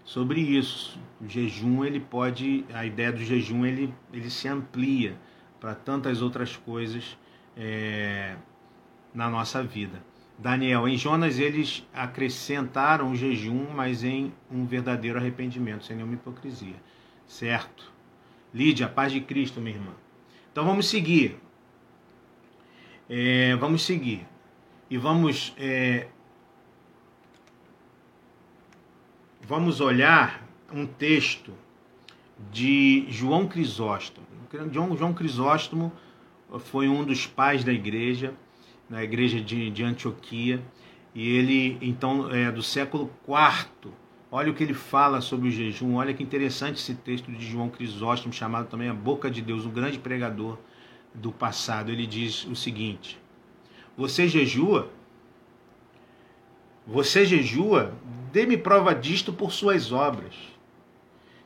sobre 0.04 0.40
isso. 0.40 0.98
O 1.20 1.28
jejum, 1.28 1.84
ele 1.84 2.00
pode, 2.00 2.64
a 2.72 2.84
ideia 2.84 3.12
do 3.12 3.22
jejum, 3.22 3.64
ele, 3.64 3.92
ele 4.12 4.30
se 4.30 4.48
amplia 4.48 5.16
para 5.60 5.74
tantas 5.74 6.22
outras 6.22 6.56
coisas 6.56 7.16
é, 7.56 8.36
na 9.14 9.30
nossa 9.30 9.62
vida. 9.62 10.02
Daniel, 10.38 10.88
em 10.88 10.96
Jonas 10.96 11.38
eles 11.38 11.86
acrescentaram 11.94 13.12
o 13.12 13.16
jejum, 13.16 13.68
mas 13.72 14.02
em 14.02 14.32
um 14.50 14.66
verdadeiro 14.66 15.18
arrependimento, 15.18 15.84
sem 15.84 15.94
nenhuma 15.94 16.14
hipocrisia. 16.14 16.74
Certo? 17.26 17.92
Lídia, 18.52 18.88
paz 18.88 19.12
de 19.12 19.20
Cristo, 19.20 19.60
minha 19.60 19.76
irmã. 19.76 19.92
Então 20.50 20.64
vamos 20.64 20.88
seguir. 20.88 21.38
É, 23.08 23.54
vamos 23.56 23.82
seguir. 23.82 24.26
E 24.90 24.98
vamos 24.98 25.54
é, 25.56 26.08
vamos 29.46 29.80
olhar 29.80 30.46
um 30.72 30.86
texto 30.86 31.52
de 32.50 33.04
João 33.08 33.46
Crisóstomo. 33.46 34.26
João 34.70 35.12
Crisóstomo 35.12 35.92
foi 36.60 36.88
um 36.88 37.04
dos 37.04 37.26
pais 37.26 37.64
da 37.64 37.72
igreja, 37.72 38.34
na 38.88 39.02
igreja 39.02 39.40
de, 39.40 39.70
de 39.70 39.82
Antioquia, 39.82 40.62
e 41.14 41.28
ele, 41.28 41.78
então, 41.80 42.30
é 42.30 42.50
do 42.50 42.62
século 42.62 43.10
IV. 43.26 43.92
Olha 44.30 44.50
o 44.50 44.54
que 44.54 44.62
ele 44.62 44.74
fala 44.74 45.20
sobre 45.20 45.48
o 45.48 45.50
jejum, 45.50 45.96
olha 45.96 46.14
que 46.14 46.22
interessante 46.22 46.76
esse 46.76 46.94
texto 46.94 47.30
de 47.30 47.46
João 47.46 47.68
Crisóstomo, 47.68 48.32
chamado 48.32 48.68
também 48.68 48.88
a 48.88 48.94
Boca 48.94 49.30
de 49.30 49.42
Deus, 49.42 49.66
um 49.66 49.70
grande 49.70 49.98
pregador 49.98 50.58
do 51.14 51.30
passado. 51.30 51.90
Ele 51.90 52.06
diz 52.06 52.46
o 52.46 52.56
seguinte: 52.56 53.18
Você 53.96 54.26
jejua? 54.26 54.90
Você 56.86 57.26
jejua? 57.26 57.94
Dê-me 58.32 58.56
prova 58.56 58.94
disto 58.94 59.30
por 59.30 59.52
suas 59.52 59.92
obras. 59.92 60.34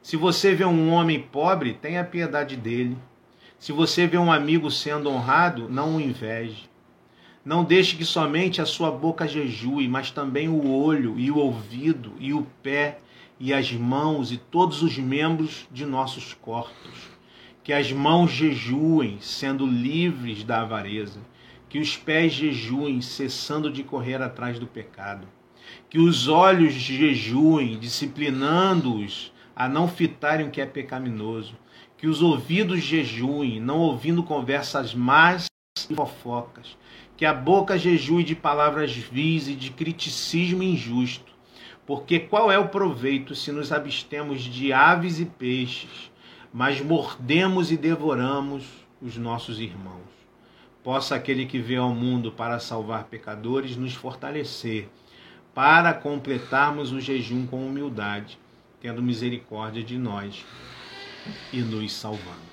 Se 0.00 0.16
você 0.16 0.54
vê 0.54 0.64
um 0.64 0.92
homem 0.92 1.20
pobre, 1.20 1.72
tenha 1.74 2.04
piedade 2.04 2.54
dele. 2.54 2.96
Se 3.58 3.72
você 3.72 4.06
vê 4.06 4.16
um 4.16 4.30
amigo 4.30 4.70
sendo 4.70 5.10
honrado, 5.10 5.68
não 5.68 5.96
o 5.96 6.00
inveje. 6.00 6.70
Não 7.44 7.64
deixe 7.64 7.96
que 7.96 8.04
somente 8.04 8.62
a 8.62 8.66
sua 8.66 8.92
boca 8.92 9.26
jejue, 9.26 9.88
mas 9.88 10.12
também 10.12 10.48
o 10.48 10.70
olho 10.70 11.18
e 11.18 11.28
o 11.28 11.38
ouvido 11.38 12.12
e 12.20 12.32
o 12.32 12.46
pé 12.62 12.98
e 13.40 13.52
as 13.52 13.72
mãos 13.72 14.30
e 14.30 14.36
todos 14.36 14.80
os 14.80 14.96
membros 14.96 15.66
de 15.72 15.84
nossos 15.84 16.34
corpos. 16.34 17.10
Que 17.64 17.72
as 17.72 17.90
mãos 17.90 18.30
jejuem, 18.30 19.18
sendo 19.20 19.66
livres 19.66 20.44
da 20.44 20.62
avareza 20.62 21.18
que 21.68 21.80
os 21.80 21.96
pés 21.96 22.32
jejuem, 22.32 23.00
cessando 23.00 23.70
de 23.70 23.82
correr 23.82 24.22
atrás 24.22 24.58
do 24.58 24.66
pecado. 24.66 25.26
Que 25.88 25.98
os 25.98 26.28
olhos 26.28 26.72
jejuem, 26.72 27.78
disciplinando-os 27.78 29.32
a 29.54 29.68
não 29.68 29.88
fitarem 29.88 30.48
o 30.48 30.50
que 30.50 30.60
é 30.60 30.66
pecaminoso. 30.66 31.54
Que 31.96 32.06
os 32.06 32.20
ouvidos 32.20 32.82
jejuem, 32.82 33.60
não 33.60 33.78
ouvindo 33.78 34.22
conversas 34.22 34.94
más 34.94 35.46
e 35.88 35.94
fofocas. 35.94 36.76
Que 37.16 37.24
a 37.24 37.32
boca 37.32 37.78
jejue 37.78 38.24
de 38.24 38.34
palavras 38.34 38.92
vis 38.94 39.48
e 39.48 39.54
de 39.54 39.70
criticismo 39.70 40.62
injusto. 40.62 41.32
Porque 41.86 42.18
qual 42.18 42.50
é 42.50 42.58
o 42.58 42.68
proveito 42.68 43.34
se 43.34 43.52
nos 43.52 43.72
abstemos 43.72 44.42
de 44.42 44.72
aves 44.72 45.20
e 45.20 45.24
peixes, 45.24 46.10
mas 46.52 46.80
mordemos 46.80 47.70
e 47.70 47.76
devoramos 47.76 48.64
os 49.00 49.16
nossos 49.16 49.60
irmãos? 49.60 50.16
possa 50.86 51.16
aquele 51.16 51.46
que 51.46 51.58
veio 51.58 51.82
ao 51.82 51.92
mundo 51.92 52.30
para 52.30 52.60
salvar 52.60 53.06
pecadores 53.06 53.76
nos 53.76 53.92
fortalecer, 53.92 54.88
para 55.56 55.94
completarmos 55.94 56.92
o 56.92 57.00
jejum 57.00 57.46
com 57.46 57.66
humildade, 57.66 58.38
tendo 58.78 59.02
misericórdia 59.02 59.82
de 59.82 59.96
nós 59.96 60.44
e 61.50 61.62
nos 61.62 61.94
salvando. 61.94 62.44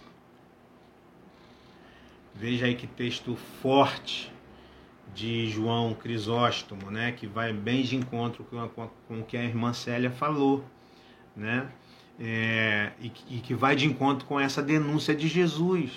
Veja 2.34 2.66
aí 2.66 2.76
que 2.76 2.88
texto 2.88 3.36
forte 3.62 4.32
de 5.14 5.50
João 5.50 5.94
Crisóstomo, 5.94 6.90
né, 6.90 7.12
que 7.12 7.28
vai 7.28 7.52
bem 7.52 7.84
de 7.84 7.98
encontro 7.98 8.46
com, 8.46 8.88
com, 9.06 9.20
o 9.20 9.24
que 9.26 9.36
a 9.36 9.44
irmã 9.44 9.74
Célia 9.74 10.10
falou, 10.10 10.64
né, 11.36 11.68
é, 12.18 12.94
e, 13.02 13.12
e 13.32 13.40
que 13.40 13.54
vai 13.54 13.76
de 13.76 13.86
encontro 13.86 14.26
com 14.26 14.40
essa 14.40 14.62
denúncia 14.62 15.14
de 15.14 15.28
Jesus, 15.28 15.92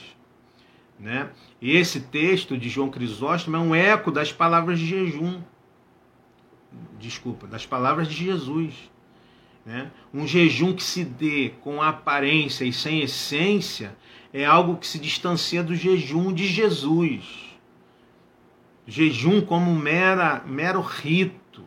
né? 0.98 1.30
Esse 1.62 2.00
texto 2.00 2.58
de 2.58 2.68
João 2.68 2.90
Crisóstomo 2.90 3.56
é 3.56 3.60
um 3.60 3.74
eco 3.74 4.10
das 4.10 4.32
palavras 4.32 4.78
de 4.78 4.86
jejum. 4.86 5.40
Desculpa, 6.98 7.46
das 7.46 7.66
palavras 7.66 8.08
de 8.08 8.14
Jesus. 8.14 8.74
Né? 9.64 9.90
Um 10.12 10.26
jejum 10.26 10.74
que 10.74 10.82
se 10.82 11.04
dê 11.04 11.52
com 11.60 11.82
aparência 11.82 12.64
e 12.64 12.72
sem 12.72 13.00
essência 13.00 13.96
é 14.32 14.44
algo 14.44 14.76
que 14.76 14.86
se 14.86 14.98
distancia 14.98 15.62
do 15.62 15.74
jejum 15.74 16.32
de 16.32 16.46
Jesus. 16.46 17.24
Jejum 18.86 19.40
como 19.40 19.74
mera, 19.74 20.42
mero 20.46 20.80
rito 20.80 21.64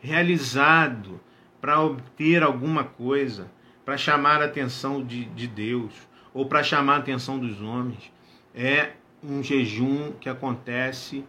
realizado 0.00 1.20
para 1.60 1.80
obter 1.80 2.42
alguma 2.42 2.84
coisa, 2.84 3.50
para 3.84 3.96
chamar 3.96 4.42
a 4.42 4.46
atenção 4.46 5.04
de, 5.04 5.26
de 5.26 5.46
Deus 5.46 5.92
ou 6.32 6.46
para 6.46 6.62
chamar 6.62 6.94
a 6.94 6.98
atenção 6.98 7.38
dos 7.38 7.60
homens 7.60 8.10
é 8.54 8.92
um 9.22 9.42
jejum 9.42 10.12
que 10.12 10.28
acontece 10.28 11.24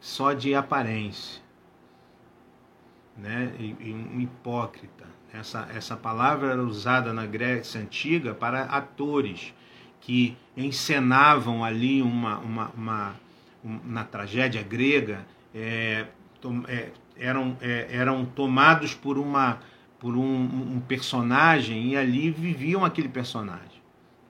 só 0.00 0.32
de 0.32 0.54
aparência, 0.54 1.40
né? 3.22 3.54
E, 3.58 3.92
um 3.92 4.20
hipócrita. 4.20 5.06
Essa, 5.32 5.66
essa 5.74 5.96
palavra 5.96 6.50
era 6.50 6.62
usada 6.62 7.12
na 7.12 7.24
Grécia 7.24 7.80
antiga 7.80 8.34
para 8.34 8.64
atores 8.64 9.54
que 10.00 10.36
encenavam 10.56 11.64
ali 11.64 12.02
uma, 12.02 12.38
uma, 12.38 12.68
uma 12.76 13.14
um, 13.64 13.80
na 13.84 14.04
tragédia 14.04 14.62
grega 14.62 15.24
é, 15.54 16.06
é, 16.68 16.90
eram, 17.16 17.56
é, 17.60 17.88
eram 17.90 18.24
tomados 18.24 18.94
por 18.94 19.16
uma 19.16 19.60
por 19.98 20.16
um, 20.16 20.74
um 20.74 20.80
personagem 20.80 21.92
e 21.92 21.96
ali 21.96 22.28
viviam 22.28 22.84
aquele 22.84 23.08
personagem, 23.08 23.80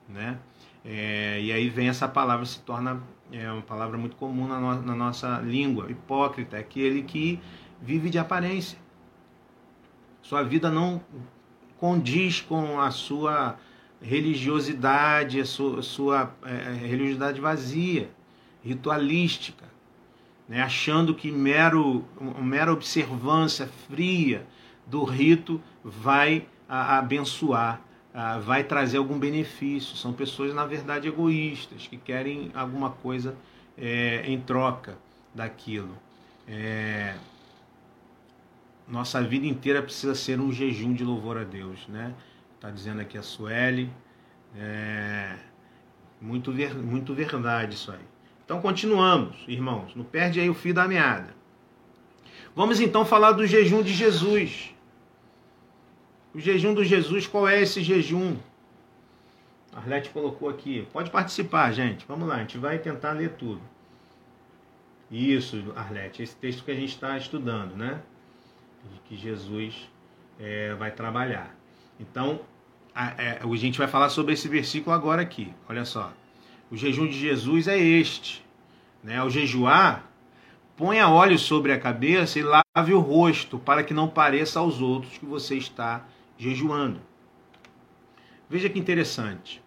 né? 0.07 0.36
É, 0.84 1.40
e 1.40 1.51
aí 1.51 1.70
vem 1.70 1.88
essa 1.88 2.07
palavra, 2.07 2.45
se 2.45 2.61
torna 2.61 3.01
é, 3.32 3.51
uma 3.51 3.62
palavra 3.62 3.97
muito 3.97 4.14
comum 4.16 4.47
na, 4.47 4.61
no, 4.61 4.82
na 4.82 4.95
nossa 4.95 5.38
língua. 5.38 5.90
Hipócrita 5.90 6.59
é 6.59 6.61
aquele 6.61 7.03
que 7.03 7.40
vive 7.80 8.11
de 8.11 8.18
aparência. 8.18 8.78
Sua 10.23 10.43
vida 10.43 10.70
não 10.70 11.01
condiz 11.79 12.41
com 12.41 12.81
a 12.81 12.91
sua 12.91 13.59
religiosidade, 14.01 15.41
a 15.41 15.45
sua, 15.45 15.81
a 15.81 15.83
sua 15.83 16.35
é, 16.45 16.73
religiosidade 16.87 17.41
vazia, 17.41 18.09
ritualística, 18.62 19.64
né? 20.49 20.62
achando 20.62 21.14
que 21.14 21.31
mero, 21.31 22.05
mera 22.41 22.73
observância 22.73 23.68
fria 23.89 24.47
do 24.87 25.05
rito 25.05 25.61
vai 25.85 26.47
a, 26.68 26.99
abençoar, 26.99 27.81
a, 28.14 28.39
vai 28.39 28.64
trazer 28.64 28.99
algum 28.99 29.18
benefício. 29.18 29.97
São 29.97 30.12
pessoas, 30.12 30.55
na 30.55 30.64
verdade, 30.64 31.09
egoístas, 31.09 31.87
que 31.87 31.97
querem 31.97 32.51
alguma 32.55 32.91
coisa 32.91 33.37
é, 33.77 34.23
em 34.27 34.41
troca 34.41 34.99
daquilo. 35.35 35.97
É, 36.47 37.14
nossa 38.93 39.22
vida 39.22 39.47
inteira 39.47 39.82
precisa 39.82 40.14
ser 40.14 40.38
um 40.38 40.53
jejum 40.53 40.93
de 40.93 41.03
louvor 41.03 41.38
a 41.38 41.45
Deus, 41.45 41.88
né? 41.88 42.14
Está 42.57 42.70
dizendo 42.70 43.01
aqui 43.01 43.16
a 43.16 43.22
Sueli. 43.22 43.90
É, 44.55 45.34
muito, 46.20 46.53
ver, 46.53 46.74
muito 46.74 47.14
verdade 47.14 47.74
isso 47.74 47.90
aí. 47.90 48.05
Então 48.45 48.61
continuamos, 48.61 49.34
irmãos. 49.49 49.97
Não 49.97 50.05
perde 50.05 50.40
aí 50.40 50.51
o 50.51 50.55
fio 50.55 50.74
da 50.74 50.86
meada. 50.86 51.34
Vamos 52.55 52.80
então 52.80 53.03
falar 53.03 53.32
do 53.32 53.47
jejum 53.47 53.82
de 53.82 53.95
Jesus. 53.95 54.74
O 56.34 56.38
jejum 56.38 56.74
do 56.74 56.84
Jesus, 56.84 57.26
qual 57.26 57.49
é 57.49 57.62
esse 57.62 57.82
jejum? 57.82 58.36
A 59.72 59.78
Arlete 59.78 60.11
colocou 60.11 60.51
aqui. 60.51 60.86
Pode 60.93 61.11
participar, 61.11 61.72
gente. 61.72 62.05
Vamos 62.07 62.28
lá, 62.28 62.34
a 62.34 62.40
gente 62.40 62.59
vai 62.59 62.78
tentar 62.78 63.12
ler 63.12 63.30
tudo. 63.38 63.62
Isso, 65.11 65.72
Arlete, 65.74 66.22
esse 66.22 66.36
texto 66.36 66.62
que 66.62 66.70
a 66.70 66.74
gente 66.74 66.90
está 66.90 67.16
estudando, 67.16 67.74
né? 67.74 68.03
Que 69.05 69.16
Jesus 69.16 69.91
é, 70.41 70.74
vai 70.74 70.91
trabalhar. 70.91 71.55
Então, 72.01 72.41
a, 72.95 73.11
é, 73.22 73.41
a 73.43 73.57
gente 73.57 73.78
vai 73.78 73.87
falar 73.87 74.09
sobre 74.09 74.33
esse 74.33 74.49
versículo 74.49 74.95
agora 74.95 75.20
aqui. 75.20 75.53
Olha 75.68 75.85
só. 75.85 76.12
O 76.70 76.76
jejum 76.76 77.07
de 77.07 77.18
Jesus 77.18 77.68
é 77.68 77.78
este. 77.78 78.45
Né? 79.03 79.18
Ao 79.18 79.28
jejuar, 79.28 80.11
ponha 80.76 81.09
óleo 81.09 81.39
sobre 81.39 81.72
a 81.72 81.78
cabeça 81.78 82.39
e 82.39 82.43
lave 82.43 82.95
o 82.95 83.01
rosto, 83.01 83.59
para 83.59 83.85
que 83.85 83.93
não 83.93 84.09
pareça 84.09 84.61
aos 84.61 84.80
outros 84.80 85.18
que 85.18 85.26
você 85.26 85.57
está 85.57 86.07
jejuando. 86.39 87.01
Veja 88.49 88.68
que 88.68 88.78
interessante. 88.78 89.62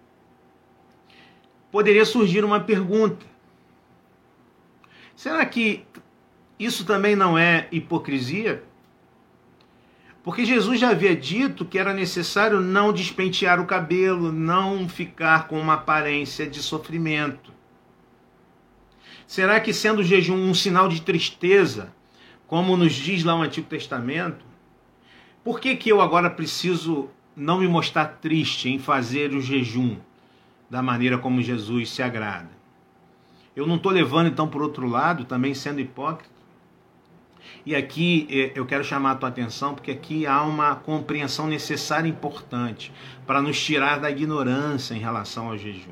Poderia 1.71 2.05
surgir 2.05 2.43
uma 2.43 2.59
pergunta: 2.59 3.25
será 5.15 5.45
que 5.45 5.85
isso 6.57 6.85
também 6.85 7.15
não 7.15 7.37
é 7.37 7.67
hipocrisia? 7.71 8.63
Porque 10.25 10.43
Jesus 10.43 10.79
já 10.79 10.89
havia 10.89 11.15
dito 11.15 11.63
que 11.63 11.77
era 11.77 11.93
necessário 11.93 12.59
não 12.59 12.91
despentear 12.91 13.61
o 13.61 13.67
cabelo, 13.67 14.31
não 14.31 14.89
ficar 14.89 15.47
com 15.47 15.59
uma 15.59 15.75
aparência 15.75 16.47
de 16.47 16.63
sofrimento. 16.63 17.53
Será 19.27 19.59
que, 19.59 19.71
sendo 19.71 19.99
o 19.99 20.03
jejum 20.03 20.35
um 20.35 20.55
sinal 20.55 20.89
de 20.89 21.03
tristeza, 21.03 21.93
como 22.47 22.75
nos 22.75 22.93
diz 22.93 23.23
lá 23.23 23.35
o 23.35 23.43
Antigo 23.43 23.67
Testamento, 23.67 24.43
por 25.43 25.59
que, 25.59 25.75
que 25.75 25.89
eu 25.89 26.01
agora 26.01 26.27
preciso 26.27 27.07
não 27.35 27.59
me 27.59 27.67
mostrar 27.67 28.17
triste 28.19 28.67
em 28.67 28.79
fazer 28.79 29.31
o 29.31 29.39
jejum 29.39 29.97
da 30.67 30.81
maneira 30.81 31.19
como 31.19 31.39
Jesus 31.39 31.91
se 31.91 32.01
agrada? 32.01 32.49
Eu 33.55 33.67
não 33.67 33.75
estou 33.75 33.91
levando 33.91 34.25
então 34.25 34.47
por 34.47 34.63
outro 34.63 34.87
lado, 34.87 35.23
também 35.23 35.53
sendo 35.53 35.81
hipócrita? 35.81 36.34
E 37.65 37.75
aqui 37.75 38.27
é, 38.29 38.51
eu 38.59 38.65
quero 38.65 38.83
chamar 38.83 39.11
a 39.11 39.15
tua 39.15 39.29
atenção, 39.29 39.73
porque 39.73 39.91
aqui 39.91 40.27
há 40.27 40.43
uma 40.43 40.75
compreensão 40.75 41.47
necessária 41.47 42.07
e 42.07 42.11
importante 42.11 42.93
para 43.25 43.41
nos 43.41 43.59
tirar 43.59 43.99
da 43.99 44.11
ignorância 44.11 44.93
em 44.93 44.99
relação 44.99 45.47
ao 45.47 45.57
jejum. 45.57 45.91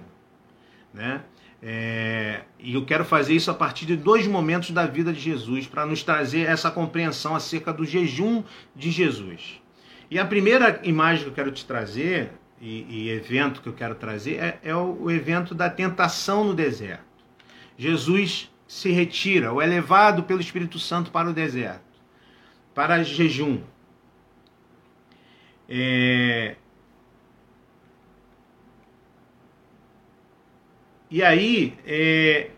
Né? 0.93 1.21
É, 1.61 2.41
e 2.59 2.75
eu 2.75 2.85
quero 2.85 3.03
fazer 3.03 3.33
isso 3.33 3.49
a 3.49 3.53
partir 3.53 3.85
de 3.87 3.95
dois 3.95 4.27
momentos 4.27 4.69
da 4.69 4.85
vida 4.85 5.11
de 5.11 5.19
Jesus, 5.19 5.65
para 5.65 5.85
nos 5.85 6.03
trazer 6.03 6.41
essa 6.41 6.69
compreensão 6.69 7.35
acerca 7.35 7.73
do 7.73 7.85
jejum 7.85 8.43
de 8.75 8.91
Jesus. 8.91 9.59
E 10.11 10.19
a 10.19 10.25
primeira 10.25 10.79
imagem 10.83 11.23
que 11.23 11.29
eu 11.29 11.33
quero 11.33 11.51
te 11.51 11.65
trazer, 11.65 12.33
e, 12.61 12.85
e 12.87 13.09
evento 13.09 13.61
que 13.61 13.67
eu 13.67 13.73
quero 13.73 13.95
trazer, 13.95 14.35
é, 14.35 14.59
é 14.61 14.75
o, 14.75 15.03
o 15.03 15.11
evento 15.11 15.55
da 15.55 15.69
tentação 15.69 16.43
no 16.43 16.53
deserto. 16.53 17.03
Jesus 17.75 18.52
se 18.73 18.91
retira, 18.91 19.51
ou 19.53 19.61
é 19.61 19.65
levado 19.65 20.23
pelo 20.23 20.41
Espírito 20.41 20.79
Santo 20.79 21.11
para 21.11 21.29
o 21.29 21.33
deserto, 21.33 21.81
para 22.73 23.03
jejum. 23.03 23.61
É, 25.69 26.55
E 31.13 31.21
aí, 31.21 31.77
é, 31.85 32.49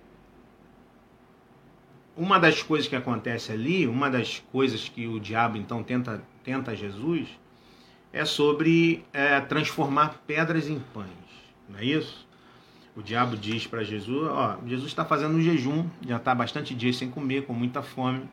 uma 2.16 2.40
das 2.40 2.64
coisas 2.64 2.88
que 2.88 2.96
acontece 2.96 3.52
ali, 3.52 3.86
uma 3.86 4.10
das 4.10 4.40
coisas 4.50 4.88
que 4.88 5.06
o 5.06 5.20
diabo 5.20 5.58
então 5.58 5.84
tenta, 5.84 6.24
tenta 6.42 6.74
Jesus, 6.74 7.28
é 8.14 8.24
sobre 8.24 9.04
é, 9.12 9.42
transformar 9.42 10.24
pedras 10.26 10.70
em 10.70 10.80
pães, 10.80 11.10
não 11.68 11.80
é 11.80 11.84
isso? 11.84 12.26
O 12.96 13.04
diabo 13.04 13.36
diz 13.36 13.68
para 13.68 13.84
Jesus: 13.84 14.30
Ó, 14.30 14.58
Jesus 14.66 14.88
está 14.88 15.04
fazendo 15.04 15.36
um 15.36 15.42
jejum, 15.42 15.88
já 16.08 16.16
está 16.16 16.34
bastante 16.34 16.74
dias 16.74 16.96
sem 16.96 17.12
comer, 17.12 17.46
com 17.46 17.54
muita 17.54 17.82
fome. 17.82 18.30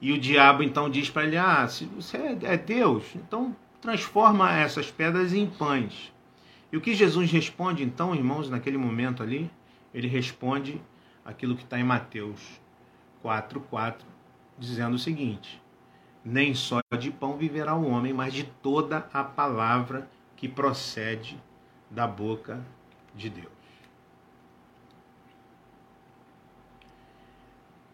E 0.00 0.12
o 0.12 0.18
diabo 0.18 0.62
então 0.62 0.90
diz 0.90 1.08
para 1.08 1.24
ele: 1.24 1.36
Ah, 1.36 1.68
se 1.68 1.84
você 1.84 2.36
é 2.42 2.56
Deus, 2.56 3.04
então 3.14 3.54
transforma 3.80 4.52
essas 4.52 4.90
pedras 4.90 5.32
em 5.32 5.46
pães. 5.46 6.12
E 6.72 6.76
o 6.76 6.80
que 6.80 6.94
Jesus 6.94 7.30
responde, 7.30 7.84
então, 7.84 8.12
irmãos, 8.12 8.50
naquele 8.50 8.76
momento 8.76 9.22
ali? 9.22 9.48
Ele 9.94 10.08
responde 10.08 10.80
aquilo 11.24 11.54
que 11.54 11.62
está 11.62 11.78
em 11.78 11.84
Mateus 11.84 12.40
4,4, 13.24 13.98
dizendo 14.58 14.96
o 14.96 14.98
seguinte: 14.98 15.62
Nem 16.24 16.54
só 16.54 16.80
de 16.98 17.12
pão 17.12 17.36
viverá 17.36 17.76
o 17.76 17.88
homem, 17.88 18.12
mas 18.12 18.34
de 18.34 18.42
toda 18.42 19.08
a 19.12 19.22
palavra 19.22 20.10
que 20.36 20.48
procede 20.48 21.40
da 21.94 22.06
boca 22.06 22.60
de 23.14 23.30
Deus. 23.30 23.52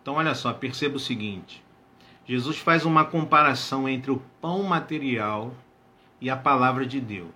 Então, 0.01 0.15
olha 0.15 0.35
só, 0.35 0.53
perceba 0.53 0.97
o 0.97 1.01
seguinte: 1.01 1.63
Jesus 2.27 2.59
faz 2.59 2.85
uma 2.85 3.05
comparação 3.05 3.89
entre 3.89 4.11
o 4.11 4.23
pão 4.41 4.63
material 4.63 5.55
e 6.21 6.31
a 6.31 6.37
palavra 6.37 6.87
de 6.87 7.01
Deus. 7.01 7.31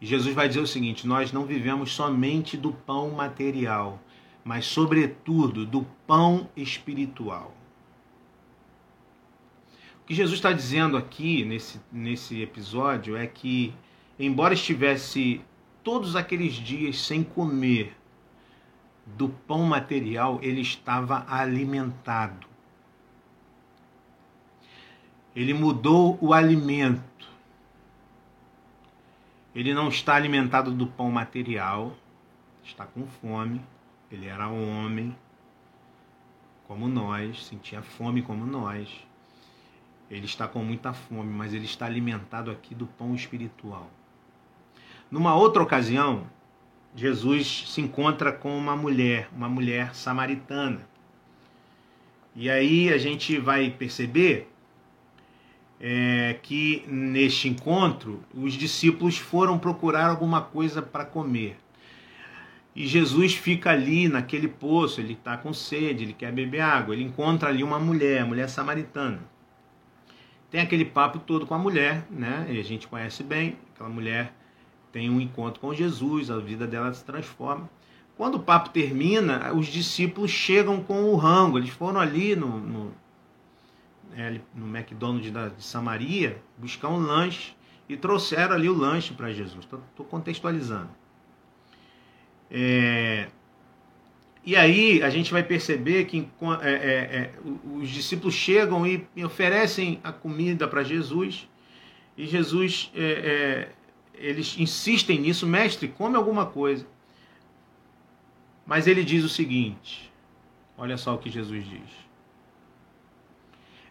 E 0.00 0.06
Jesus 0.06 0.34
vai 0.34 0.48
dizer 0.48 0.60
o 0.60 0.66
seguinte: 0.66 1.06
nós 1.06 1.30
não 1.30 1.44
vivemos 1.44 1.92
somente 1.92 2.56
do 2.56 2.72
pão 2.72 3.10
material, 3.10 4.00
mas, 4.42 4.64
sobretudo, 4.64 5.66
do 5.66 5.84
pão 6.06 6.48
espiritual. 6.56 7.54
O 10.02 10.04
que 10.04 10.14
Jesus 10.14 10.38
está 10.38 10.52
dizendo 10.52 10.96
aqui 10.96 11.44
nesse, 11.44 11.80
nesse 11.92 12.42
episódio 12.42 13.16
é 13.16 13.26
que, 13.26 13.72
embora 14.26 14.54
estivesse 14.54 15.40
todos 15.82 16.16
aqueles 16.16 16.54
dias 16.54 17.00
sem 17.00 17.22
comer 17.22 17.96
do 19.04 19.28
pão 19.28 19.64
material, 19.64 20.38
ele 20.42 20.60
estava 20.60 21.26
alimentado. 21.28 22.46
Ele 25.34 25.54
mudou 25.54 26.18
o 26.20 26.32
alimento 26.32 27.12
ele 29.54 29.74
não 29.74 29.88
está 29.88 30.14
alimentado 30.14 30.72
do 30.72 30.86
pão 30.86 31.10
material, 31.10 31.94
está 32.64 32.86
com 32.86 33.06
fome. 33.06 33.60
Ele 34.10 34.26
era 34.26 34.48
homem, 34.48 35.14
como 36.66 36.88
nós, 36.88 37.44
sentia 37.44 37.82
fome 37.82 38.22
como 38.22 38.46
nós. 38.46 38.88
Ele 40.10 40.24
está 40.24 40.48
com 40.48 40.64
muita 40.64 40.94
fome, 40.94 41.30
mas 41.30 41.52
ele 41.52 41.66
está 41.66 41.84
alimentado 41.84 42.50
aqui 42.50 42.74
do 42.74 42.86
pão 42.86 43.14
espiritual. 43.14 43.90
Numa 45.12 45.34
outra 45.34 45.62
ocasião, 45.62 46.24
Jesus 46.96 47.64
se 47.68 47.82
encontra 47.82 48.32
com 48.32 48.56
uma 48.56 48.74
mulher, 48.74 49.28
uma 49.36 49.46
mulher 49.46 49.94
samaritana. 49.94 50.88
E 52.34 52.48
aí 52.48 52.90
a 52.90 52.96
gente 52.96 53.36
vai 53.36 53.68
perceber 53.68 54.50
é, 55.78 56.38
que 56.42 56.82
neste 56.88 57.46
encontro 57.46 58.24
os 58.32 58.54
discípulos 58.54 59.18
foram 59.18 59.58
procurar 59.58 60.06
alguma 60.08 60.40
coisa 60.40 60.80
para 60.80 61.04
comer. 61.04 61.58
E 62.74 62.86
Jesus 62.86 63.34
fica 63.34 63.70
ali 63.70 64.08
naquele 64.08 64.48
poço, 64.48 64.98
ele 64.98 65.12
está 65.12 65.36
com 65.36 65.52
sede, 65.52 66.04
ele 66.04 66.14
quer 66.14 66.32
beber 66.32 66.60
água. 66.62 66.94
Ele 66.94 67.04
encontra 67.04 67.50
ali 67.50 67.62
uma 67.62 67.78
mulher, 67.78 68.24
mulher 68.24 68.48
samaritana. 68.48 69.20
Tem 70.50 70.62
aquele 70.62 70.86
papo 70.86 71.18
todo 71.18 71.46
com 71.46 71.54
a 71.54 71.58
mulher, 71.58 72.02
né? 72.10 72.46
E 72.48 72.58
a 72.58 72.64
gente 72.64 72.88
conhece 72.88 73.22
bem, 73.22 73.58
aquela 73.74 73.90
mulher 73.90 74.32
tem 74.92 75.08
um 75.08 75.20
encontro 75.20 75.60
com 75.60 75.72
Jesus, 75.72 76.30
a 76.30 76.38
vida 76.38 76.66
dela 76.66 76.92
se 76.92 77.02
transforma. 77.04 77.68
Quando 78.16 78.34
o 78.34 78.40
papo 78.40 78.68
termina, 78.68 79.52
os 79.54 79.66
discípulos 79.66 80.30
chegam 80.30 80.82
com 80.82 81.04
o 81.04 81.16
rango. 81.16 81.58
Eles 81.58 81.70
foram 81.70 81.98
ali 81.98 82.36
no, 82.36 82.60
no, 82.60 82.92
é, 84.14 84.38
no 84.54 84.66
McDonald's 84.66 85.32
de 85.56 85.64
Samaria 85.64 86.40
buscar 86.58 86.88
um 86.88 86.98
lanche 86.98 87.54
e 87.88 87.96
trouxeram 87.96 88.54
ali 88.54 88.68
o 88.68 88.74
lanche 88.74 89.14
para 89.14 89.32
Jesus. 89.32 89.64
Estou 89.64 90.06
contextualizando. 90.06 90.90
É, 92.50 93.28
e 94.44 94.54
aí 94.56 95.02
a 95.02 95.08
gente 95.08 95.32
vai 95.32 95.42
perceber 95.42 96.04
que 96.04 96.28
é, 96.60 96.70
é, 96.70 96.72
é, 96.72 97.32
os 97.74 97.88
discípulos 97.88 98.34
chegam 98.34 98.86
e 98.86 99.24
oferecem 99.24 100.00
a 100.04 100.12
comida 100.12 100.68
para 100.68 100.82
Jesus 100.82 101.48
e 102.16 102.26
Jesus 102.26 102.92
é, 102.94 103.68
eles 104.14 104.56
insistem 104.58 105.20
nisso, 105.20 105.46
mestre, 105.46 105.88
come 105.88 106.16
alguma 106.16 106.46
coisa. 106.46 106.86
Mas 108.66 108.86
ele 108.86 109.04
diz 109.04 109.24
o 109.24 109.28
seguinte: 109.28 110.12
olha 110.76 110.96
só 110.96 111.14
o 111.14 111.18
que 111.18 111.30
Jesus 111.30 111.66
diz. 111.66 112.02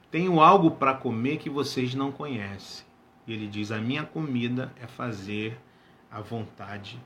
Tenho 0.09 0.41
algo 0.41 0.71
para 0.71 0.93
comer 0.93 1.37
que 1.37 1.49
vocês 1.49 1.95
não 1.95 2.11
conhecem. 2.11 2.85
E 3.25 3.33
ele 3.33 3.47
diz: 3.47 3.71
A 3.71 3.79
minha 3.79 4.05
comida 4.05 4.73
é 4.79 4.87
fazer 4.87 5.57
a 6.09 6.19
vontade 6.19 6.99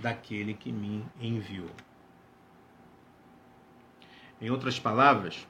daquele 0.00 0.54
que 0.54 0.70
me 0.70 1.04
enviou. 1.20 1.70
Em 4.40 4.50
outras 4.50 4.78
palavras, 4.78 5.46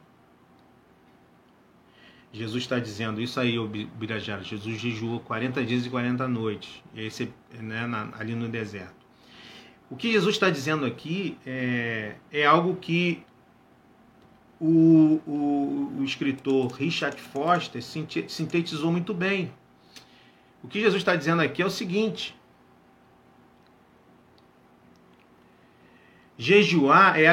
Jesus 2.33 2.65
está 2.65 2.79
dizendo 2.79 3.21
isso 3.21 3.41
aí, 3.41 3.57
Birajara. 3.95 4.43
Jesus 4.43 4.79
jejuou 4.79 5.21
40 5.21 5.65
dias 5.65 5.87
e 5.87 5.91
40 5.91 6.29
noites, 6.29 6.83
né, 7.61 7.87
na, 7.87 8.11
ali 8.19 8.35
no 8.35 8.49
deserto. 8.49 8.99
O 9.91 9.97
que 9.97 10.13
Jesus 10.13 10.35
está 10.35 10.51
dizendo 10.51 10.85
aqui 10.85 11.39
é, 11.47 12.17
é 12.31 12.45
algo 12.45 12.77
que 12.77 13.23
o, 14.61 15.21
o, 15.27 15.93
o, 15.99 16.05
escritor 16.05 16.71
Richard 16.73 17.19
Foster 17.19 17.83
sintetizou 17.83 18.93
muito 18.93 19.15
bem. 19.15 19.51
O 20.63 20.69
que 20.69 20.81
Jesus 20.81 21.01
está 21.01 21.17
dizendo 21.17 21.41
aqui 21.41 21.63
é 21.63 21.65
o 21.65 21.71
seguinte: 21.71 22.37
jejuar 26.37 27.19
é 27.19 27.27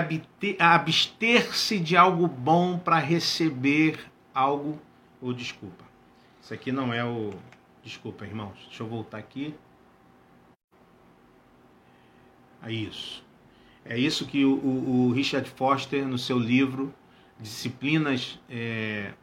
abster-se 0.57 1.79
de 1.79 1.97
algo 1.97 2.27
bom 2.27 2.77
para 2.77 2.99
receber 2.99 3.99
algo 4.35 4.79
ou 5.21 5.33
desculpa. 5.33 5.85
Isso 6.41 6.53
aqui 6.53 6.71
não 6.71 6.93
é 6.93 7.03
o. 7.03 7.31
Desculpa, 7.81 8.25
irmãos. 8.25 8.57
Deixa 8.67 8.83
eu 8.83 8.87
voltar 8.87 9.17
aqui. 9.17 9.55
É 12.61 12.71
isso. 12.71 13.23
É 13.85 13.97
isso 13.97 14.25
que 14.25 14.43
o, 14.43 14.53
o, 14.53 15.11
Richard 15.11 15.47
Foster, 15.51 16.07
no 16.07 16.17
seu 16.17 16.39
livro 16.39 16.93
Disciplinas 17.39 18.39
é, 18.49 19.13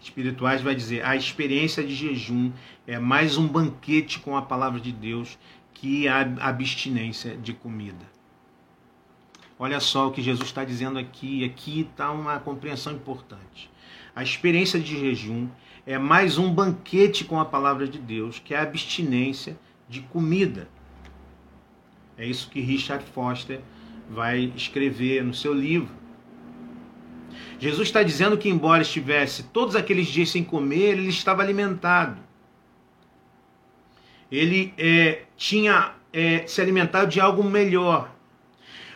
Espirituais, 0.00 0.62
vai 0.62 0.74
dizer: 0.74 1.04
a 1.04 1.16
experiência 1.16 1.84
de 1.84 1.94
jejum 1.94 2.52
é 2.86 2.98
mais 2.98 3.36
um 3.36 3.46
banquete 3.46 4.20
com 4.20 4.36
a 4.36 4.42
palavra 4.42 4.80
de 4.80 4.92
Deus 4.92 5.36
que 5.72 6.08
a 6.08 6.20
abstinência 6.40 7.36
de 7.36 7.52
comida. 7.52 8.14
Olha 9.58 9.80
só 9.80 10.08
o 10.08 10.12
que 10.12 10.22
Jesus 10.22 10.48
está 10.48 10.64
dizendo 10.64 10.98
aqui. 10.98 11.44
Aqui 11.44 11.80
está 11.80 12.10
uma 12.10 12.38
compreensão 12.38 12.92
importante. 12.92 13.70
A 14.14 14.22
experiência 14.22 14.78
de 14.78 14.98
jejum 14.98 15.48
é 15.84 15.98
mais 15.98 16.38
um 16.38 16.52
banquete 16.52 17.24
com 17.24 17.40
a 17.40 17.44
palavra 17.44 17.88
de 17.88 17.98
Deus, 17.98 18.38
que 18.38 18.54
é 18.54 18.58
a 18.58 18.62
abstinência 18.62 19.58
de 19.88 20.00
comida. 20.02 20.68
É 22.16 22.24
isso 22.24 22.48
que 22.48 22.60
Richard 22.60 23.04
Foster 23.06 23.60
vai 24.08 24.52
escrever 24.54 25.24
no 25.24 25.34
seu 25.34 25.52
livro. 25.52 25.92
Jesus 27.58 27.88
está 27.88 28.02
dizendo 28.02 28.38
que, 28.38 28.48
embora 28.48 28.82
estivesse 28.82 29.44
todos 29.44 29.74
aqueles 29.74 30.06
dias 30.06 30.30
sem 30.30 30.44
comer, 30.44 30.98
ele 30.98 31.08
estava 31.08 31.42
alimentado. 31.42 32.20
Ele 34.30 34.72
é, 34.78 35.24
tinha 35.36 35.94
é, 36.12 36.46
se 36.46 36.60
alimentado 36.60 37.08
de 37.08 37.20
algo 37.20 37.42
melhor. 37.42 38.13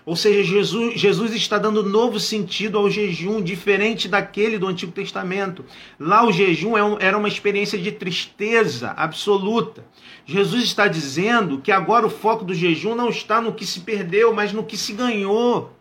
Ou 0.08 0.16
seja, 0.16 0.42
Jesus, 0.42 0.98
Jesus 0.98 1.34
está 1.34 1.58
dando 1.58 1.82
novo 1.82 2.18
sentido 2.18 2.78
ao 2.78 2.90
jejum, 2.90 3.42
diferente 3.42 4.08
daquele 4.08 4.56
do 4.56 4.66
Antigo 4.66 4.90
Testamento. 4.90 5.66
Lá 6.00 6.24
o 6.24 6.32
jejum 6.32 6.78
é 6.78 7.06
era 7.06 7.18
uma 7.18 7.28
experiência 7.28 7.78
de 7.78 7.92
tristeza 7.92 8.94
absoluta. 8.96 9.84
Jesus 10.24 10.64
está 10.64 10.88
dizendo 10.88 11.58
que 11.58 11.70
agora 11.70 12.06
o 12.06 12.10
foco 12.10 12.42
do 12.42 12.54
jejum 12.54 12.94
não 12.94 13.10
está 13.10 13.38
no 13.42 13.52
que 13.52 13.66
se 13.66 13.80
perdeu, 13.80 14.32
mas 14.32 14.50
no 14.50 14.64
que 14.64 14.78
se 14.78 14.94
ganhou. 14.94 15.76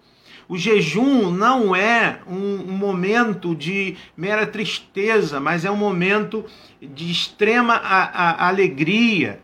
O 0.49 0.57
jejum 0.57 1.31
não 1.31 1.73
é 1.73 2.19
um, 2.27 2.65
momento 2.65 3.55
de 3.55 3.95
mera 4.17 4.45
tristeza, 4.45 5.39
mas 5.39 5.63
é 5.63 5.71
um 5.71 5.77
momento 5.77 6.43
de 6.81 7.09
extrema 7.09 7.75
a, 7.75 8.03
a, 8.43 8.47
alegria, 8.49 9.39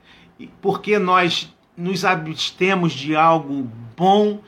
porque 0.61 0.99
nós 0.99 1.49
nos 1.77 2.03
abstemos 2.03 2.91
de 2.91 3.15
algo 3.15 3.65
bom 3.95 4.41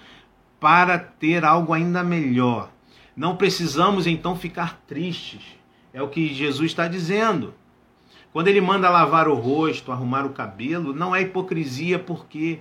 para 0.60 0.98
ter 0.98 1.44
algo 1.44 1.74
ainda 1.74 2.04
melhor. 2.04 2.70
Não 3.16 3.36
precisamos 3.36 4.08
então 4.08 4.36
ficar 4.36 4.82
tristes. 4.88 5.42
É 5.94 6.02
o 6.02 6.10
que 6.10 6.34
Jesus 6.34 6.72
está 6.72 6.88
dizendo. 6.88 7.54
Quando 8.34 8.50
ele 8.50 8.60
manda 8.60 8.90
lavar 8.90 9.30
o 9.30 9.36
rosto, 9.36 9.92
arrumar 9.92 10.26
o 10.26 10.32
cabelo, 10.32 10.94
não 10.94 11.16
é 11.16 11.22
hipocrisia, 11.22 11.98
porque 11.98 12.60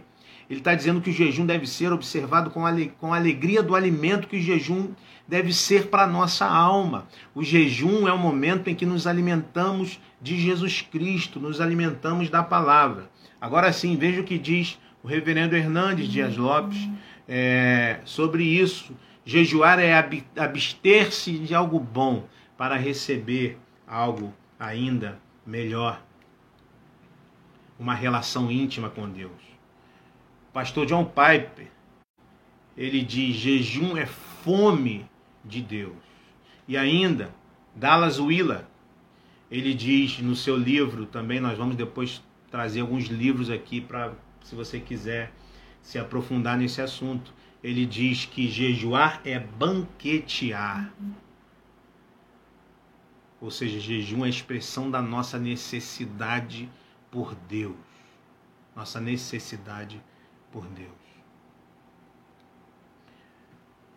ele 0.48 0.60
está 0.60 0.74
dizendo 0.74 1.00
que 1.00 1.10
o 1.10 1.12
jejum 1.12 1.44
deve 1.44 1.66
ser 1.66 1.92
observado 1.92 2.50
com, 2.50 2.64
a, 2.64 2.72
com 3.00 3.12
a 3.12 3.16
alegria 3.16 3.62
do 3.62 3.74
alimento 3.74 4.28
que 4.28 4.36
o 4.36 4.40
jejum 4.40 4.90
deve 5.26 5.52
ser 5.52 5.88
para 5.88 6.04
a 6.04 6.06
nossa 6.06 6.46
alma. 6.46 7.08
O 7.34 7.42
jejum 7.42 8.06
é 8.06 8.12
o 8.12 8.18
momento 8.18 8.68
em 8.68 8.74
que 8.74 8.86
nos 8.86 9.06
alimentamos 9.06 9.98
de 10.20 10.38
Jesus 10.38 10.82
Cristo, 10.82 11.40
nos 11.40 11.60
alimentamos 11.60 12.30
da 12.30 12.42
palavra. 12.42 13.10
Agora 13.40 13.72
sim, 13.72 13.96
veja 13.96 14.20
o 14.20 14.24
que 14.24 14.38
diz 14.38 14.78
o 15.02 15.08
reverendo 15.08 15.56
Hernandes 15.56 16.08
Dias 16.08 16.36
Lopes 16.36 16.88
é, 17.28 18.00
sobre 18.04 18.44
isso. 18.44 18.94
Jejuar 19.24 19.78
é 19.78 19.94
abster-se 20.36 21.38
de 21.38 21.54
algo 21.54 21.80
bom 21.80 22.26
para 22.56 22.76
receber 22.76 23.58
algo 23.86 24.32
ainda 24.58 25.18
melhor. 25.46 26.02
Uma 27.78 27.94
relação 27.94 28.50
íntima 28.50 28.90
com 28.90 29.08
Deus. 29.08 29.32
O 30.50 30.52
pastor 30.52 30.86
John 30.86 31.04
Piper, 31.04 31.68
ele 32.76 33.02
diz: 33.02 33.36
jejum 33.36 33.96
é 33.96 34.06
fome 34.06 35.08
de 35.44 35.60
Deus. 35.60 35.96
E 36.68 36.76
ainda, 36.76 37.34
Dallas 37.74 38.18
Willard, 38.18 38.66
ele 39.50 39.74
diz 39.74 40.18
no 40.18 40.36
seu 40.36 40.56
livro, 40.56 41.06
também 41.06 41.40
nós 41.40 41.58
vamos 41.58 41.76
depois 41.76 42.22
trazer 42.50 42.80
alguns 42.80 43.06
livros 43.06 43.50
aqui 43.50 43.80
para 43.80 44.12
se 44.42 44.54
você 44.54 44.78
quiser 44.78 45.32
se 45.84 45.98
aprofundar 45.98 46.56
nesse 46.58 46.80
assunto. 46.80 47.32
Ele 47.62 47.86
diz 47.86 48.24
que 48.24 48.48
jejuar 48.48 49.20
é 49.24 49.38
banquetear. 49.38 50.92
Ou 53.40 53.50
seja, 53.50 53.78
jejum 53.78 54.24
é 54.24 54.26
a 54.26 54.30
expressão 54.30 54.90
da 54.90 55.00
nossa 55.00 55.38
necessidade 55.38 56.68
por 57.10 57.34
Deus. 57.34 57.76
Nossa 58.74 59.00
necessidade 59.00 60.02
por 60.50 60.66
Deus. 60.68 60.90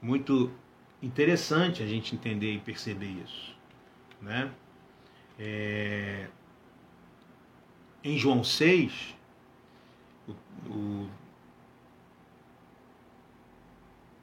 Muito 0.01 0.51
interessante 1.01 1.81
a 1.81 1.88
gente 1.88 2.13
entender 2.13 2.53
e 2.53 2.59
perceber 2.59 3.23
isso. 3.25 3.55
Né? 4.21 4.51
É... 5.39 6.27
Em 8.03 8.17
João 8.17 8.43
6, 8.43 9.15
o, 10.27 10.31
o 10.69 11.09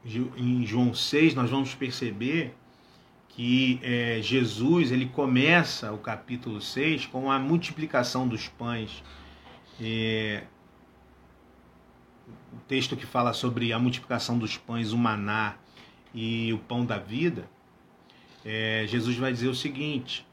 em 0.05 0.67
João 0.67 0.93
6, 0.93 1.35
nós 1.35 1.51
vamos 1.51 1.75
perceber 1.75 2.55
que 3.29 3.81
é, 3.83 4.21
Jesus 4.23 4.93
ele 4.93 5.07
começa 5.07 5.93
o 5.93 5.99
capítulo 5.99 6.61
6 6.61 7.07
com 7.07 7.31
a 7.33 7.39
multiplicação 7.39 8.29
dos 8.29 8.49
pães. 8.49 9.03
É, 9.81 10.45
o 12.53 12.59
texto 12.69 12.97
que 12.97 13.05
fala 13.05 13.33
sobre 13.33 13.73
a 13.73 13.79
multiplicação 13.79 14.39
dos 14.39 14.57
pães, 14.57 14.93
o 14.93 14.99
maná 14.99 15.57
e 16.15 16.53
o 16.53 16.59
pão 16.59 16.87
da 16.87 16.99
vida, 16.99 17.49
é, 18.45 18.85
Jesus 18.87 19.17
vai 19.17 19.33
dizer 19.33 19.49
o 19.49 19.55
seguinte: 19.55 20.25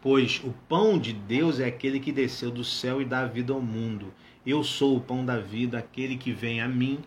Pois 0.00 0.40
o 0.42 0.52
pão 0.68 0.98
de 0.98 1.12
Deus 1.12 1.60
é 1.60 1.66
aquele 1.66 2.00
que 2.00 2.10
desceu 2.10 2.50
do 2.50 2.64
céu 2.64 3.00
e 3.00 3.04
dá 3.04 3.26
vida 3.26 3.52
ao 3.52 3.60
mundo. 3.60 4.12
Eu 4.44 4.64
sou 4.64 4.96
o 4.96 5.00
pão 5.00 5.24
da 5.24 5.38
vida, 5.38 5.78
aquele 5.78 6.16
que 6.16 6.32
vem 6.32 6.60
a 6.60 6.66
mim 6.66 6.98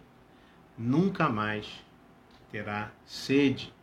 nunca 0.78 1.30
mais 1.30 1.68
terá 2.52 2.92
sede. 3.06 3.74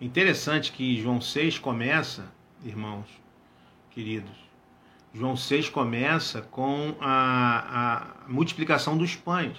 Interessante 0.00 0.72
que 0.72 1.00
João 1.00 1.20
6 1.20 1.58
começa, 1.58 2.30
irmãos 2.64 3.06
queridos, 3.90 4.46
João 5.14 5.34
6 5.34 5.70
começa 5.70 6.42
com 6.42 6.94
a, 7.00 8.24
a 8.26 8.28
multiplicação 8.28 8.98
dos 8.98 9.16
pães. 9.16 9.56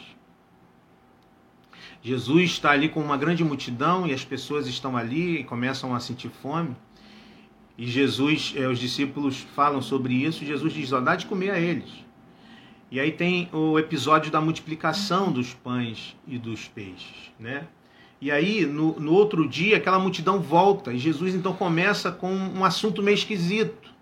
Jesus 2.04 2.52
está 2.52 2.70
ali 2.70 2.88
com 2.88 3.02
uma 3.02 3.18
grande 3.18 3.44
multidão 3.44 4.06
e 4.06 4.14
as 4.14 4.24
pessoas 4.24 4.68
estão 4.68 4.96
ali 4.96 5.40
e 5.40 5.44
começam 5.44 5.96
a 5.96 6.00
sentir 6.00 6.30
fome. 6.30 6.76
E 7.76 7.88
Jesus, 7.88 8.54
eh, 8.56 8.68
os 8.68 8.78
discípulos 8.78 9.40
falam 9.56 9.82
sobre 9.82 10.14
isso. 10.14 10.46
Jesus 10.46 10.74
diz: 10.74 10.92
ó, 10.94 11.02
dá 11.02 11.16
de 11.16 11.26
comer 11.26 11.50
a 11.50 11.60
eles. 11.60 12.07
E 12.90 13.00
aí 13.00 13.12
tem 13.12 13.50
o 13.52 13.78
episódio 13.78 14.32
da 14.32 14.40
multiplicação 14.40 15.32
dos 15.32 15.54
pães 15.54 16.16
e 16.26 16.38
dos 16.38 16.68
peixes, 16.68 17.32
né? 17.38 17.68
E 18.20 18.32
aí, 18.32 18.66
no, 18.66 19.00
no 19.00 19.14
outro 19.14 19.48
dia, 19.48 19.78
aquela 19.78 20.00
multidão 20.00 20.40
volta 20.40 20.92
e 20.92 20.98
Jesus 20.98 21.36
então 21.36 21.54
começa 21.54 22.12
com 22.12 22.34
um 22.34 22.66
assunto 22.66 23.04
meio 23.04 23.16
esquisito. 23.16 23.94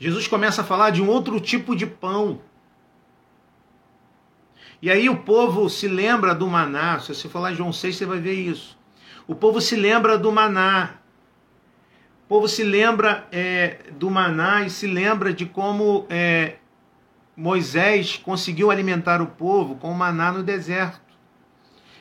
Jesus 0.00 0.26
começa 0.26 0.62
a 0.62 0.64
falar 0.64 0.90
de 0.90 1.00
um 1.00 1.08
outro 1.08 1.38
tipo 1.38 1.76
de 1.76 1.86
pão. 1.86 2.40
E 4.80 4.90
aí 4.90 5.08
o 5.08 5.18
povo 5.18 5.70
se 5.70 5.86
lembra 5.86 6.34
do 6.34 6.48
maná. 6.48 6.98
Se 6.98 7.14
você 7.14 7.28
falar 7.28 7.52
em 7.52 7.54
João 7.54 7.72
6, 7.72 7.94
você 7.94 8.04
vai 8.04 8.18
ver 8.18 8.34
isso. 8.34 8.76
O 9.28 9.34
povo 9.34 9.60
se 9.60 9.76
lembra 9.76 10.18
do 10.18 10.32
maná. 10.32 10.94
O 12.24 12.28
povo 12.28 12.48
se 12.48 12.64
lembra 12.64 13.28
é, 13.30 13.78
do 13.92 14.10
maná 14.10 14.64
e 14.64 14.70
se 14.70 14.88
lembra 14.88 15.32
de 15.32 15.46
como 15.46 16.04
é, 16.10 16.56
Moisés 17.36 18.18
conseguiu 18.18 18.70
alimentar 18.70 19.22
o 19.22 19.26
povo 19.26 19.76
com 19.76 19.90
o 19.90 19.94
maná 19.94 20.32
no 20.32 20.42
deserto. 20.42 21.00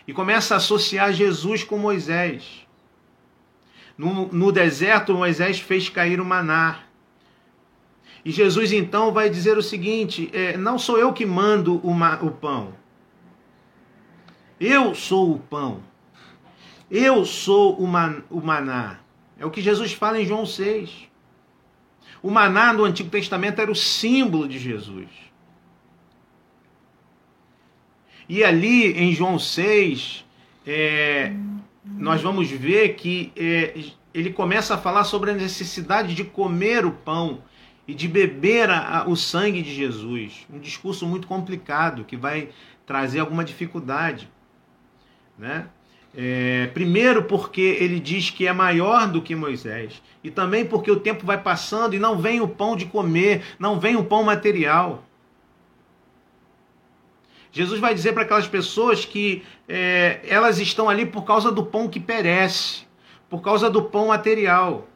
E 0.08 0.14
começa 0.14 0.54
a 0.54 0.58
associar 0.58 1.14
Jesus 1.14 1.64
com 1.64 1.78
Moisés. 1.78 2.68
No, 3.98 4.28
no 4.28 4.52
deserto, 4.52 5.14
Moisés 5.14 5.60
fez 5.60 5.88
cair 5.88 6.20
o 6.20 6.26
maná. 6.26 6.80
E 8.24 8.32
Jesus 8.32 8.72
então 8.72 9.12
vai 9.12 9.30
dizer 9.30 9.58
o 9.58 9.64
seguinte: 9.64 10.30
é, 10.34 10.58
não 10.58 10.78
sou 10.78 10.98
eu 10.98 11.14
que 11.14 11.26
mando 11.26 11.76
o, 11.76 12.32
pão. 12.32 12.74
Eu 14.60 14.94
sou 14.94 15.34
o 15.34 15.40
pão. 15.40 15.84
Eu 16.90 17.26
sou 17.26 17.78
o, 17.80 17.88
man, 17.88 18.24
o 18.30 18.42
maná. 18.42 19.00
É 19.40 19.46
o 19.46 19.50
que 19.50 19.62
Jesus 19.62 19.94
fala 19.94 20.20
em 20.20 20.26
João 20.26 20.46
6. 20.46 21.11
O 22.22 22.30
maná 22.30 22.72
no 22.72 22.84
Antigo 22.84 23.10
Testamento 23.10 23.60
era 23.60 23.72
o 23.72 23.76
símbolo 23.76 24.48
de 24.48 24.60
Jesus. 24.60 25.08
E 28.30 28.44
ali 28.44 28.94
em 28.94 29.14
João 29.14 29.38
6, 29.38 30.24
é, 30.66 31.34
nós 31.84 32.22
vamos 32.22 32.50
ver 32.50 32.96
que 32.96 33.32
é, 33.36 33.74
ele 34.14 34.32
começa 34.32 34.76
a 34.76 34.78
falar 34.78 35.04
sobre 35.04 35.32
a 35.32 35.34
necessidade 35.34 36.14
de 36.14 36.24
comer 36.24 36.86
o 36.86 36.92
pão 36.92 37.44
e 37.88 37.94
de 37.94 38.08
beber 38.08 38.70
a, 38.70 39.00
a, 39.00 39.10
o 39.10 39.16
sangue 39.16 39.62
de 39.62 39.74
Jesus. 39.74 40.46
Um 40.50 40.60
discurso 40.60 41.06
muito 41.06 41.28
complicado 41.28 42.06
que 42.06 42.16
vai 42.16 42.50
trazer 42.86 43.20
alguma 43.20 43.44
dificuldade. 43.44 44.30
Né? 45.38 45.68
É, 46.16 46.70
primeiro, 46.74 47.24
porque 47.24 47.62
ele 47.62 48.00
diz 48.00 48.30
que 48.30 48.46
é 48.46 48.52
maior 48.52 49.08
do 49.08 49.22
que 49.22 49.34
Moisés, 49.34 50.02
e 50.22 50.30
também 50.30 50.66
porque 50.66 50.92
o 50.92 51.00
tempo 51.00 51.26
vai 51.26 51.42
passando 51.42 51.96
e 51.96 52.00
não 52.00 52.18
vem 52.18 52.42
o 52.42 52.48
pão 52.48 52.76
de 52.76 52.86
comer, 52.86 53.44
não 53.58 53.80
vem 53.80 53.96
o 53.96 54.04
pão 54.04 54.24
material. 54.24 55.06
Jesus 57.52 57.80
vai 57.80 57.94
dizer 57.94 58.14
para 58.14 58.24
aquelas 58.24 58.48
pessoas 58.48 59.04
que 59.04 59.44
é, 59.68 60.22
elas 60.28 60.60
estão 60.60 60.90
ali 60.90 61.06
por 61.06 61.24
causa 61.24 61.52
do 61.52 61.66
pão 61.66 61.88
que 61.88 62.00
perece, 62.00 62.84
por 63.30 63.42
causa 63.42 63.70
do 63.70 63.84
pão 63.84 64.08
material. 64.08 64.88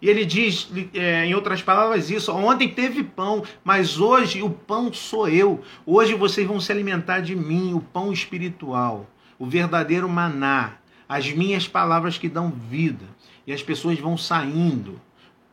E 0.00 0.08
ele 0.08 0.24
diz, 0.24 0.70
é, 0.94 1.24
em 1.24 1.34
outras 1.34 1.60
palavras, 1.60 2.08
isso: 2.08 2.32
ontem 2.32 2.68
teve 2.68 3.02
pão, 3.02 3.42
mas 3.64 3.98
hoje 3.98 4.42
o 4.42 4.50
pão 4.50 4.92
sou 4.92 5.28
eu. 5.28 5.60
Hoje 5.84 6.14
vocês 6.14 6.46
vão 6.46 6.60
se 6.60 6.70
alimentar 6.70 7.20
de 7.20 7.34
mim, 7.34 7.74
o 7.74 7.80
pão 7.80 8.12
espiritual, 8.12 9.06
o 9.38 9.46
verdadeiro 9.46 10.08
maná, 10.08 10.78
as 11.08 11.30
minhas 11.32 11.66
palavras 11.68 12.18
que 12.18 12.28
dão 12.28 12.50
vida. 12.50 13.06
E 13.46 13.52
as 13.52 13.62
pessoas 13.62 13.98
vão 13.98 14.16
saindo 14.16 15.00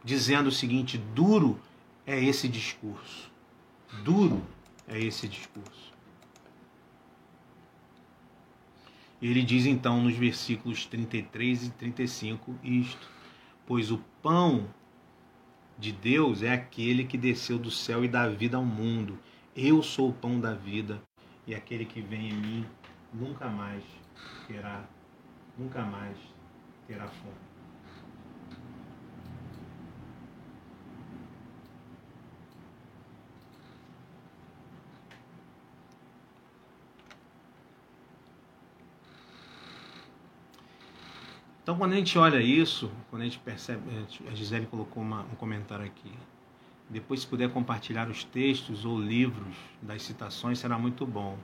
dizendo 0.04 0.48
o 0.48 0.52
seguinte: 0.52 0.98
duro 0.98 1.60
é 2.06 2.22
esse 2.22 2.48
discurso. 2.48 3.32
Duro 4.04 4.44
é 4.88 5.00
esse 5.00 5.28
discurso. 5.28 5.94
Ele 9.22 9.42
diz 9.42 9.66
então 9.66 10.02
nos 10.02 10.16
versículos 10.16 10.86
33 10.86 11.68
e 11.68 11.70
35 11.72 12.56
isto 12.64 13.16
pois 13.66 13.92
o 13.92 14.00
pão 14.22 14.68
de 15.78 15.92
Deus 15.92 16.42
é 16.44 16.54
aquele 16.54 17.04
que 17.04 17.18
desceu 17.18 17.58
do 17.58 17.72
céu 17.72 18.06
e 18.06 18.08
dá 18.08 18.28
vida 18.28 18.58
ao 18.58 18.64
mundo. 18.64 19.20
Eu 19.56 19.82
sou 19.82 20.10
o 20.10 20.14
pão 20.14 20.40
da 20.40 20.54
vida, 20.54 21.02
e 21.48 21.56
aquele 21.56 21.86
que 21.86 22.02
vem 22.02 22.30
em 22.30 22.34
mim 22.34 22.66
nunca 23.20 23.48
mais 23.48 23.84
terá, 24.48 24.84
nunca 25.58 25.84
mais 25.84 26.18
terá 26.88 27.08
fome. 27.08 27.46
Então, 41.64 41.76
quando 41.80 41.94
a 41.94 41.96
gente 41.96 42.16
olha 42.20 42.40
isso, 42.40 42.92
quando 43.10 43.24
a 43.24 43.26
gente 43.26 43.40
percebe, 43.40 43.82
a 44.32 44.36
Gisele 44.36 44.68
colocou 44.68 45.02
uma, 45.02 45.22
um 45.22 45.36
comentário 45.36 45.84
aqui. 45.84 46.12
Depois, 46.88 47.22
se 47.22 47.28
puder 47.28 47.50
compartilhar 47.50 48.08
os 48.08 48.24
textos 48.24 48.86
ou 48.86 49.02
livros 49.02 49.56
das 49.82 50.04
citações, 50.04 50.60
será 50.60 50.78
muito 50.78 51.08
bom. 51.08 51.40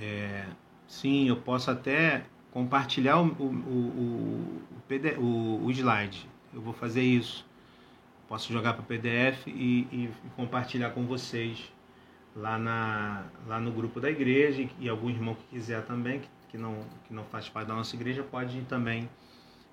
É, 0.00 0.46
sim, 0.86 1.28
eu 1.28 1.36
posso 1.36 1.70
até 1.70 2.24
compartilhar 2.50 3.20
o, 3.20 3.26
o, 3.26 3.44
o, 3.44 4.60
o, 4.88 5.20
o, 5.20 5.64
o 5.66 5.70
slide. 5.70 6.28
Eu 6.52 6.60
vou 6.60 6.72
fazer 6.72 7.02
isso. 7.02 7.44
Posso 8.28 8.52
jogar 8.52 8.74
para 8.74 8.82
PDF 8.82 9.46
e, 9.46 9.86
e, 9.92 10.10
compartilhar 10.36 10.90
com 10.90 11.04
vocês 11.04 11.70
lá, 12.34 12.58
na, 12.58 13.26
lá 13.46 13.60
no 13.60 13.70
grupo 13.70 14.00
da 14.00 14.10
igreja 14.10 14.68
e 14.78 14.88
algum 14.88 15.10
irmão 15.10 15.34
que 15.34 15.44
quiser 15.50 15.84
também, 15.84 16.20
que, 16.20 16.28
que, 16.50 16.58
não, 16.58 16.78
que 17.06 17.12
não 17.12 17.24
faz 17.24 17.48
parte 17.48 17.68
da 17.68 17.74
nossa 17.74 17.94
igreja, 17.94 18.22
pode 18.22 18.60
também 18.62 19.08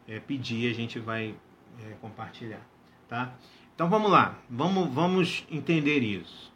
é, 0.07 0.19
pedir, 0.19 0.69
a 0.69 0.73
gente 0.73 0.99
vai 0.99 1.33
é, 1.79 1.93
compartilhar, 2.01 2.61
tá? 3.07 3.33
Então 3.73 3.89
vamos 3.89 4.11
lá, 4.11 4.37
vamos, 4.49 4.93
vamos 4.93 5.45
entender 5.49 5.99
isso. 5.99 6.50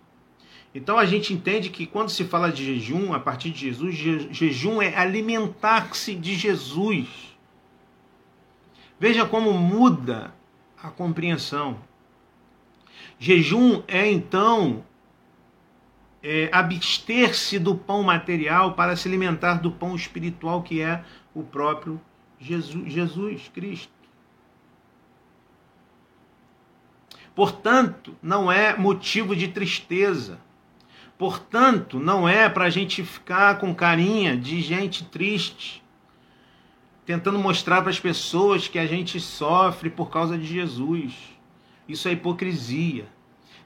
Então 0.76 1.00
a 1.00 1.06
gente 1.06 1.34
entende 1.34 1.70
que 1.70 1.86
quando 1.86 2.10
se 2.10 2.26
fala 2.26 2.52
de 2.52 2.66
jejum, 2.66 3.14
a 3.14 3.20
partir 3.20 3.50
de 3.50 3.60
Jesus, 3.60 3.96
je, 3.96 4.34
jejum 4.34 4.82
é 4.82 4.94
alimentar-se 4.94 6.14
de 6.14 6.36
Jesus. 6.36 7.08
Veja 9.00 9.26
como 9.26 9.54
muda 9.54 10.36
a 10.84 10.90
compreensão. 10.90 11.80
Jejum 13.18 13.84
é 13.88 14.12
então 14.12 14.84
é, 16.22 16.50
abster-se 16.52 17.58
do 17.58 17.74
pão 17.74 18.04
material 18.04 18.74
para 18.74 18.98
se 18.98 19.08
alimentar 19.08 19.62
do 19.62 19.72
pão 19.72 19.96
espiritual 19.96 20.62
que 20.62 20.82
é 20.82 21.06
o 21.34 21.42
próprio 21.42 22.02
Jesus, 22.38 22.92
Jesus 22.92 23.48
Cristo. 23.48 23.94
Portanto, 27.34 28.14
não 28.22 28.52
é 28.52 28.76
motivo 28.76 29.34
de 29.34 29.48
tristeza. 29.48 30.44
Portanto, 31.18 32.00
não 32.00 32.28
é 32.28 32.50
para 32.50 32.66
a 32.66 32.70
gente 32.70 33.04
ficar 33.04 33.58
com 33.58 33.74
carinha 33.74 34.36
de 34.36 34.62
gente 34.62 35.06
triste, 35.06 35.82
tentando 37.06 37.40
mostrar 37.40 37.82
para 37.82 37.90
as 37.90 38.00
pessoas 38.00 38.68
que 38.68 38.78
a 38.78 38.86
gente 38.86 39.20
sofre 39.20 39.90
por 39.90 40.10
causa 40.10 40.38
de 40.38 40.46
Jesus. 40.46 41.14
Isso 41.88 42.08
é 42.08 42.12
hipocrisia. 42.12 43.06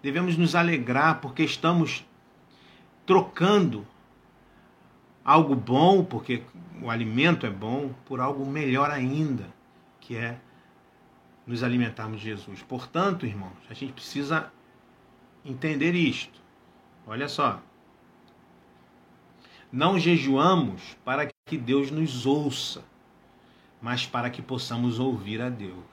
Devemos 0.04 0.38
nos 0.38 0.54
alegrar 0.54 1.22
porque 1.22 1.44
estamos 1.44 2.06
trocando 3.06 3.86
algo 5.26 5.56
bom, 5.56 6.04
porque 6.04 6.44
o 6.82 6.90
alimento 6.90 7.46
é 7.46 7.50
bom, 7.50 7.92
por 8.06 8.20
algo 8.20 8.46
melhor 8.46 8.92
ainda, 8.92 9.48
que 10.00 10.16
é 10.16 10.38
nos 11.46 11.64
alimentarmos 11.64 12.22
de 12.22 12.28
Jesus. 12.28 12.62
Portanto, 12.62 13.26
irmãos, 13.26 13.58
a 13.70 13.74
gente 13.74 13.94
precisa 13.94 14.52
entender 15.44 15.96
isto. 15.96 16.40
Olha 17.10 17.28
só. 17.28 17.60
Não 19.72 19.98
jejuamos 19.98 20.96
para 21.04 21.28
que 21.48 21.58
Deus 21.58 21.90
nos 21.90 22.28
ouça, 22.28 22.86
mas 23.82 24.06
para 24.06 24.30
que 24.30 24.44
possamos 24.44 25.00
ouvir 25.00 25.42
a 25.42 25.50
Deus. 25.50 25.84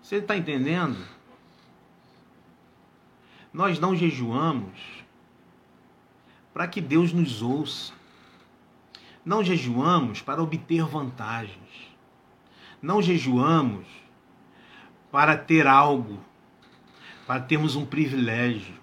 Você 0.00 0.18
está 0.18 0.36
entendendo? 0.36 1.04
Nós 3.52 3.80
não 3.80 3.96
jejuamos 3.96 4.78
para 6.54 6.68
que 6.68 6.80
Deus 6.80 7.12
nos 7.12 7.42
ouça. 7.42 7.92
Não 9.24 9.42
jejuamos 9.42 10.22
para 10.22 10.40
obter 10.40 10.84
vantagens. 10.84 11.90
Não 12.80 13.02
jejuamos 13.02 14.05
para 15.16 15.34
ter 15.34 15.66
algo, 15.66 16.20
para 17.26 17.40
termos 17.40 17.74
um 17.74 17.86
privilégio, 17.86 18.74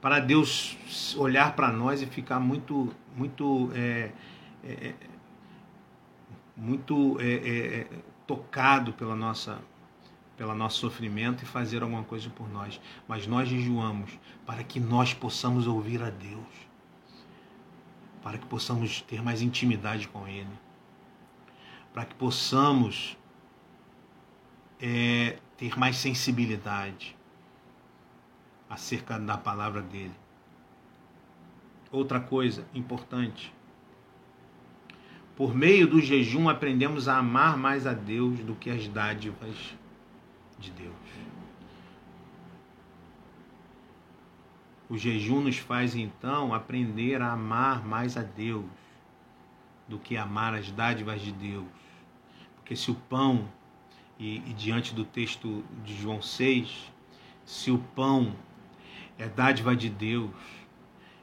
para 0.00 0.18
Deus 0.18 0.76
olhar 1.16 1.54
para 1.54 1.70
nós 1.70 2.02
e 2.02 2.06
ficar 2.06 2.40
muito, 2.40 2.92
muito, 3.14 3.70
é, 3.76 4.10
é, 4.64 4.88
é 4.88 4.94
muito 6.56 7.16
é, 7.20 7.32
é, 7.32 7.78
é, 7.78 7.88
tocado 8.26 8.92
pela 8.92 9.14
nossa, 9.14 9.60
pelo 10.36 10.52
nosso 10.52 10.80
sofrimento 10.80 11.44
e 11.44 11.46
fazer 11.46 11.80
alguma 11.84 12.02
coisa 12.02 12.28
por 12.30 12.50
nós. 12.50 12.80
Mas 13.06 13.24
nós 13.24 13.48
jejuamos 13.48 14.18
para 14.44 14.64
que 14.64 14.80
nós 14.80 15.14
possamos 15.14 15.68
ouvir 15.68 16.02
a 16.02 16.10
Deus 16.10 16.68
para 18.20 18.36
que 18.36 18.46
possamos 18.46 19.00
ter 19.02 19.22
mais 19.22 19.42
intimidade 19.42 20.08
com 20.08 20.26
Ele, 20.26 20.58
para 21.94 22.04
que 22.04 22.16
possamos 22.16 23.16
é, 24.80 25.38
ter 25.56 25.78
mais 25.78 25.96
sensibilidade 25.96 27.16
acerca 28.68 29.18
da 29.18 29.36
palavra 29.36 29.82
dele. 29.82 30.14
Outra 31.90 32.20
coisa 32.20 32.66
importante. 32.74 33.52
Por 35.34 35.54
meio 35.54 35.86
do 35.86 36.00
jejum 36.00 36.48
aprendemos 36.48 37.08
a 37.08 37.18
amar 37.18 37.56
mais 37.56 37.86
a 37.86 37.92
Deus 37.92 38.40
do 38.40 38.54
que 38.54 38.70
as 38.70 38.88
dádivas 38.88 39.74
de 40.58 40.70
Deus. 40.70 40.94
O 44.90 44.96
jejum 44.96 45.40
nos 45.40 45.58
faz 45.58 45.94
então 45.94 46.54
aprender 46.54 47.20
a 47.20 47.32
amar 47.32 47.86
mais 47.86 48.16
a 48.16 48.22
Deus 48.22 48.64
do 49.86 49.98
que 49.98 50.16
amar 50.16 50.54
as 50.54 50.70
dádivas 50.70 51.20
de 51.20 51.32
Deus. 51.32 51.66
Porque 52.56 52.74
se 52.74 52.90
o 52.90 52.94
pão, 52.94 53.48
e, 54.18 54.38
e 54.38 54.52
diante 54.54 54.94
do 54.94 55.04
texto 55.04 55.64
de 55.84 55.96
João 55.96 56.20
6, 56.20 56.92
se 57.44 57.70
o 57.70 57.78
pão 57.78 58.34
é 59.16 59.28
dádiva 59.28 59.74
de 59.76 59.88
Deus, 59.88 60.30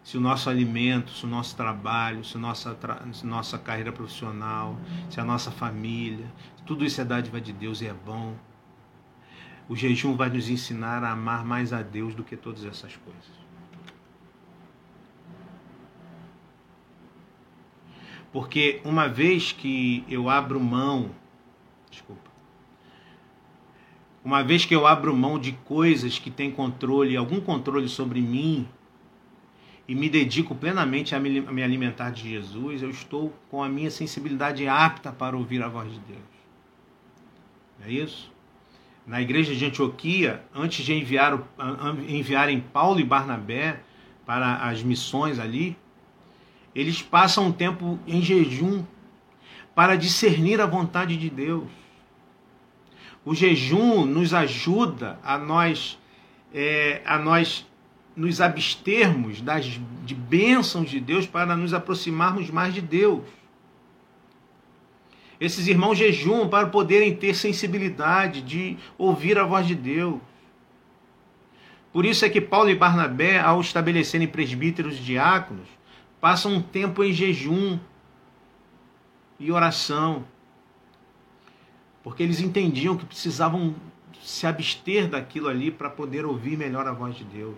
se 0.04 0.18
o 0.18 0.22
nosso 0.22 0.50
alimento, 0.50 1.12
se 1.12 1.26
o 1.26 1.28
nosso 1.28 1.56
trabalho, 1.56 2.24
se 2.24 2.38
a 2.38 2.40
nossa, 2.40 2.78
se 3.12 3.26
nossa 3.26 3.58
carreira 3.58 3.92
profissional, 3.92 4.78
se 5.10 5.20
a 5.20 5.26
nossa 5.26 5.52
família, 5.52 6.32
tudo 6.66 6.86
isso 6.86 7.02
é 7.02 7.06
dádiva 7.06 7.42
de 7.42 7.52
Deus 7.52 7.82
e 7.82 7.88
é 7.88 7.94
bom. 7.94 8.36
O 9.68 9.76
jejum 9.76 10.16
vai 10.16 10.30
nos 10.30 10.48
ensinar 10.48 11.04
a 11.04 11.12
amar 11.12 11.44
mais 11.44 11.74
a 11.74 11.82
Deus 11.82 12.14
do 12.14 12.24
que 12.24 12.38
todas 12.38 12.64
essas 12.66 12.96
coisas. 12.98 13.46
Porque 18.32 18.82
uma 18.84 19.08
vez 19.08 19.52
que 19.52 20.04
eu 20.10 20.30
abro 20.30 20.60
mão, 20.60 21.10
desculpa, 21.90 22.35
uma 24.26 24.44
vez 24.44 24.66
que 24.66 24.76
eu 24.76 24.88
abro 24.88 25.16
mão 25.16 25.38
de 25.38 25.52
coisas 25.52 26.18
que 26.18 26.32
têm 26.32 26.50
controle, 26.50 27.16
algum 27.16 27.40
controle 27.40 27.88
sobre 27.88 28.20
mim, 28.20 28.68
e 29.88 29.94
me 29.94 30.10
dedico 30.10 30.56
plenamente 30.56 31.14
a 31.14 31.20
me 31.20 31.62
alimentar 31.62 32.10
de 32.10 32.28
Jesus, 32.32 32.82
eu 32.82 32.90
estou 32.90 33.32
com 33.52 33.64
a 33.64 33.70
minha 33.70 33.92
sensibilidade 33.92 34.68
apta 34.68 35.12
para 35.12 35.38
ouvir 35.38 35.62
a 35.62 35.68
voz 35.68 35.94
de 35.94 36.00
Deus. 36.00 36.20
é 37.86 37.92
isso? 37.92 38.34
Na 39.06 39.22
igreja 39.22 39.54
de 39.54 39.64
Antioquia, 39.64 40.44
antes 40.56 40.84
de 40.84 40.92
enviar, 40.92 41.40
enviarem 42.10 42.60
Paulo 42.60 43.00
e 43.00 43.04
Barnabé 43.04 43.80
para 44.26 44.56
as 44.56 44.82
missões 44.82 45.38
ali, 45.38 45.78
eles 46.74 47.04
passam 47.04 47.46
um 47.46 47.52
tempo 47.52 48.00
em 48.08 48.24
jejum 48.24 48.84
para 49.76 49.96
discernir 49.96 50.60
a 50.60 50.66
vontade 50.66 51.16
de 51.16 51.30
Deus. 51.30 51.85
O 53.26 53.34
jejum 53.34 54.06
nos 54.06 54.34
ajuda 54.34 55.20
a 55.24 55.38
nós, 55.38 55.98
é, 56.54 57.02
a 57.04 57.18
nós 57.18 57.66
nos 58.16 58.40
abstermos 58.40 59.42
das, 59.42 59.66
de 60.06 60.14
bênçãos 60.14 60.90
de 60.90 61.00
Deus 61.00 61.26
para 61.26 61.58
nos 61.58 61.74
aproximarmos 61.74 62.52
mais 62.52 62.74
de 62.74 62.82
Deus. 62.82 63.24
Esses 65.40 65.68
irmãos 65.68 65.98
jejumam 65.98 66.48
para 66.48 66.68
poderem 66.68 67.16
ter 67.16 67.34
sensibilidade 67.34 68.42
de 68.42 68.78
ouvir 68.98 69.38
a 69.38 69.44
voz 69.44 69.68
de 69.68 69.76
Deus. 69.76 70.22
Por 71.92 72.06
isso 72.06 72.26
é 72.26 72.30
que 72.30 72.40
Paulo 72.40 72.70
e 72.70 72.76
Barnabé, 72.76 73.40
ao 73.40 73.60
estabelecerem 73.60 74.28
presbíteros 74.28 74.98
e 74.98 75.02
diáconos, 75.02 75.68
passam 76.22 76.54
um 76.54 76.62
tempo 76.62 77.04
em 77.04 77.12
jejum 77.12 77.80
e 79.40 79.52
oração, 79.52 80.26
porque 82.06 82.22
eles 82.22 82.40
entendiam 82.40 82.96
que 82.96 83.04
precisavam 83.04 83.74
se 84.22 84.46
abster 84.46 85.10
daquilo 85.10 85.48
ali 85.48 85.72
para 85.72 85.90
poder 85.90 86.24
ouvir 86.24 86.56
melhor 86.56 86.86
a 86.88 86.92
voz 86.92 87.16
de 87.16 87.24
Deus. 87.24 87.58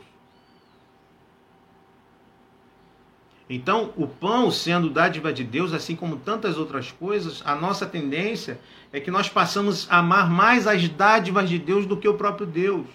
Então, 3.49 3.91
o 3.97 4.07
pão 4.07 4.49
sendo 4.49 4.89
dádiva 4.89 5.33
de 5.33 5.43
Deus, 5.43 5.73
assim 5.73 5.97
como 5.97 6.15
tantas 6.15 6.57
outras 6.57 6.93
coisas, 6.93 7.43
a 7.45 7.55
nossa 7.55 7.85
tendência 7.85 8.57
é 8.93 9.01
que 9.01 9.11
nós 9.11 9.27
passamos 9.27 9.85
a 9.89 9.97
amar 9.97 10.29
mais 10.29 10.65
as 10.65 10.87
dádivas 10.87 11.49
de 11.49 11.59
Deus 11.59 11.85
do 11.85 11.97
que 11.97 12.07
o 12.07 12.13
próprio 12.13 12.47
Deus. 12.47 12.87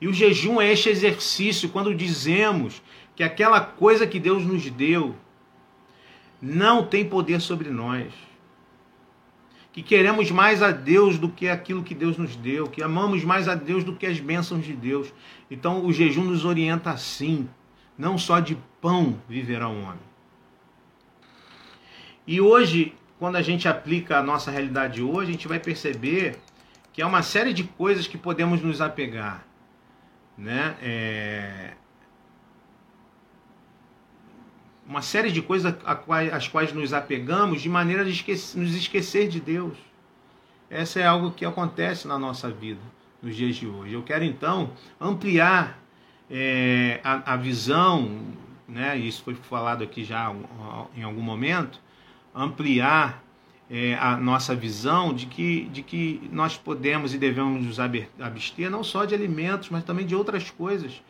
E 0.00 0.06
o 0.06 0.12
jejum 0.12 0.60
é 0.60 0.70
este 0.70 0.90
exercício 0.90 1.70
quando 1.70 1.92
dizemos 1.92 2.80
que 3.16 3.24
aquela 3.24 3.60
coisa 3.60 4.06
que 4.06 4.20
Deus 4.20 4.44
nos 4.44 4.70
deu 4.70 5.16
não 6.40 6.86
tem 6.86 7.04
poder 7.04 7.40
sobre 7.40 7.68
nós. 7.68 8.12
Que 9.74 9.82
queremos 9.82 10.30
mais 10.30 10.62
a 10.62 10.70
Deus 10.70 11.18
do 11.18 11.28
que 11.28 11.48
aquilo 11.48 11.82
que 11.82 11.96
Deus 11.96 12.16
nos 12.16 12.36
deu, 12.36 12.68
que 12.68 12.80
amamos 12.80 13.24
mais 13.24 13.48
a 13.48 13.56
Deus 13.56 13.82
do 13.82 13.96
que 13.96 14.06
as 14.06 14.20
bênçãos 14.20 14.64
de 14.64 14.72
Deus. 14.72 15.12
Então 15.50 15.84
o 15.84 15.92
jejum 15.92 16.22
nos 16.22 16.44
orienta 16.44 16.90
assim: 16.90 17.48
não 17.98 18.16
só 18.16 18.38
de 18.38 18.56
pão 18.80 19.20
viverá 19.28 19.68
o 19.68 19.82
homem. 19.82 19.98
E 22.24 22.40
hoje, 22.40 22.94
quando 23.18 23.34
a 23.34 23.42
gente 23.42 23.66
aplica 23.66 24.18
a 24.18 24.22
nossa 24.22 24.48
realidade 24.48 25.02
hoje, 25.02 25.30
a 25.30 25.32
gente 25.32 25.48
vai 25.48 25.58
perceber 25.58 26.38
que 26.92 27.02
há 27.02 27.06
uma 27.08 27.22
série 27.22 27.52
de 27.52 27.64
coisas 27.64 28.06
que 28.06 28.16
podemos 28.16 28.62
nos 28.62 28.80
apegar. 28.80 29.44
Né? 30.38 30.76
É 30.80 31.72
uma 34.86 35.02
série 35.02 35.32
de 35.32 35.40
coisas 35.40 35.74
às 36.32 36.48
quais 36.48 36.72
nos 36.72 36.92
apegamos 36.92 37.62
de 37.62 37.68
maneira 37.68 38.04
de 38.04 38.10
esquecer, 38.10 38.58
nos 38.58 38.74
esquecer 38.74 39.28
de 39.28 39.40
Deus. 39.40 39.76
Essa 40.68 41.00
é 41.00 41.06
algo 41.06 41.30
que 41.30 41.44
acontece 41.44 42.06
na 42.06 42.18
nossa 42.18 42.50
vida 42.50 42.80
nos 43.22 43.34
dias 43.34 43.56
de 43.56 43.66
hoje. 43.66 43.94
Eu 43.94 44.02
quero 44.02 44.24
então 44.24 44.72
ampliar 45.00 45.78
é, 46.30 47.00
a, 47.02 47.34
a, 47.34 47.36
visão, 47.36 48.20
né, 48.68 48.96
isso 48.96 49.22
foi 49.22 49.34
falado 49.34 49.82
aqui 49.82 50.04
já 50.04 50.34
em 50.96 51.02
algum 51.02 51.22
momento, 51.22 51.80
ampliar 52.34 53.22
é, 53.70 53.94
a 53.94 54.16
nossa 54.16 54.54
visão 54.54 55.14
de 55.14 55.26
que, 55.26 55.64
de 55.66 55.82
que 55.82 56.28
nós 56.30 56.56
podemos 56.56 57.14
e 57.14 57.18
devemos 57.18 57.64
nos 57.64 57.80
abster 57.80 58.70
não 58.70 58.84
só 58.84 59.04
de 59.04 59.14
alimentos, 59.14 59.70
mas 59.70 59.84
também 59.84 60.04
de 60.04 60.14
outras 60.14 60.50
coisas 60.50 61.02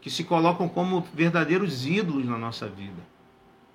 que 0.00 0.08
se 0.08 0.24
colocam 0.24 0.68
como 0.68 1.06
verdadeiros 1.12 1.86
ídolos 1.86 2.24
na 2.24 2.38
nossa 2.38 2.66
vida. 2.68 3.17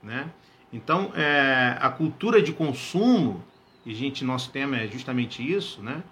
Né? 0.04 0.30
Então, 0.72 1.12
é, 1.16 1.78
a 1.80 1.90
cultura 1.90 2.42
de 2.42 2.52
consumo, 2.52 3.44
e 3.86 3.94
gente, 3.94 4.24
nosso 4.26 4.52
tema 4.52 4.78
é 4.78 4.88
justamente 4.88 5.42
isso, 5.42 5.82
né? 5.82 6.04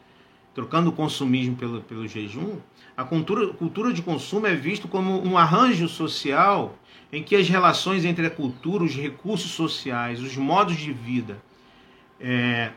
trocando 0.54 0.90
o 0.90 0.94
consumismo 0.94 1.56
pelo, 1.56 1.82
pelo 1.82 2.08
jejum, 2.08 2.58
a 2.96 3.04
cultura, 3.04 3.48
cultura 3.54 3.94
de 3.94 4.02
consumo 4.02 4.48
é 4.48 4.54
visto 4.54 4.88
como 4.88 5.26
um 5.26 5.38
arranjo 5.38 5.88
social 5.88 6.78
em 7.12 7.24
que 7.24 7.36
as 7.36 7.48
relações 7.48 8.06
entre 8.06 8.26
a 8.26 8.30
cultura, 8.30 8.84
os 8.84 8.96
recursos 8.96 9.52
sociais, 9.52 10.22
os 10.22 10.36
modos 10.36 10.76
de 10.78 10.92
vida 10.92 11.42
é, 12.20 12.72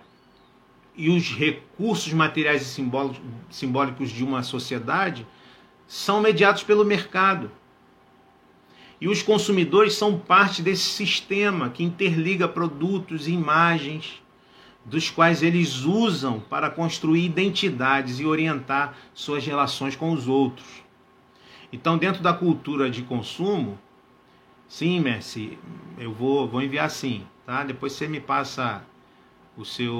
e 0.96 1.10
os 1.10 1.36
recursos 1.36 2.12
materiais 2.12 2.62
e 2.62 2.64
simbólicos, 2.64 3.20
simbólicos 3.50 4.10
de 4.10 4.24
uma 4.24 4.42
sociedade 4.42 5.26
são 5.86 6.20
mediados 6.20 6.62
pelo 6.62 6.84
mercado. 6.84 7.50
E 9.04 9.08
os 9.08 9.20
consumidores 9.20 9.96
são 9.96 10.18
parte 10.18 10.62
desse 10.62 10.88
sistema 10.88 11.68
que 11.68 11.84
interliga 11.84 12.48
produtos 12.48 13.28
e 13.28 13.32
imagens, 13.32 14.22
dos 14.82 15.10
quais 15.10 15.42
eles 15.42 15.84
usam 15.84 16.40
para 16.40 16.70
construir 16.70 17.22
identidades 17.22 18.18
e 18.18 18.24
orientar 18.24 18.96
suas 19.12 19.44
relações 19.44 19.94
com 19.94 20.10
os 20.10 20.26
outros. 20.26 20.82
Então, 21.70 21.98
dentro 21.98 22.22
da 22.22 22.32
cultura 22.32 22.88
de 22.88 23.02
consumo, 23.02 23.78
sim, 24.66 25.00
Messi, 25.00 25.58
eu 25.98 26.10
vou, 26.10 26.48
vou 26.48 26.62
enviar 26.62 26.90
sim, 26.90 27.26
tá? 27.44 27.62
Depois 27.62 27.92
você 27.92 28.08
me 28.08 28.20
passa 28.20 28.82
o 29.54 29.66
seu, 29.66 29.94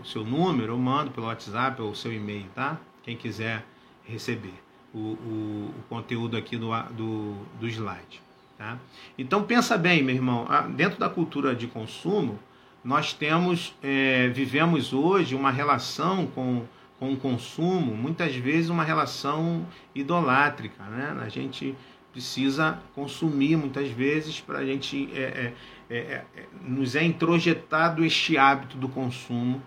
o 0.00 0.04
seu 0.06 0.24
número, 0.24 0.72
eu 0.72 0.78
mando 0.78 1.10
pelo 1.10 1.26
WhatsApp 1.26 1.82
ou 1.82 1.90
o 1.90 1.94
seu 1.94 2.14
e-mail, 2.14 2.46
tá? 2.54 2.80
Quem 3.02 3.14
quiser 3.14 3.62
receber 4.04 4.54
o, 4.94 4.98
o, 4.98 5.74
o 5.80 5.82
conteúdo 5.90 6.34
aqui 6.34 6.56
do, 6.56 6.70
do, 6.92 7.34
do 7.60 7.68
slide. 7.68 8.26
Tá? 8.58 8.76
Então 9.16 9.44
pensa 9.44 9.78
bem, 9.78 10.02
meu 10.02 10.16
irmão, 10.16 10.46
dentro 10.74 10.98
da 10.98 11.08
cultura 11.08 11.54
de 11.54 11.68
consumo, 11.68 12.40
nós 12.84 13.12
temos, 13.12 13.72
é, 13.80 14.28
vivemos 14.28 14.92
hoje 14.92 15.36
uma 15.36 15.52
relação 15.52 16.26
com, 16.26 16.64
com 16.98 17.12
o 17.12 17.16
consumo, 17.16 17.94
muitas 17.94 18.34
vezes 18.34 18.68
uma 18.68 18.82
relação 18.82 19.64
idolátrica. 19.94 20.82
Né? 20.84 21.16
A 21.20 21.28
gente 21.28 21.76
precisa 22.12 22.82
consumir 22.96 23.56
muitas 23.56 23.88
vezes 23.90 24.40
para 24.40 24.58
a 24.58 24.66
gente 24.66 25.08
é 25.14 25.52
é, 25.88 25.96
é, 25.96 26.24
é, 26.36 26.46
nos 26.60 26.96
é 26.96 27.04
introjetado 27.04 28.04
este 28.04 28.36
hábito 28.36 28.76
do 28.76 28.88
consumo 28.88 29.62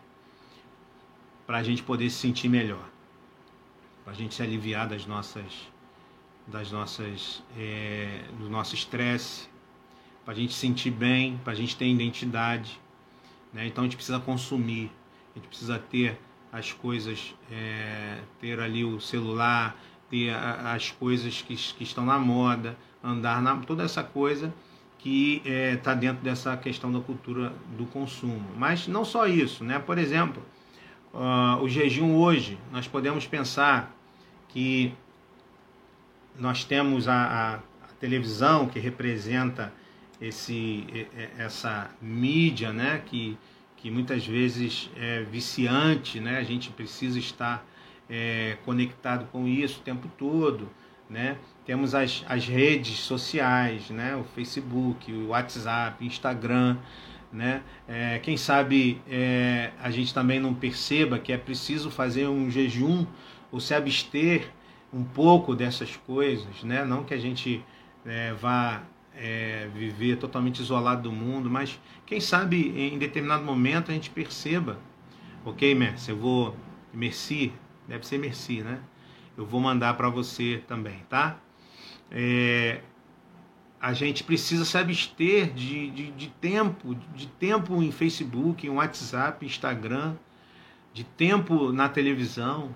para 1.47 1.59
a 1.59 1.63
gente 1.63 1.81
poder 1.81 2.09
se 2.09 2.17
sentir 2.17 2.49
melhor, 2.49 2.89
para 4.03 4.13
a 4.13 4.15
gente 4.15 4.35
se 4.35 4.43
aliviar 4.43 4.87
das 4.87 5.05
nossas 5.05 5.70
das 6.51 6.71
nossas 6.71 7.41
é, 7.57 8.25
do 8.39 8.49
nosso 8.49 8.75
estresse, 8.75 9.47
para 10.23 10.33
a 10.33 10.37
gente 10.37 10.53
se 10.53 10.59
sentir 10.59 10.91
bem, 10.91 11.39
para 11.43 11.53
a 11.53 11.55
gente 11.55 11.75
ter 11.75 11.87
identidade, 11.87 12.79
né? 13.53 13.65
Então 13.65 13.83
a 13.83 13.87
gente 13.87 13.95
precisa 13.95 14.19
consumir, 14.19 14.91
a 15.33 15.39
gente 15.39 15.47
precisa 15.47 15.79
ter 15.79 16.19
as 16.51 16.73
coisas, 16.73 17.33
é, 17.49 18.19
ter 18.39 18.59
ali 18.59 18.83
o 18.83 18.99
celular, 18.99 19.75
ter 20.09 20.29
as 20.31 20.91
coisas 20.91 21.41
que, 21.41 21.55
que 21.55 21.83
estão 21.83 22.05
na 22.05 22.19
moda, 22.19 22.77
andar 23.01 23.41
na 23.41 23.55
toda 23.57 23.83
essa 23.83 24.03
coisa 24.03 24.53
que 24.99 25.37
está 25.37 25.49
é, 25.49 25.75
tá 25.77 25.93
dentro 25.95 26.23
dessa 26.23 26.55
questão 26.57 26.91
da 26.91 26.99
cultura 26.99 27.53
do 27.77 27.85
consumo. 27.85 28.45
Mas 28.55 28.87
não 28.87 29.03
só 29.03 29.25
isso, 29.25 29.63
né? 29.63 29.79
Por 29.79 29.97
exemplo, 29.97 30.43
uh, 31.13 31.61
o 31.61 31.67
jejum 31.67 32.13
hoje, 32.15 32.59
nós 32.71 32.87
podemos 32.87 33.25
pensar 33.25 33.95
que 34.49 34.93
nós 36.39 36.63
temos 36.63 37.07
a, 37.07 37.13
a, 37.13 37.53
a 37.55 37.87
televisão 37.99 38.67
que 38.67 38.79
representa 38.79 39.73
esse, 40.19 41.07
essa 41.37 41.89
mídia, 42.01 42.71
né? 42.71 43.01
Que, 43.05 43.37
que 43.77 43.89
muitas 43.89 44.25
vezes 44.25 44.89
é 44.95 45.23
viciante, 45.23 46.19
né? 46.19 46.37
A 46.37 46.43
gente 46.43 46.69
precisa 46.69 47.17
estar 47.17 47.65
é, 48.09 48.57
conectado 48.63 49.25
com 49.31 49.47
isso 49.47 49.79
o 49.79 49.83
tempo 49.83 50.09
todo, 50.17 50.69
né? 51.09 51.37
Temos 51.65 51.95
as, 51.95 52.23
as 52.27 52.47
redes 52.47 52.99
sociais, 52.99 53.89
né? 53.89 54.15
O 54.15 54.23
Facebook, 54.23 55.11
o 55.11 55.29
WhatsApp, 55.29 56.05
Instagram, 56.05 56.77
né? 57.31 57.63
É, 57.87 58.19
quem 58.19 58.37
sabe 58.37 59.01
é, 59.09 59.71
a 59.81 59.89
gente 59.89 60.13
também 60.13 60.39
não 60.39 60.53
perceba 60.53 61.17
que 61.17 61.31
é 61.31 61.37
preciso 61.37 61.89
fazer 61.89 62.27
um 62.27 62.49
jejum 62.49 63.05
ou 63.51 63.59
se 63.59 63.73
abster 63.73 64.51
um 64.93 65.03
pouco 65.03 65.55
dessas 65.55 65.95
coisas, 65.95 66.63
né? 66.63 66.83
Não 66.83 67.03
que 67.03 67.13
a 67.13 67.17
gente 67.17 67.63
é, 68.05 68.33
vá 68.33 68.83
é, 69.15 69.69
viver 69.73 70.17
totalmente 70.17 70.59
isolado 70.61 71.03
do 71.03 71.11
mundo, 71.11 71.49
mas 71.49 71.79
quem 72.05 72.19
sabe 72.19 72.69
em 72.77 72.97
determinado 72.97 73.43
momento 73.43 73.91
a 73.91 73.93
gente 73.93 74.09
perceba, 74.09 74.77
ok, 75.45 75.73
Mercy, 75.75 76.11
eu 76.11 76.17
vou, 76.17 76.55
Merci, 76.93 77.53
deve 77.87 78.05
ser 78.05 78.17
Merci, 78.17 78.61
né? 78.61 78.79
Eu 79.37 79.45
vou 79.45 79.61
mandar 79.61 79.95
para 79.95 80.09
você 80.09 80.61
também, 80.67 80.99
tá? 81.09 81.39
É, 82.09 82.81
a 83.79 83.93
gente 83.93 84.23
precisa 84.23 84.65
se 84.65 84.77
abster 84.77 85.51
de, 85.53 85.89
de, 85.89 86.11
de, 86.11 86.27
tempo, 86.27 86.93
de 87.15 87.27
tempo 87.27 87.81
em 87.81 87.91
Facebook, 87.91 88.67
em 88.67 88.69
WhatsApp, 88.69 89.43
Instagram, 89.45 90.15
de 90.93 91.03
tempo 91.03 91.71
na 91.71 91.87
televisão, 91.87 92.75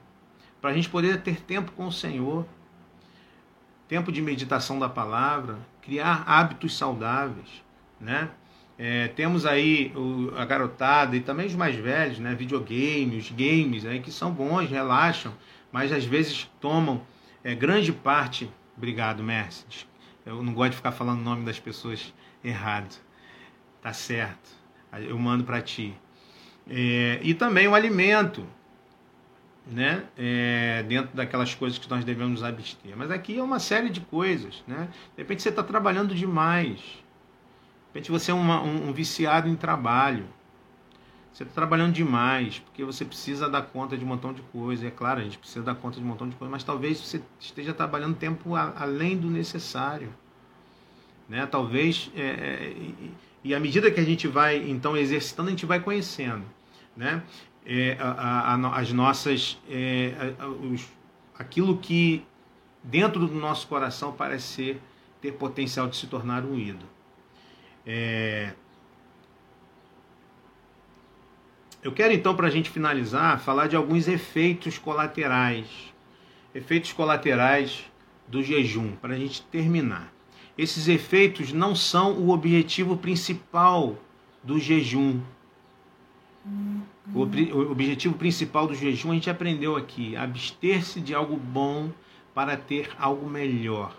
para 0.65 0.71
a 0.71 0.75
gente 0.75 0.89
poder 0.89 1.21
ter 1.21 1.41
tempo 1.41 1.71
com 1.73 1.85
o 1.85 1.91
Senhor, 1.91 2.43
tempo 3.87 4.11
de 4.11 4.19
meditação 4.19 4.79
da 4.79 4.89
palavra, 4.89 5.59
criar 5.79 6.23
hábitos 6.25 6.75
saudáveis, 6.75 7.63
né? 8.01 8.31
É, 8.75 9.09
temos 9.09 9.45
aí 9.45 9.93
o, 9.95 10.33
a 10.35 10.43
garotada 10.43 11.15
e 11.15 11.19
também 11.19 11.45
os 11.45 11.53
mais 11.53 11.75
velhos, 11.75 12.17
né? 12.17 12.33
Videogames, 12.33 13.29
games, 13.29 13.85
aí 13.85 13.99
que 13.99 14.09
são 14.09 14.31
bons, 14.31 14.67
relaxam, 14.67 15.35
mas 15.71 15.91
às 15.91 16.03
vezes 16.03 16.49
tomam 16.59 17.03
é, 17.43 17.53
grande 17.53 17.93
parte. 17.93 18.49
Obrigado, 18.75 19.21
Mercedes. 19.21 19.85
Eu 20.25 20.41
não 20.41 20.51
gosto 20.51 20.71
de 20.71 20.77
ficar 20.77 20.93
falando 20.93 21.19
o 21.19 21.23
nome 21.23 21.45
das 21.45 21.59
pessoas 21.59 22.11
errado. 22.43 22.95
Tá 23.83 23.93
certo. 23.93 24.49
Eu 24.91 25.19
mando 25.19 25.43
para 25.43 25.61
ti. 25.61 25.93
É, 26.67 27.19
e 27.21 27.35
também 27.35 27.67
o 27.67 27.75
alimento, 27.75 28.47
né? 29.67 30.05
É, 30.17 30.83
dentro 30.83 31.15
daquelas 31.15 31.55
coisas 31.55 31.77
que 31.79 31.89
nós 31.89 32.05
devemos 32.05 32.43
abster. 32.43 32.95
Mas 32.95 33.09
aqui 33.09 33.37
é 33.37 33.43
uma 33.43 33.59
série 33.59 33.89
de 33.89 34.01
coisas, 34.01 34.63
né? 34.67 34.87
De 35.15 35.23
repente 35.23 35.41
você 35.41 35.49
está 35.49 35.63
trabalhando 35.63 36.13
demais. 36.13 36.79
De 36.79 37.87
repente 37.87 38.11
você 38.11 38.31
é 38.31 38.33
uma, 38.33 38.61
um, 38.61 38.89
um 38.89 38.93
viciado 38.93 39.47
em 39.47 39.55
trabalho. 39.55 40.25
Você 41.33 41.43
está 41.43 41.53
trabalhando 41.53 41.91
demais, 41.91 42.59
porque 42.59 42.83
você 42.83 43.03
precisa 43.03 43.49
dar 43.49 43.61
conta 43.63 43.97
de 43.97 44.05
um 44.05 44.07
montão 44.07 44.33
de 44.33 44.41
coisa. 44.41 44.87
É 44.87 44.91
claro, 44.91 45.19
a 45.19 45.23
gente 45.23 45.37
precisa 45.37 45.65
dar 45.65 45.75
conta 45.75 45.97
de 45.97 46.03
um 46.03 46.07
montão 46.07 46.29
de 46.29 46.35
coisa, 46.35 46.49
mas 46.49 46.63
talvez 46.63 46.97
você 46.97 47.21
esteja 47.39 47.73
trabalhando 47.73 48.15
tempo 48.15 48.55
a, 48.55 48.73
além 48.77 49.17
do 49.17 49.29
necessário. 49.29 50.13
Né? 51.27 51.45
Talvez, 51.45 52.09
é, 52.15 52.21
é, 52.21 52.73
e, 52.77 53.11
e 53.43 53.55
à 53.55 53.59
medida 53.59 53.91
que 53.91 53.99
a 53.99 54.05
gente 54.05 54.27
vai 54.27 54.69
então 54.69 54.95
exercitando, 54.95 55.49
a 55.49 55.51
gente 55.51 55.65
vai 55.65 55.79
conhecendo. 55.81 56.45
Né? 56.95 57.21
É, 57.65 57.97
a, 57.99 58.53
a, 58.53 58.79
as 58.79 58.91
nossas. 58.91 59.57
É, 59.69 60.33
os, 60.71 60.87
aquilo 61.37 61.77
que 61.77 62.25
dentro 62.83 63.27
do 63.27 63.35
nosso 63.35 63.67
coração 63.67 64.13
parece 64.13 64.47
ser, 64.47 64.81
ter 65.21 65.33
potencial 65.33 65.87
de 65.87 65.97
se 65.97 66.07
tornar 66.07 66.45
um 66.45 66.57
ídolo. 66.57 66.89
É, 67.85 68.53
eu 71.85 71.91
quero 71.91 72.13
então, 72.13 72.35
para 72.35 72.47
a 72.47 72.49
gente 72.49 72.69
finalizar, 72.69 73.39
falar 73.39 73.67
de 73.67 73.75
alguns 73.75 74.07
efeitos 74.07 74.79
colaterais. 74.79 75.67
Efeitos 76.53 76.91
colaterais 76.93 77.85
do 78.27 78.41
jejum, 78.41 78.95
para 78.95 79.13
a 79.13 79.17
gente 79.17 79.43
terminar. 79.43 80.11
Esses 80.57 80.87
efeitos 80.87 81.51
não 81.51 81.75
são 81.75 82.13
o 82.13 82.29
objetivo 82.29 82.97
principal 82.97 83.97
do 84.43 84.57
jejum. 84.57 85.19
O, 87.13 87.21
o 87.21 87.71
objetivo 87.71 88.15
principal 88.15 88.67
do 88.67 88.75
jejum 88.75 89.11
a 89.11 89.13
gente 89.15 89.29
aprendeu 89.29 89.75
aqui: 89.75 90.15
abster-se 90.15 91.01
de 91.01 91.13
algo 91.13 91.37
bom 91.37 91.91
para 92.33 92.55
ter 92.55 92.91
algo 92.99 93.27
melhor. 93.27 93.95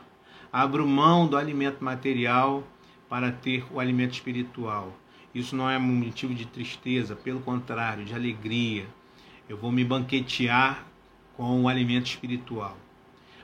Abro 0.53 0.87
mão 0.87 1.27
do 1.27 1.37
alimento 1.37 1.83
material 1.83 2.63
para 3.09 3.33
ter 3.33 3.65
o 3.73 3.81
alimento 3.81 4.15
espiritual. 4.15 4.93
Isso 5.35 5.55
não 5.55 5.69
é 5.69 5.79
motivo 5.79 6.35
de 6.35 6.47
tristeza, 6.47 7.15
pelo 7.15 7.41
contrário, 7.41 8.05
de 8.05 8.15
alegria. 8.15 8.87
Eu 9.49 9.57
vou 9.57 9.71
me 9.71 9.85
banquetear 9.85 10.87
com 11.37 11.63
o 11.63 11.69
alimento 11.69 12.07
espiritual. 12.07 12.77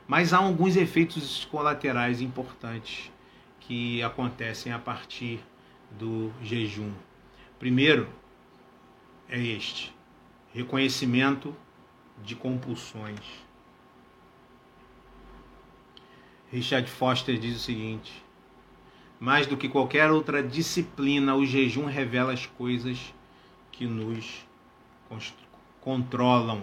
Mas 0.07 0.33
há 0.33 0.39
alguns 0.39 0.77
efeitos 0.77 1.45
colaterais 1.51 2.21
importantes 2.21 3.11
que 3.61 4.03
acontecem 4.03 4.73
a 4.73 4.79
partir 4.79 5.41
do 5.91 6.33
jejum. 6.43 6.91
Primeiro, 7.59 8.09
é 9.33 9.41
este: 9.41 9.93
reconhecimento 10.53 11.57
de 12.23 12.37
compulsões. 12.37 13.19
Richard 16.51 16.89
Foster 16.91 17.39
diz 17.39 17.57
o 17.57 17.59
seguinte: 17.59 18.23
mais 19.19 19.47
do 19.47 19.57
que 19.57 19.71
qualquer 19.71 20.11
outra 20.11 20.43
disciplina, 20.43 21.35
o 21.35 21.47
jejum 21.47 21.87
revela 21.87 22.35
as 22.35 22.45
coisas 22.45 23.15
que 23.73 23.87
nos 23.87 24.45
controlam. 25.81 26.63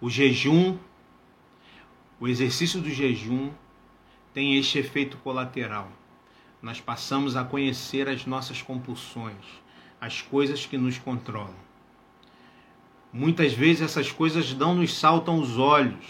O 0.00 0.10
jejum, 0.10 0.78
o 2.20 2.28
exercício 2.28 2.80
do 2.80 2.90
jejum, 2.90 3.50
tem 4.34 4.58
este 4.58 4.78
efeito 4.78 5.16
colateral. 5.18 5.90
Nós 6.60 6.78
passamos 6.78 7.36
a 7.36 7.44
conhecer 7.44 8.06
as 8.06 8.26
nossas 8.26 8.60
compulsões 8.60 9.44
as 10.00 10.22
coisas 10.22 10.64
que 10.66 10.78
nos 10.78 10.98
controlam. 10.98 11.54
Muitas 13.12 13.52
vezes 13.52 13.82
essas 13.82 14.12
coisas 14.12 14.54
não 14.54 14.74
nos 14.74 14.94
saltam 14.94 15.38
os 15.40 15.58
olhos, 15.58 16.04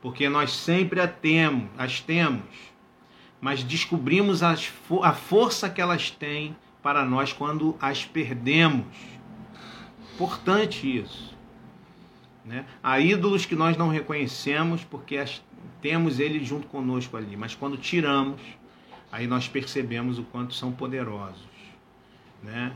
porque 0.00 0.28
nós 0.28 0.52
sempre 0.52 1.00
a 1.00 1.08
temos, 1.08 1.68
as 1.76 2.00
temos, 2.00 2.44
mas 3.40 3.62
descobrimos 3.62 4.42
as, 4.42 4.72
a 5.02 5.12
força 5.12 5.68
que 5.68 5.80
elas 5.80 6.10
têm 6.10 6.56
para 6.82 7.04
nós 7.04 7.32
quando 7.32 7.76
as 7.80 8.04
perdemos. 8.04 8.86
Importante 10.14 10.98
isso. 10.98 11.36
Né? 12.44 12.64
Há 12.82 12.98
ídolos 12.98 13.46
que 13.46 13.54
nós 13.54 13.76
não 13.76 13.88
reconhecemos 13.88 14.84
porque 14.84 15.16
as, 15.16 15.42
temos 15.80 16.18
eles 16.18 16.46
junto 16.46 16.66
conosco 16.66 17.16
ali, 17.16 17.36
mas 17.36 17.54
quando 17.54 17.76
tiramos, 17.76 18.40
aí 19.10 19.26
nós 19.26 19.48
percebemos 19.48 20.18
o 20.18 20.24
quanto 20.24 20.54
são 20.54 20.72
poderosos. 20.72 21.46
Né? 22.42 22.72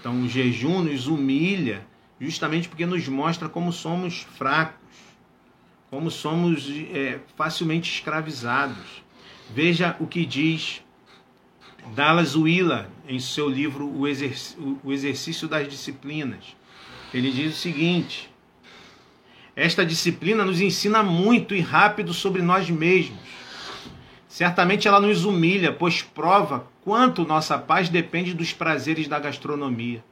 Então 0.00 0.22
o 0.22 0.28
jejum 0.28 0.82
nos 0.82 1.06
humilha 1.06 1.86
justamente 2.20 2.68
porque 2.68 2.86
nos 2.86 3.06
mostra 3.08 3.48
como 3.48 3.72
somos 3.72 4.26
fracos, 4.36 4.80
como 5.90 6.10
somos 6.10 6.68
é, 6.92 7.20
facilmente 7.36 7.92
escravizados. 7.92 9.02
Veja 9.50 9.96
o 10.00 10.06
que 10.06 10.24
diz 10.24 10.82
Dallas 11.94 12.34
Willard 12.34 12.88
em 13.06 13.20
seu 13.20 13.48
livro 13.48 13.86
O 13.86 14.92
Exercício 14.92 15.46
das 15.46 15.68
Disciplinas. 15.68 16.56
Ele 17.12 17.30
diz 17.30 17.54
o 17.54 17.58
seguinte: 17.58 18.30
Esta 19.54 19.84
disciplina 19.84 20.44
nos 20.44 20.60
ensina 20.60 21.02
muito 21.02 21.54
e 21.54 21.60
rápido 21.60 22.12
sobre 22.14 22.42
nós 22.42 22.68
mesmos. 22.70 23.20
Certamente 24.26 24.88
ela 24.88 24.98
nos 24.98 25.24
humilha, 25.24 25.72
pois 25.72 26.02
prova 26.02 26.66
quanto 26.84 27.26
nossa 27.26 27.58
paz 27.58 27.88
depende 27.88 28.34
dos 28.34 28.52
prazeres 28.52 29.08
da 29.08 29.18
gastronomia. 29.18 30.04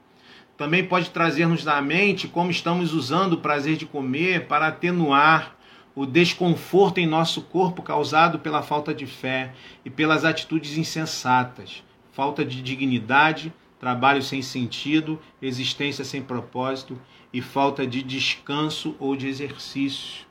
Também 0.56 0.84
pode 0.84 1.10
trazer-nos 1.10 1.68
à 1.68 1.80
mente 1.82 2.26
como 2.26 2.50
estamos 2.50 2.94
usando 2.94 3.34
o 3.34 3.38
prazer 3.38 3.76
de 3.76 3.86
comer 3.86 4.46
para 4.46 4.68
atenuar 4.68 5.56
o 5.94 6.06
desconforto 6.06 6.98
em 6.98 7.06
nosso 7.06 7.42
corpo 7.42 7.82
causado 7.82 8.38
pela 8.38 8.62
falta 8.62 8.94
de 8.94 9.06
fé 9.06 9.52
e 9.84 9.90
pelas 9.90 10.24
atitudes 10.24 10.78
insensatas, 10.78 11.84
falta 12.12 12.44
de 12.44 12.62
dignidade, 12.62 13.52
trabalho 13.78 14.22
sem 14.22 14.40
sentido, 14.40 15.20
existência 15.40 16.04
sem 16.04 16.22
propósito 16.22 16.98
e 17.32 17.42
falta 17.42 17.86
de 17.86 18.02
descanso 18.02 18.96
ou 18.98 19.16
de 19.16 19.26
exercício. 19.26 20.26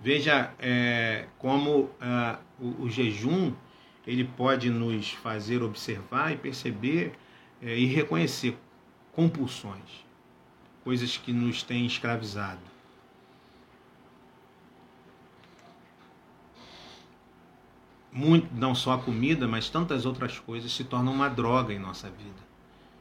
Veja 0.00 0.52
é, 0.58 1.26
como 1.38 1.90
é, 2.00 2.36
o, 2.60 2.84
o, 2.84 2.88
jejum 2.88 3.52
ele 4.06 4.24
pode 4.24 4.70
nos 4.70 5.10
fazer 5.10 5.62
observar 5.62 6.32
e 6.32 6.36
perceber 6.36 7.12
é, 7.60 7.76
e 7.76 7.86
reconhecer 7.86 8.56
compulsões, 9.12 10.04
coisas 10.84 11.16
que 11.16 11.32
nos 11.32 11.62
têm 11.62 11.86
escravizado. 11.86 12.76
muito, 18.16 18.48
não 18.54 18.74
só 18.74 18.94
a 18.94 18.98
comida, 18.98 19.46
mas 19.46 19.68
tantas 19.68 20.06
outras 20.06 20.38
coisas 20.38 20.72
se 20.72 20.82
tornam 20.82 21.12
uma 21.12 21.28
droga 21.28 21.74
em 21.74 21.78
nossa 21.78 22.08
vida. 22.08 22.46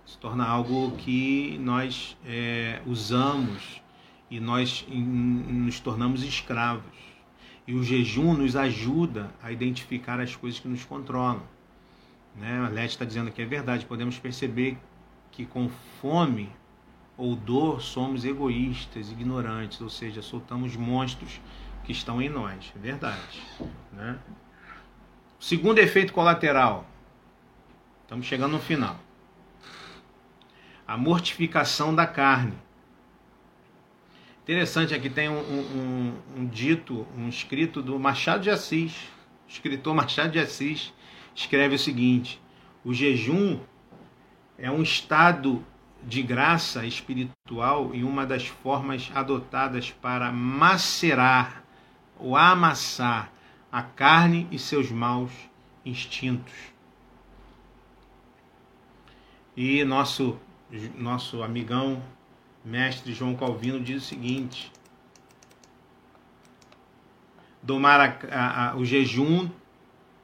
Se 0.06 0.18
torna 0.18 0.46
algo 0.46 0.92
que 0.98 1.58
nós 1.60 2.18
é, 2.26 2.82
usamos 2.86 3.82
e 4.30 4.40
nós 4.42 4.86
nos 4.90 5.80
tornamos 5.80 6.22
escravos. 6.22 7.15
E 7.68 7.74
o 7.74 7.84
jejum 7.84 8.34
nos 8.34 8.56
ajuda 8.56 9.32
a 9.42 9.52
identificar 9.52 10.20
as 10.20 10.36
coisas 10.36 10.60
que 10.60 10.68
nos 10.68 10.84
controlam. 10.86 11.42
Né? 12.36 12.60
A 12.66 12.70
Lete 12.70 12.92
está 12.92 13.06
dizendo 13.06 13.32
que 13.32 13.42
é 13.42 13.46
verdade, 13.46 13.86
podemos 13.86 14.20
perceber 14.20 14.78
que 15.32 15.46
com 15.46 15.70
fome 16.00 16.50
ou 17.18 17.36
dor 17.36 17.82
somos 17.82 18.26
egoístas, 18.26 19.10
ignorantes, 19.10 19.80
ou 19.82 19.90
seja, 19.90 20.22
soltamos 20.22 20.76
monstros 20.76 21.40
que 21.84 21.92
estão 21.92 22.22
em 22.22 22.30
nós. 22.30 22.74
É 22.76 22.80
verdade. 22.80 23.42
Né? 23.94 24.18
Segundo 25.40 25.80
efeito 25.80 26.12
colateral. 26.12 26.86
Estamos 28.04 28.26
chegando 28.26 28.52
no 28.52 28.60
final. 28.60 29.00
A 30.88 30.98
mortificação 30.98 31.96
da 31.96 32.06
carne. 32.06 32.65
Interessante, 34.46 34.94
aqui 34.94 35.10
tem 35.10 35.28
um, 35.28 35.40
um, 35.40 36.14
um, 36.38 36.46
dito, 36.46 37.08
um 37.18 37.28
escrito 37.28 37.82
do 37.82 37.98
Machado 37.98 38.44
de 38.44 38.52
Assis. 38.52 38.94
O 39.48 39.50
escritor 39.50 39.96
Machado 39.98 40.34
de 40.34 40.38
Assis 40.38 40.94
escreve 41.34 41.74
o 41.74 41.80
seguinte: 41.80 42.40
o 42.84 42.94
jejum 42.94 43.60
é 44.56 44.70
um 44.70 44.84
estado 44.84 45.66
de 46.04 46.22
graça 46.22 46.86
espiritual 46.86 47.90
e 47.96 48.04
uma 48.04 48.24
das 48.24 48.46
formas 48.46 49.10
adotadas 49.16 49.90
para 49.90 50.32
macerar 50.32 51.64
ou 52.20 52.38
amassar 52.38 53.32
a 53.72 53.82
carne 53.82 54.48
e 54.52 54.60
seus 54.60 54.92
maus 54.92 55.32
instintos. 55.84 56.54
E 59.58 59.84
nosso, 59.84 60.40
nosso 60.96 61.42
amigão, 61.42 62.00
mestre 62.66 63.14
João 63.14 63.36
Calvino, 63.36 63.80
diz 63.80 64.04
o 64.04 64.06
seguinte: 64.06 64.72
domar 67.62 68.02
a, 68.02 68.36
a, 68.36 68.72
a, 68.72 68.76
o 68.76 68.84
jejum 68.84 69.50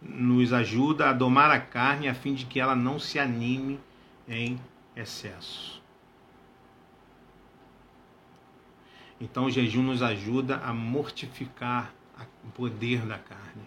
nos 0.02 0.52
ajuda 0.52 1.10
a 1.10 1.14
domar 1.14 1.52
a 1.52 1.60
carne 1.60 2.10
a 2.10 2.16
fim 2.16 2.34
de 2.34 2.46
que 2.46 2.60
ela 2.60 2.76
não 2.76 2.98
se 2.98 3.20
anime 3.20 3.80
em 4.28 4.60
excesso. 4.96 5.80
Então 9.20 9.46
o 9.46 9.52
jejum 9.52 9.84
nos 9.84 10.02
ajuda 10.02 10.58
a 10.58 10.74
mortificar 10.74 11.94
o 12.44 12.50
poder 12.50 13.06
da 13.06 13.20
carne, 13.20 13.64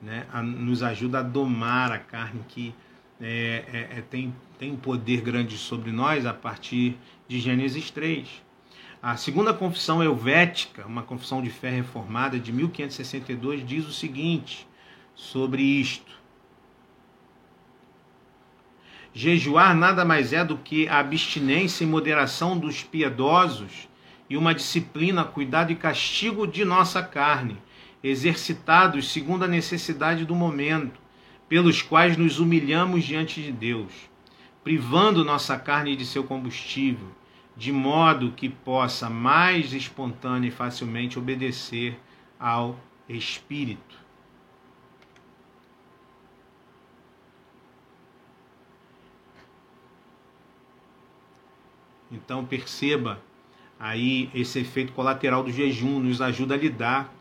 né? 0.00 0.26
A, 0.32 0.40
nos 0.40 0.82
ajuda 0.84 1.18
a 1.18 1.22
domar 1.22 1.90
a 1.90 1.98
carne 1.98 2.44
que 2.48 2.72
é, 3.20 3.64
é, 3.72 3.98
é, 3.98 4.02
tem, 4.02 4.34
tem 4.58 4.76
poder 4.76 5.22
grande 5.22 5.56
sobre 5.56 5.90
nós 5.90 6.26
a 6.26 6.34
partir 6.34 6.98
de 7.28 7.40
Gênesis 7.40 7.90
3. 7.90 8.28
A 9.02 9.16
segunda 9.16 9.52
confissão 9.52 10.02
helvética, 10.02 10.86
uma 10.86 11.02
confissão 11.02 11.42
de 11.42 11.50
fé 11.50 11.70
reformada 11.70 12.38
de 12.38 12.52
1562, 12.52 13.66
diz 13.66 13.86
o 13.86 13.92
seguinte 13.92 14.66
sobre 15.14 15.62
isto. 15.62 16.16
Jejuar 19.12 19.74
nada 19.74 20.04
mais 20.04 20.32
é 20.32 20.44
do 20.44 20.58
que 20.58 20.88
a 20.88 20.98
abstinência 20.98 21.84
e 21.84 21.86
moderação 21.86 22.58
dos 22.58 22.82
piedosos 22.82 23.88
e 24.28 24.36
uma 24.36 24.54
disciplina, 24.54 25.24
cuidado 25.24 25.72
e 25.72 25.76
castigo 25.76 26.46
de 26.46 26.64
nossa 26.64 27.02
carne, 27.02 27.56
exercitados 28.02 29.10
segundo 29.10 29.44
a 29.44 29.48
necessidade 29.48 30.24
do 30.24 30.34
momento, 30.34 31.00
pelos 31.48 31.80
quais 31.80 32.16
nos 32.16 32.38
humilhamos 32.38 33.04
diante 33.04 33.40
de 33.40 33.52
Deus, 33.52 33.92
privando 34.66 35.24
nossa 35.24 35.56
carne 35.56 35.94
de 35.94 36.04
seu 36.04 36.24
combustível, 36.24 37.06
de 37.56 37.70
modo 37.70 38.32
que 38.32 38.48
possa 38.48 39.08
mais 39.08 39.72
espontânea 39.72 40.48
e 40.48 40.50
facilmente 40.50 41.20
obedecer 41.20 41.96
ao 42.36 42.76
Espírito. 43.08 43.96
Então 52.10 52.44
perceba 52.44 53.22
aí 53.78 54.28
esse 54.34 54.58
efeito 54.58 54.92
colateral 54.92 55.44
do 55.44 55.52
jejum 55.52 56.00
nos 56.00 56.20
ajuda 56.20 56.54
a 56.56 56.58
lidar 56.58 57.14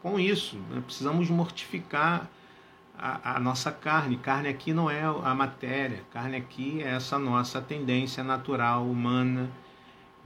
com 0.00 0.16
isso. 0.20 0.56
Né? 0.70 0.80
Precisamos 0.86 1.28
mortificar 1.28 2.30
a, 2.98 3.36
a, 3.36 3.40
nossa 3.40 3.70
carne. 3.72 4.16
Carne 4.16 4.48
aqui 4.48 4.72
não 4.72 4.90
é 4.90 5.02
a 5.02 5.34
matéria, 5.34 6.02
carne 6.12 6.36
aqui 6.36 6.82
é 6.82 6.90
essa 6.90 7.18
nossa 7.18 7.60
tendência 7.60 8.22
natural, 8.22 8.84
humana, 8.84 9.50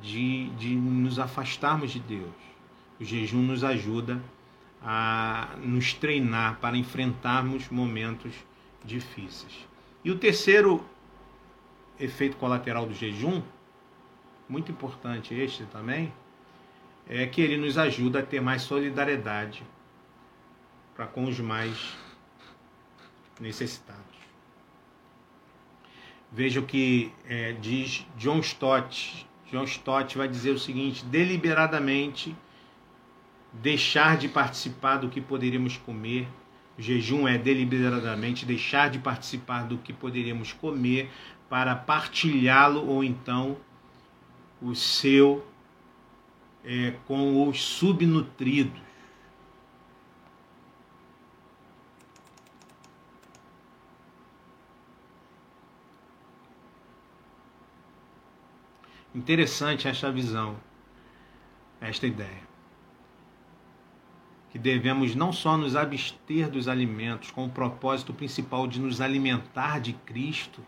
de, 0.00 0.50
de 0.50 0.74
nos 0.74 1.18
afastarmos 1.18 1.90
de 1.90 2.00
Deus. 2.00 2.34
O 3.00 3.04
jejum 3.04 3.42
nos 3.42 3.64
ajuda 3.64 4.22
a 4.82 5.48
nos 5.62 5.92
treinar 5.94 6.58
para 6.60 6.76
enfrentarmos 6.76 7.68
momentos 7.68 8.32
difíceis. 8.84 9.66
E 10.04 10.10
o 10.10 10.18
terceiro 10.18 10.84
efeito 11.98 12.36
colateral 12.36 12.86
do 12.86 12.94
jejum, 12.94 13.42
muito 14.48 14.70
importante 14.70 15.34
este 15.34 15.64
também, 15.64 16.12
é 17.08 17.26
que 17.26 17.40
ele 17.40 17.56
nos 17.56 17.76
ajuda 17.76 18.20
a 18.20 18.22
ter 18.22 18.40
mais 18.40 18.62
solidariedade 18.62 19.64
para 20.94 21.06
com 21.06 21.24
os 21.24 21.40
mais 21.40 21.96
necessitados. 23.40 24.04
Veja 26.30 26.60
o 26.60 26.62
que 26.62 27.12
é, 27.26 27.52
diz 27.52 28.06
John 28.16 28.40
Stott. 28.40 29.26
John 29.50 29.64
Stott 29.64 30.16
vai 30.18 30.28
dizer 30.28 30.50
o 30.50 30.58
seguinte: 30.58 31.04
deliberadamente 31.04 32.36
deixar 33.52 34.16
de 34.16 34.28
participar 34.28 34.98
do 34.98 35.08
que 35.08 35.20
poderíamos 35.20 35.76
comer. 35.76 36.28
O 36.78 36.82
jejum 36.82 37.26
é 37.26 37.36
deliberadamente 37.36 38.46
deixar 38.46 38.88
de 38.90 38.98
participar 38.98 39.62
do 39.62 39.78
que 39.78 39.92
poderíamos 39.92 40.52
comer 40.52 41.10
para 41.48 41.74
partilhá-lo 41.74 42.86
ou 42.86 43.02
então 43.02 43.56
o 44.60 44.74
seu 44.74 45.44
é, 46.64 46.94
com 47.06 47.48
os 47.48 47.60
subnutridos. 47.60 48.87
Interessante 59.18 59.88
esta 59.88 60.12
visão, 60.12 60.56
esta 61.80 62.06
ideia. 62.06 62.40
Que 64.50 64.58
devemos 64.60 65.16
não 65.16 65.32
só 65.32 65.56
nos 65.56 65.74
abster 65.74 66.48
dos 66.48 66.68
alimentos 66.68 67.32
com 67.32 67.44
o 67.44 67.50
propósito 67.50 68.14
principal 68.14 68.68
de 68.68 68.78
nos 68.78 69.00
alimentar 69.00 69.80
de 69.80 69.92
Cristo, 69.92 70.64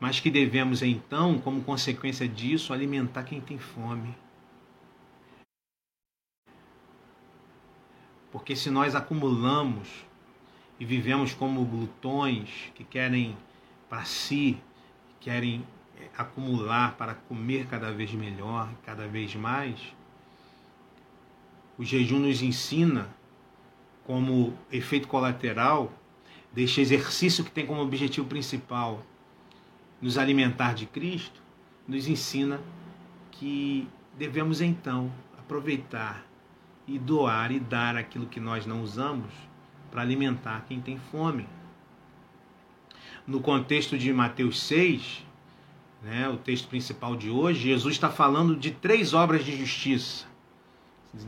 mas 0.00 0.18
que 0.18 0.28
devemos 0.28 0.82
então, 0.82 1.38
como 1.38 1.62
consequência 1.62 2.26
disso, 2.26 2.72
alimentar 2.72 3.22
quem 3.22 3.40
tem 3.40 3.60
fome. 3.60 4.12
Porque 8.32 8.56
se 8.56 8.70
nós 8.70 8.96
acumulamos 8.96 9.88
e 10.80 10.84
vivemos 10.84 11.32
como 11.32 11.64
glutões 11.64 12.72
que 12.74 12.82
querem 12.82 13.36
para 13.88 14.04
si, 14.04 14.58
querem 15.20 15.64
acumular 16.16 16.96
para 16.96 17.14
comer 17.14 17.66
cada 17.66 17.92
vez 17.92 18.12
melhor, 18.12 18.68
cada 18.84 19.06
vez 19.06 19.34
mais, 19.34 19.78
o 21.78 21.84
jejum 21.84 22.18
nos 22.18 22.42
ensina 22.42 23.08
como 24.04 24.56
efeito 24.70 25.08
colateral 25.08 25.92
deste 26.52 26.80
exercício 26.80 27.44
que 27.44 27.50
tem 27.50 27.66
como 27.66 27.80
objetivo 27.80 28.26
principal 28.26 29.02
nos 30.00 30.18
alimentar 30.18 30.74
de 30.74 30.86
Cristo, 30.86 31.40
nos 31.86 32.08
ensina 32.08 32.60
que 33.30 33.88
devemos 34.18 34.60
então 34.60 35.12
aproveitar 35.38 36.24
e 36.86 36.98
doar 36.98 37.52
e 37.52 37.60
dar 37.60 37.96
aquilo 37.96 38.26
que 38.26 38.40
nós 38.40 38.66
não 38.66 38.82
usamos 38.82 39.32
para 39.90 40.02
alimentar 40.02 40.64
quem 40.66 40.80
tem 40.80 40.98
fome. 40.98 41.46
No 43.26 43.40
contexto 43.40 43.96
de 43.96 44.12
Mateus 44.12 44.60
6, 44.62 45.24
né, 46.02 46.28
o 46.28 46.36
texto 46.36 46.68
principal 46.68 47.14
de 47.14 47.30
hoje, 47.30 47.68
Jesus 47.68 47.94
está 47.94 48.10
falando 48.10 48.56
de 48.56 48.72
três 48.72 49.14
obras 49.14 49.44
de 49.44 49.56
justiça. 49.56 50.26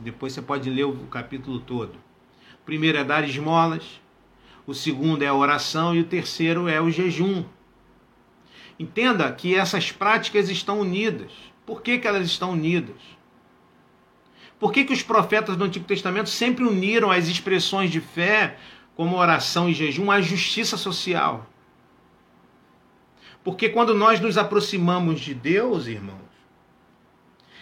Depois 0.03 0.33
você 0.33 0.41
pode 0.41 0.69
ler 0.69 0.83
o 0.83 1.07
capítulo 1.07 1.59
todo. 1.59 1.95
O 2.61 2.65
primeiro 2.65 2.97
é 2.97 3.03
dar 3.03 3.23
esmolas, 3.23 4.01
o 4.67 4.73
segundo 4.73 5.21
é 5.21 5.27
a 5.27 5.33
oração 5.33 5.95
e 5.95 6.01
o 6.01 6.05
terceiro 6.05 6.67
é 6.67 6.81
o 6.81 6.91
jejum. 6.91 7.45
Entenda 8.77 9.31
que 9.31 9.55
essas 9.55 9.91
práticas 9.91 10.49
estão 10.49 10.81
unidas. 10.81 11.31
Por 11.65 11.81
que, 11.81 11.97
que 11.97 12.07
elas 12.07 12.25
estão 12.25 12.51
unidas? 12.51 12.97
Por 14.59 14.73
que, 14.73 14.83
que 14.83 14.93
os 14.93 15.03
profetas 15.03 15.55
do 15.55 15.63
Antigo 15.63 15.85
Testamento 15.85 16.29
sempre 16.29 16.65
uniram 16.65 17.11
as 17.11 17.27
expressões 17.27 17.91
de 17.91 18.01
fé, 18.01 18.57
como 18.95 19.17
oração 19.17 19.69
e 19.69 19.73
jejum, 19.73 20.11
à 20.11 20.19
justiça 20.19 20.75
social? 20.75 21.47
Porque 23.45 23.69
quando 23.69 23.93
nós 23.93 24.19
nos 24.19 24.39
aproximamos 24.39 25.21
de 25.21 25.35
Deus, 25.35 25.85
irmãos, 25.85 26.19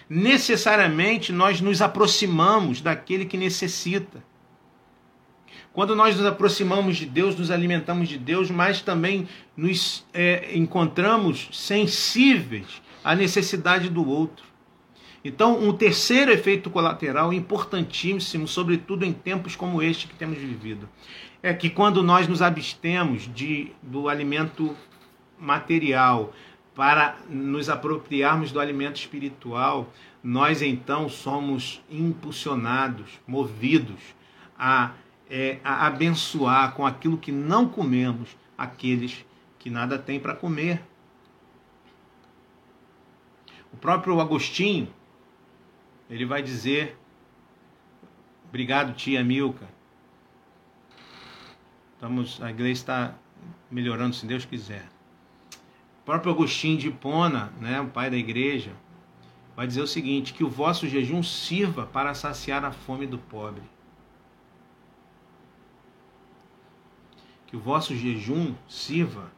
necessariamente 0.10 1.34
nós 1.34 1.60
nos 1.60 1.81
aproximamos 1.81 2.80
daquele 2.80 3.26
que 3.26 3.35
necessita. 3.35 4.23
Quando 5.73 5.93
nós 5.93 6.15
nos 6.15 6.26
aproximamos 6.26 6.95
de 6.95 7.05
Deus, 7.05 7.35
nos 7.35 7.51
alimentamos 7.51 8.07
de 8.07 8.18
Deus, 8.18 8.49
mas 8.49 8.81
também 8.81 9.27
nos 9.57 10.05
é, 10.14 10.55
encontramos 10.55 11.49
sensíveis 11.51 12.81
à 13.03 13.14
necessidade 13.14 13.89
do 13.89 14.07
outro. 14.07 14.45
Então, 15.22 15.60
um 15.60 15.73
terceiro 15.73 16.31
efeito 16.31 16.69
colateral 16.69 17.34
importantíssimo, 17.34 18.47
sobretudo 18.47 19.03
em 19.03 19.11
tempos 19.11 19.53
como 19.53 19.81
este 19.81 20.07
que 20.07 20.15
temos 20.15 20.38
vivido, 20.38 20.88
é 21.41 21.53
que 21.53 21.69
quando 21.69 22.01
nós 22.01 22.26
nos 22.26 22.41
abstemos 22.41 23.30
de, 23.35 23.73
do 23.81 24.07
alimento 24.07 24.73
material 25.43 26.33
para 26.73 27.17
nos 27.29 27.69
apropriarmos 27.69 28.51
do 28.51 28.59
alimento 28.59 28.95
espiritual, 28.95 29.91
nós 30.23 30.61
então 30.61 31.07
somos 31.07 31.83
impulsionados, 31.89 33.19
movidos 33.27 33.99
a 34.57 34.93
é, 35.29 35.59
a 35.63 35.87
abençoar 35.87 36.73
com 36.73 36.85
aquilo 36.85 37.17
que 37.17 37.31
não 37.31 37.67
comemos 37.67 38.37
aqueles 38.55 39.25
que 39.57 39.69
nada 39.69 39.97
têm 39.97 40.19
para 40.19 40.35
comer. 40.35 40.83
O 43.71 43.77
próprio 43.77 44.19
Agostinho, 44.19 44.87
ele 46.07 46.25
vai 46.25 46.43
dizer: 46.43 46.95
Obrigado, 48.47 48.93
tia 48.93 49.23
Milka. 49.23 49.67
Estamos, 51.95 52.41
a 52.41 52.51
igreja 52.51 52.73
está 52.73 53.15
melhorando, 53.71 54.13
se 54.13 54.27
Deus 54.27 54.45
quiser. 54.45 54.87
O 56.03 56.05
próprio 56.05 56.31
Agostinho 56.31 56.77
de 56.77 56.89
Hipona, 56.89 57.51
né, 57.59 57.81
o 57.81 57.88
pai 57.88 58.09
da 58.09 58.17
igreja, 58.17 58.71
vai 59.55 59.65
dizer 59.65 59.81
o 59.81 59.88
seguinte: 59.88 60.34
que 60.34 60.43
o 60.43 60.49
vosso 60.49 60.88
jejum 60.88 61.23
sirva 61.23 61.85
para 61.85 62.13
saciar 62.13 62.63
a 62.63 62.71
fome 62.71 63.07
do 63.07 63.17
pobre. 63.17 63.63
que 67.53 67.57
o 67.57 67.59
vosso 67.59 67.95
jejum 67.95 68.55
sirva 68.67 69.31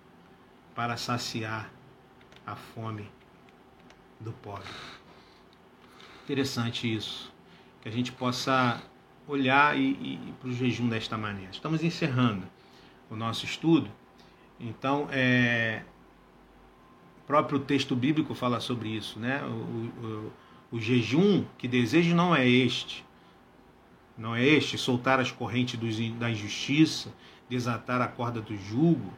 para 0.73 0.95
saciar 0.95 1.69
a 2.47 2.55
fome 2.55 3.11
do 4.21 4.31
pobre. 4.31 4.69
Interessante 6.23 6.95
isso, 6.95 7.29
que 7.81 7.89
a 7.89 7.91
gente 7.91 8.13
possa 8.13 8.81
olhar 9.27 9.77
e, 9.77 9.89
e, 9.91 10.33
para 10.39 10.47
o 10.47 10.53
jejum 10.53 10.87
desta 10.87 11.17
maneira. 11.17 11.51
Estamos 11.51 11.83
encerrando 11.83 12.47
o 13.09 13.17
nosso 13.17 13.43
estudo, 13.43 13.91
então 14.57 15.09
é, 15.11 15.83
o 17.25 17.27
próprio 17.27 17.57
texto 17.57 17.95
bíblico 17.95 18.35
fala 18.35 18.59
sobre 18.59 18.89
isso, 18.89 19.19
né? 19.19 19.41
O, 19.43 20.05
o, 20.05 20.31
o 20.73 20.79
jejum 20.79 21.43
que 21.57 21.67
desejo 21.67 22.15
não 22.15 22.35
é 22.35 22.47
este, 22.47 23.03
não 24.15 24.35
é 24.35 24.45
este, 24.45 24.77
soltar 24.77 25.19
as 25.19 25.31
correntes 25.31 25.79
da 26.19 26.29
injustiça, 26.29 27.11
desatar 27.49 27.99
a 27.99 28.07
corda 28.07 28.39
do 28.39 28.55
jugo, 28.55 29.11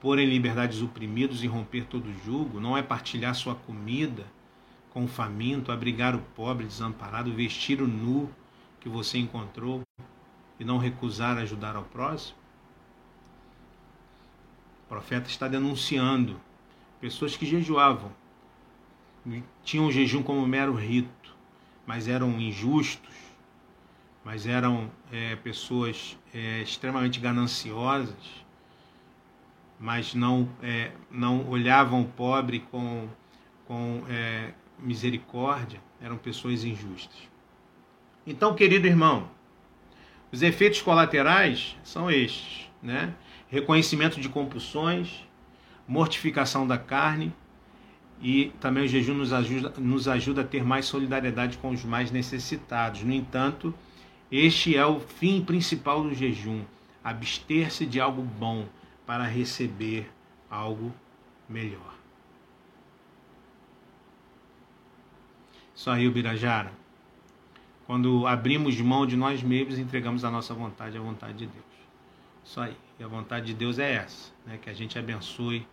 pôr 0.00 0.18
em 0.18 0.26
liberdade 0.26 0.76
os 0.76 0.82
oprimidos 0.82 1.44
e 1.44 1.46
romper 1.46 1.84
todo 1.84 2.12
jugo, 2.24 2.58
não 2.58 2.76
é 2.76 2.82
partilhar 2.82 3.34
sua 3.36 3.54
comida 3.54 4.26
com 4.90 5.04
o 5.04 5.08
faminto, 5.08 5.70
abrigar 5.70 6.16
o 6.16 6.20
pobre 6.34 6.66
desamparado, 6.66 7.32
vestir 7.32 7.80
o 7.80 7.86
nu 7.86 8.28
que 8.80 8.88
você 8.88 9.18
encontrou 9.18 9.82
e 10.58 10.64
não 10.64 10.78
recusar 10.78 11.38
ajudar 11.38 11.76
ao 11.76 11.84
próximo? 11.84 12.38
O 14.84 14.88
profeta 14.88 15.28
está 15.28 15.46
denunciando 15.46 16.40
pessoas 17.00 17.36
que 17.36 17.46
jejuavam, 17.46 18.10
tinham 19.64 19.86
o 19.86 19.92
jejum 19.92 20.22
como 20.22 20.46
mero 20.46 20.74
rito, 20.74 21.34
mas 21.86 22.08
eram 22.08 22.40
injustos, 22.40 23.14
mas 24.24 24.46
eram 24.46 24.90
é, 25.12 25.36
pessoas 25.36 26.18
é, 26.34 26.62
extremamente 26.62 27.20
gananciosas, 27.20 28.44
mas 29.78 30.14
não, 30.14 30.48
é, 30.62 30.92
não 31.10 31.48
olhavam 31.48 32.02
o 32.02 32.08
pobre 32.08 32.60
com, 32.70 33.08
com 33.66 34.02
é, 34.08 34.52
misericórdia, 34.78 35.80
eram 36.00 36.16
pessoas 36.16 36.64
injustas. 36.64 37.28
Então, 38.26 38.54
querido 38.54 38.86
irmão, 38.86 39.30
os 40.32 40.42
efeitos 40.42 40.82
colaterais 40.82 41.76
são 41.84 42.10
estes, 42.10 42.68
né? 42.82 43.14
Reconhecimento 43.48 44.20
de 44.20 44.28
compulsões, 44.28 45.25
mortificação 45.86 46.66
da 46.66 46.78
carne 46.78 47.32
e 48.20 48.52
também 48.60 48.84
o 48.84 48.88
jejum 48.88 49.14
nos 49.14 49.32
ajuda, 49.32 49.74
nos 49.78 50.08
ajuda 50.08 50.40
a 50.40 50.44
ter 50.44 50.64
mais 50.64 50.86
solidariedade 50.86 51.58
com 51.58 51.70
os 51.70 51.84
mais 51.84 52.10
necessitados. 52.10 53.02
No 53.02 53.12
entanto, 53.12 53.74
este 54.30 54.76
é 54.76 54.84
o 54.84 55.00
fim 55.00 55.44
principal 55.44 56.02
do 56.02 56.14
jejum: 56.14 56.64
abster-se 57.04 57.86
de 57.86 58.00
algo 58.00 58.22
bom 58.22 58.66
para 59.06 59.24
receber 59.24 60.10
algo 60.50 60.92
melhor. 61.48 61.94
Isso 65.74 65.90
aí, 65.90 66.08
Birajara. 66.08 66.72
Quando 67.86 68.26
abrimos 68.26 68.80
mão 68.80 69.06
de 69.06 69.14
nós 69.14 69.42
mesmos, 69.42 69.78
entregamos 69.78 70.24
a 70.24 70.30
nossa 70.30 70.52
vontade 70.54 70.96
à 70.96 71.00
vontade 71.00 71.34
de 71.34 71.46
Deus. 71.46 71.64
Isso 72.44 72.60
aí. 72.60 72.76
E 72.98 73.04
a 73.04 73.06
vontade 73.06 73.46
de 73.46 73.54
Deus 73.54 73.78
é 73.78 73.92
essa, 73.92 74.32
né? 74.44 74.58
que 74.60 74.70
a 74.70 74.72
gente 74.72 74.98
abençoe 74.98 75.66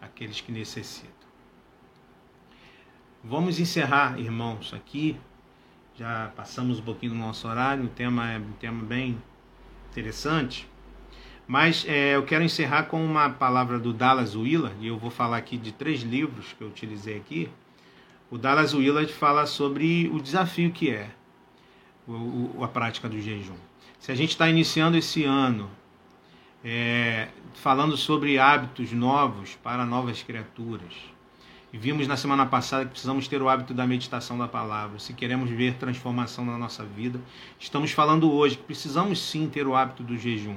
aqueles 0.00 0.40
que 0.40 0.52
necessitam. 0.52 1.28
Vamos 3.22 3.58
encerrar, 3.58 4.18
irmãos, 4.18 4.72
aqui 4.72 5.18
já 5.96 6.32
passamos 6.36 6.78
um 6.78 6.82
pouquinho 6.82 7.12
do 7.12 7.18
nosso 7.18 7.48
horário, 7.48 7.84
o 7.84 7.88
tema 7.88 8.30
é 8.30 8.38
um 8.38 8.52
tema 8.52 8.84
bem 8.84 9.20
interessante. 9.90 10.68
Mas 11.46 11.84
é, 11.88 12.14
eu 12.14 12.24
quero 12.24 12.44
encerrar 12.44 12.84
com 12.84 13.04
uma 13.04 13.30
palavra 13.30 13.78
do 13.78 13.92
Dallas 13.92 14.36
Willard, 14.36 14.76
e 14.80 14.86
eu 14.86 14.98
vou 14.98 15.10
falar 15.10 15.38
aqui 15.38 15.56
de 15.56 15.72
três 15.72 16.02
livros 16.02 16.52
que 16.52 16.62
eu 16.62 16.68
utilizei 16.68 17.16
aqui. 17.16 17.50
O 18.30 18.38
Dallas 18.38 18.74
Willard 18.74 19.12
fala 19.12 19.46
sobre 19.46 20.08
o 20.12 20.20
desafio 20.20 20.70
que 20.70 20.90
é 20.90 21.10
a 22.62 22.68
prática 22.68 23.08
do 23.08 23.20
jejum. 23.20 23.56
Se 23.98 24.12
a 24.12 24.14
gente 24.14 24.30
está 24.30 24.48
iniciando 24.48 24.96
esse 24.96 25.24
ano 25.24 25.70
é, 26.64 27.28
falando 27.54 27.96
sobre 27.96 28.38
hábitos 28.38 28.92
novos 28.92 29.56
para 29.62 29.84
novas 29.84 30.22
criaturas, 30.22 30.92
e 31.70 31.76
vimos 31.76 32.08
na 32.08 32.16
semana 32.16 32.46
passada 32.46 32.84
que 32.84 32.92
precisamos 32.92 33.28
ter 33.28 33.42
o 33.42 33.48
hábito 33.48 33.74
da 33.74 33.86
meditação 33.86 34.38
da 34.38 34.48
palavra. 34.48 34.98
Se 34.98 35.12
queremos 35.12 35.50
ver 35.50 35.74
transformação 35.74 36.44
na 36.44 36.56
nossa 36.56 36.82
vida, 36.82 37.20
estamos 37.58 37.92
falando 37.92 38.32
hoje 38.32 38.56
que 38.56 38.62
precisamos 38.62 39.20
sim 39.20 39.50
ter 39.50 39.66
o 39.66 39.76
hábito 39.76 40.02
do 40.02 40.16
jejum. 40.16 40.56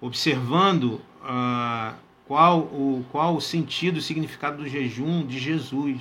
Observando 0.00 1.00
uh, 1.22 1.94
qual, 2.26 2.60
o, 2.60 3.04
qual 3.12 3.36
o 3.36 3.40
sentido, 3.40 3.98
o 3.98 4.02
significado 4.02 4.58
do 4.58 4.68
jejum 4.68 5.26
de 5.26 5.38
Jesus. 5.38 6.00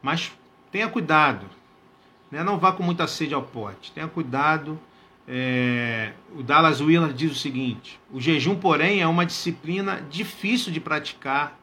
Mas 0.00 0.32
tenha 0.70 0.88
cuidado. 0.88 1.46
Né? 2.30 2.44
Não 2.44 2.56
vá 2.56 2.72
com 2.72 2.84
muita 2.84 3.08
sede 3.08 3.34
ao 3.34 3.42
pote. 3.42 3.90
Tenha 3.90 4.06
cuidado. 4.06 4.78
É... 5.28 6.12
O 6.34 6.42
Dallas 6.42 6.80
Willard 6.80 7.14
diz 7.14 7.30
o 7.30 7.34
seguinte: 7.34 8.00
o 8.10 8.20
jejum, 8.20 8.56
porém, 8.56 9.02
é 9.02 9.06
uma 9.06 9.26
disciplina 9.26 10.02
difícil 10.10 10.72
de 10.72 10.80
praticar 10.80 11.58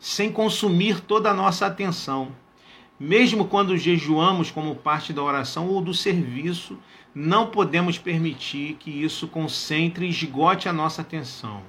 sem 0.00 0.30
consumir 0.30 1.00
toda 1.00 1.30
a 1.30 1.34
nossa 1.34 1.66
atenção. 1.66 2.32
Mesmo 2.98 3.46
quando 3.46 3.76
jejuamos 3.76 4.50
como 4.50 4.74
parte 4.74 5.12
da 5.12 5.22
oração 5.22 5.68
ou 5.68 5.80
do 5.80 5.94
serviço, 5.94 6.78
não 7.14 7.46
podemos 7.46 7.98
permitir 7.98 8.74
que 8.74 8.90
isso 8.90 9.28
concentre 9.28 10.06
e 10.06 10.10
esgote 10.10 10.68
a 10.68 10.72
nossa 10.72 11.02
atenção. 11.02 11.62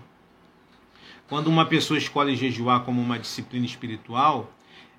Quando 1.27 1.47
uma 1.47 1.65
pessoa 1.65 1.97
escolhe 1.97 2.35
jejuar 2.35 2.81
como 2.81 3.01
uma 3.01 3.17
disciplina 3.17 3.65
espiritual, 3.65 4.51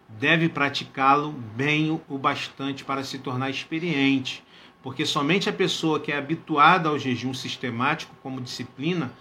deve 0.09 0.49
praticá-lo 0.49 1.33
bem 1.55 2.01
o 2.09 2.19
bastante 2.19 2.85
para 2.85 3.05
se 3.05 3.19
tornar 3.19 3.51
experiente, 3.51 4.43
porque 4.83 5.05
somente 5.05 5.49
a 5.49 5.53
pessoa 5.53 6.01
que 6.01 6.13
é 6.13 6.17
habituada 6.17 6.89
ao 6.89 6.99
jejum 6.99 7.35
sistemático 7.35 8.15
como 8.23 8.41
disciplina 8.41 9.13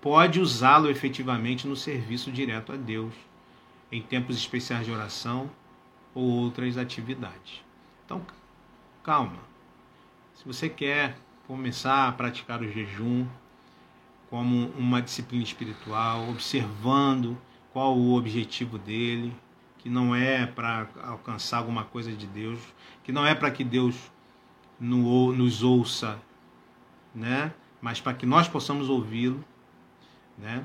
pode 0.00 0.40
usá-lo 0.40 0.90
efetivamente 0.90 1.66
no 1.66 1.76
serviço 1.76 2.30
direto 2.32 2.72
a 2.72 2.76
Deus, 2.76 3.14
em 3.90 4.02
tempos 4.02 4.36
especiais 4.36 4.84
de 4.84 4.92
oração 4.92 5.50
ou 6.14 6.24
outras 6.24 6.76
atividades. 6.76 7.62
Então, 8.04 8.20
calma. 9.02 9.38
Se 10.34 10.44
você 10.44 10.68
quer 10.68 11.16
começar 11.46 12.08
a 12.08 12.12
praticar 12.12 12.60
o 12.60 12.68
jejum 12.68 13.26
como 14.28 14.68
uma 14.78 15.00
disciplina 15.00 15.44
espiritual, 15.44 16.28
observando 16.30 17.36
qual 17.72 17.96
o 17.96 18.16
objetivo 18.16 18.78
dele, 18.78 19.34
que 19.78 19.88
não 19.88 20.14
é 20.14 20.46
para 20.46 20.88
alcançar 21.02 21.58
alguma 21.58 21.84
coisa 21.84 22.12
de 22.12 22.26
Deus, 22.26 22.60
que 23.02 23.10
não 23.10 23.26
é 23.26 23.34
para 23.34 23.50
que 23.50 23.64
Deus 23.64 24.11
nos 24.82 25.62
ouça, 25.62 26.20
né? 27.14 27.52
Mas 27.80 28.00
para 28.00 28.14
que 28.14 28.26
nós 28.26 28.48
possamos 28.48 28.88
ouvi-lo, 28.88 29.44
né? 30.36 30.64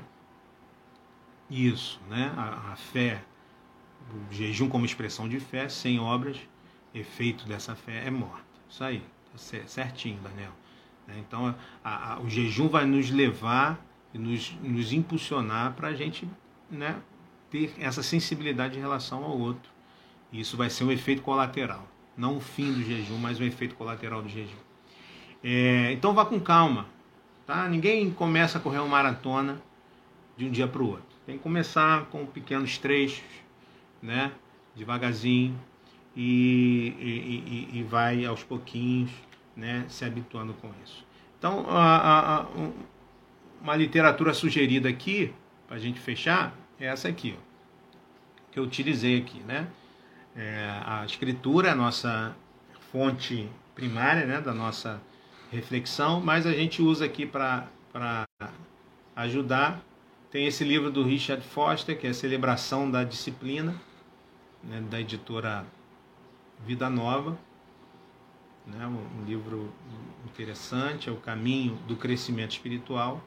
Isso, 1.48 2.00
né? 2.08 2.32
A, 2.36 2.72
a 2.72 2.76
fé, 2.76 3.22
o 4.12 4.32
jejum 4.34 4.68
como 4.68 4.84
expressão 4.84 5.28
de 5.28 5.40
fé, 5.40 5.68
sem 5.68 5.98
obras, 5.98 6.38
efeito 6.94 7.46
dessa 7.46 7.74
fé 7.74 8.06
é 8.06 8.10
morta. 8.10 8.44
Isso 8.68 8.84
aí, 8.84 9.02
tá 9.32 9.38
certinho, 9.66 10.20
Daniel. 10.20 10.52
Né? 11.06 11.16
Então, 11.18 11.54
a, 11.82 12.14
a, 12.14 12.20
o 12.20 12.28
jejum 12.28 12.68
vai 12.68 12.84
nos 12.84 13.10
levar 13.10 13.78
e 14.12 14.18
nos, 14.18 14.52
nos 14.62 14.92
impulsionar 14.92 15.74
para 15.74 15.88
a 15.88 15.94
gente 15.94 16.28
né, 16.70 17.00
ter 17.50 17.74
essa 17.78 18.02
sensibilidade 18.02 18.76
em 18.78 18.80
relação 18.80 19.24
ao 19.24 19.38
outro. 19.38 19.70
E 20.30 20.40
isso 20.40 20.56
vai 20.56 20.68
ser 20.68 20.84
um 20.84 20.92
efeito 20.92 21.22
colateral. 21.22 21.86
Não 22.18 22.38
o 22.38 22.40
fim 22.40 22.72
do 22.72 22.82
jejum, 22.82 23.16
mas 23.16 23.38
um 23.38 23.44
efeito 23.44 23.76
colateral 23.76 24.20
do 24.20 24.28
jejum. 24.28 24.58
É, 25.42 25.92
então 25.92 26.12
vá 26.12 26.26
com 26.26 26.40
calma. 26.40 26.86
Tá? 27.46 27.68
Ninguém 27.68 28.10
começa 28.10 28.58
a 28.58 28.60
correr 28.60 28.78
uma 28.78 28.88
maratona 28.88 29.62
de 30.36 30.44
um 30.44 30.50
dia 30.50 30.66
para 30.66 30.82
o 30.82 30.88
outro. 30.88 31.16
Tem 31.24 31.36
que 31.36 31.42
começar 31.42 32.06
com 32.06 32.26
pequenos 32.26 32.76
trechos, 32.76 33.24
né? 34.02 34.32
devagarzinho, 34.74 35.58
e, 36.16 36.94
e, 36.98 37.68
e, 37.74 37.78
e 37.78 37.82
vai 37.84 38.24
aos 38.26 38.42
pouquinhos 38.42 39.10
né? 39.56 39.84
se 39.88 40.04
habituando 40.04 40.52
com 40.54 40.70
isso. 40.84 41.06
Então, 41.38 41.64
a, 41.68 42.40
a, 42.40 42.46
uma 43.62 43.76
literatura 43.76 44.34
sugerida 44.34 44.88
aqui, 44.88 45.32
para 45.68 45.76
a 45.76 45.80
gente 45.80 46.00
fechar, 46.00 46.52
é 46.80 46.86
essa 46.86 47.08
aqui, 47.08 47.36
ó, 47.36 47.40
que 48.50 48.58
eu 48.58 48.64
utilizei 48.64 49.18
aqui. 49.18 49.40
Né? 49.40 49.68
É, 50.38 50.80
a 50.86 51.04
escritura 51.04 51.68
é 51.68 51.70
a 51.72 51.74
nossa 51.74 52.34
fonte 52.92 53.46
primária 53.74 54.24
né, 54.24 54.40
da 54.40 54.54
nossa 54.54 55.02
reflexão, 55.50 56.20
mas 56.20 56.46
a 56.46 56.52
gente 56.52 56.80
usa 56.80 57.04
aqui 57.04 57.26
para 57.26 57.66
ajudar 59.14 59.82
tem 60.30 60.46
esse 60.46 60.62
livro 60.62 60.90
do 60.90 61.02
Richard 61.02 61.42
Foster, 61.42 61.98
que 61.98 62.06
é 62.06 62.10
a 62.10 62.14
Celebração 62.14 62.90
da 62.90 63.02
Disciplina, 63.02 63.74
né, 64.62 64.82
da 64.90 65.00
editora 65.00 65.64
Vida 66.66 66.90
Nova. 66.90 67.38
Né, 68.66 68.86
um 68.86 69.24
livro 69.24 69.72
interessante, 70.26 71.08
é 71.08 71.12
o 71.12 71.16
caminho 71.16 71.76
do 71.88 71.96
crescimento 71.96 72.50
espiritual. 72.50 73.24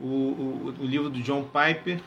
O, 0.00 0.06
o, 0.06 0.74
o 0.80 0.84
livro 0.84 1.08
do 1.08 1.20
John 1.20 1.44
Piper, 1.44 2.02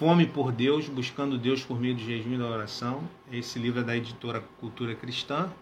Fome 0.00 0.26
por 0.26 0.50
Deus, 0.50 0.88
Buscando 0.88 1.36
Deus 1.36 1.62
por 1.62 1.78
meio 1.78 1.94
do 1.94 2.00
jejum 2.00 2.32
e 2.32 2.38
da 2.38 2.46
oração. 2.46 3.06
Esse 3.30 3.58
livro 3.58 3.80
é 3.80 3.84
da 3.84 3.94
editora 3.94 4.42
Cultura 4.58 4.94
Cristã, 4.94 5.52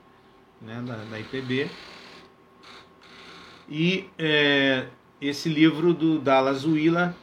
né, 0.63 0.81
da, 0.81 0.95
da 0.95 1.19
IPB. 1.19 1.69
E 3.69 4.09
é, 4.17 4.87
esse 5.21 5.49
livro 5.49 5.93
do 5.93 6.21
Dallas 6.21 6.65
Willa, 6.65 7.17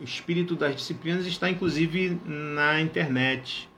O 0.00 0.02
Espírito 0.02 0.56
das 0.56 0.74
Disciplinas, 0.74 1.24
está 1.24 1.48
inclusive 1.48 2.20
na 2.24 2.80
internet. 2.80 3.68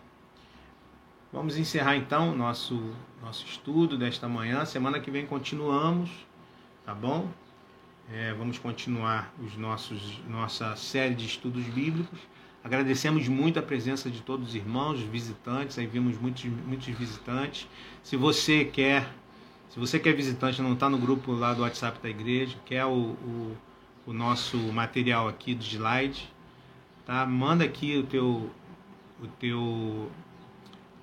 Vamos 1.31 1.57
encerrar 1.57 1.95
então 1.95 2.35
nosso 2.35 2.93
nosso 3.21 3.45
estudo 3.45 3.97
desta 3.97 4.27
manhã. 4.27 4.65
Semana 4.65 4.99
que 4.99 5.11
vem 5.11 5.25
continuamos, 5.25 6.09
tá 6.85 6.93
bom? 6.93 7.29
É, 8.11 8.33
vamos 8.33 8.57
continuar 8.57 9.31
os 9.39 9.55
nossos 9.55 10.19
nossa 10.27 10.75
série 10.75 11.13
de 11.13 11.25
estudos 11.25 11.63
bíblicos. 11.65 12.19
Agradecemos 12.63 13.27
muito 13.27 13.59
a 13.59 13.61
presença 13.61 14.09
de 14.09 14.21
todos 14.21 14.49
os 14.49 14.55
irmãos, 14.55 14.99
os 14.99 15.05
visitantes. 15.05 15.77
Aí 15.77 15.85
vimos 15.85 16.17
muitos 16.17 16.45
muitos 16.45 16.87
visitantes. 16.87 17.67
Se 18.01 18.17
você 18.17 18.65
quer 18.65 19.13
se 19.69 19.79
você 19.79 19.99
quer 19.99 20.13
visitante 20.13 20.61
não 20.61 20.73
está 20.73 20.89
no 20.89 20.97
grupo 20.97 21.31
lá 21.31 21.53
do 21.53 21.61
WhatsApp 21.61 21.99
da 22.01 22.09
igreja, 22.09 22.57
quer 22.65 22.85
o, 22.85 22.91
o, 22.91 23.57
o 24.07 24.13
nosso 24.13 24.57
material 24.57 25.27
aqui 25.27 25.53
do 25.53 25.63
slide, 25.63 26.27
tá? 27.05 27.25
Manda 27.25 27.63
aqui 27.63 27.97
o 27.97 28.03
teu 28.03 28.49
o 29.21 29.27
teu 29.39 30.11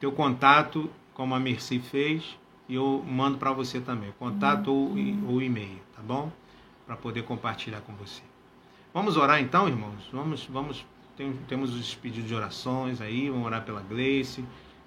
teu 0.00 0.12
contato, 0.12 0.90
como 1.14 1.34
a 1.34 1.40
Mercy 1.40 1.78
fez, 1.78 2.36
e 2.68 2.74
eu 2.74 3.04
mando 3.06 3.38
para 3.38 3.52
você 3.52 3.80
também, 3.80 4.12
contato 4.18 4.72
ou, 4.72 4.94
ou 5.28 5.40
e-mail, 5.40 5.78
tá 5.94 6.02
bom? 6.02 6.30
Para 6.84 6.96
poder 6.96 7.22
compartilhar 7.22 7.80
com 7.80 7.94
você. 7.94 8.22
Vamos 8.92 9.16
orar 9.16 9.40
então, 9.40 9.68
irmãos? 9.68 10.08
Vamos, 10.12 10.44
vamos, 10.46 10.84
tem, 11.16 11.32
temos 11.48 11.74
os 11.74 11.94
pedidos 11.94 12.28
de 12.28 12.34
orações 12.34 13.00
aí, 13.00 13.30
vamos 13.30 13.46
orar 13.46 13.64
pela 13.64 13.80
Gleice, 13.80 14.44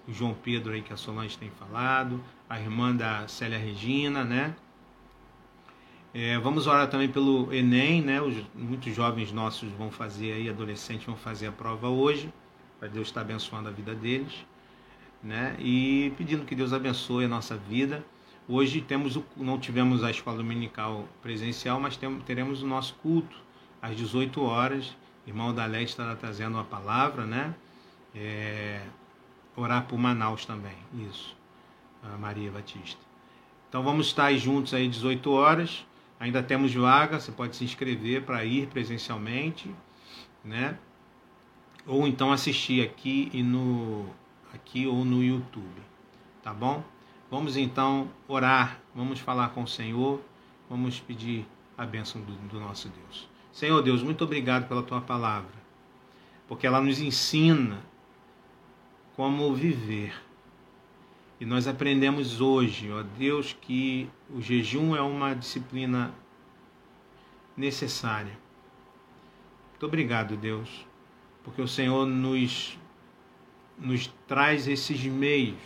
o 0.09 0.13
João 0.13 0.33
Pedro 0.33 0.73
aí 0.73 0.81
que 0.81 0.91
a 0.91 0.97
Solange 0.97 1.37
tem 1.37 1.49
falado, 1.51 2.23
a 2.49 2.59
irmã 2.59 2.95
da 2.95 3.27
Célia 3.27 3.57
Regina, 3.57 4.23
né? 4.23 4.55
É, 6.13 6.39
vamos 6.39 6.65
orar 6.65 6.89
também 6.89 7.07
pelo 7.07 7.53
Enem, 7.53 8.01
né? 8.01 8.19
Os, 8.19 8.35
muitos 8.55 8.93
jovens 8.95 9.31
nossos 9.31 9.71
vão 9.73 9.91
fazer 9.91 10.33
aí, 10.33 10.49
adolescentes 10.49 11.05
vão 11.05 11.15
fazer 11.15 11.47
a 11.47 11.51
prova 11.51 11.87
hoje, 11.87 12.33
para 12.79 12.87
Deus 12.87 13.07
estar 13.07 13.21
abençoando 13.21 13.69
a 13.69 13.71
vida 13.71 13.93
deles 13.93 14.43
né? 15.23 15.55
E 15.59 16.13
pedindo 16.17 16.45
que 16.45 16.55
Deus 16.55 16.73
abençoe 16.73 17.25
a 17.25 17.27
nossa 17.27 17.55
vida. 17.55 18.03
Hoje 18.47 18.81
temos 18.81 19.15
o, 19.15 19.23
não 19.37 19.59
tivemos 19.59 20.03
a 20.03 20.09
escola 20.09 20.37
dominical 20.37 21.07
presencial, 21.21 21.79
mas 21.79 21.97
temos, 21.97 22.23
teremos 22.23 22.63
o 22.63 22.67
nosso 22.67 22.95
culto 22.95 23.35
às 23.81 23.95
18 23.95 24.41
horas. 24.41 24.95
Irmão 25.27 25.53
da 25.53 25.65
Leste 25.65 25.89
estará 25.89 26.15
trazendo 26.15 26.55
uma 26.55 26.63
palavra, 26.63 27.25
né? 27.25 27.53
É, 28.15 28.81
orar 29.59 29.85
por 29.85 29.97
Manaus 29.97 30.45
também, 30.45 30.75
isso. 30.93 31.35
Maria 32.19 32.49
Batista. 32.51 32.99
Então 33.67 33.83
vamos 33.83 34.07
estar 34.07 34.33
juntos 34.35 34.73
aí 34.73 34.87
18 34.87 35.31
horas. 35.31 35.85
Ainda 36.19 36.41
temos 36.43 36.73
vaga, 36.73 37.19
você 37.19 37.31
pode 37.31 37.55
se 37.55 37.63
inscrever 37.63 38.23
para 38.23 38.43
ir 38.43 38.67
presencialmente, 38.67 39.73
né? 40.43 40.77
Ou 41.85 42.07
então 42.07 42.31
assistir 42.31 42.85
aqui 42.85 43.29
e 43.33 43.41
no 43.41 44.09
aqui 44.53 44.85
ou 44.87 45.05
no 45.05 45.23
YouTube, 45.23 45.81
tá 46.43 46.53
bom? 46.53 46.83
Vamos 47.29 47.55
então 47.55 48.09
orar, 48.27 48.79
vamos 48.93 49.19
falar 49.19 49.49
com 49.49 49.63
o 49.63 49.67
Senhor, 49.67 50.19
vamos 50.69 50.99
pedir 50.99 51.45
a 51.77 51.85
bênção 51.85 52.19
do, 52.21 52.33
do 52.47 52.59
nosso 52.59 52.89
Deus. 52.89 53.29
Senhor 53.53 53.81
Deus, 53.81 54.01
muito 54.01 54.23
obrigado 54.23 54.67
pela 54.67 54.83
tua 54.83 54.99
palavra, 54.99 55.53
porque 56.47 56.65
ela 56.65 56.81
nos 56.81 56.99
ensina 56.99 57.79
como 59.19 59.53
viver. 59.53 60.13
E 61.41 61.45
nós 61.45 61.67
aprendemos 61.67 62.39
hoje, 62.39 62.89
ó 62.89 63.03
Deus, 63.03 63.51
que 63.51 64.09
o 64.29 64.41
jejum 64.41 64.95
é 64.95 65.01
uma 65.01 65.33
disciplina 65.33 66.13
necessária. 67.57 68.31
Muito 69.71 69.85
obrigado, 69.85 70.37
Deus, 70.37 70.87
porque 71.43 71.61
o 71.61 71.67
Senhor 71.67 72.05
nos, 72.05 72.79
nos 73.77 74.07
traz 74.25 74.69
esses 74.69 75.03
meios 75.03 75.59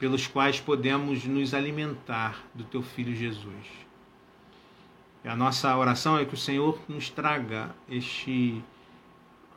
pelos 0.00 0.26
quais 0.26 0.58
podemos 0.58 1.26
nos 1.26 1.52
alimentar 1.52 2.42
do 2.54 2.64
Teu 2.64 2.82
Filho 2.82 3.14
Jesus. 3.14 3.66
E 5.22 5.28
a 5.28 5.36
nossa 5.36 5.76
oração 5.76 6.16
é 6.16 6.24
que 6.24 6.32
o 6.32 6.38
Senhor 6.38 6.80
nos 6.88 7.10
traga 7.10 7.74
este 7.86 8.64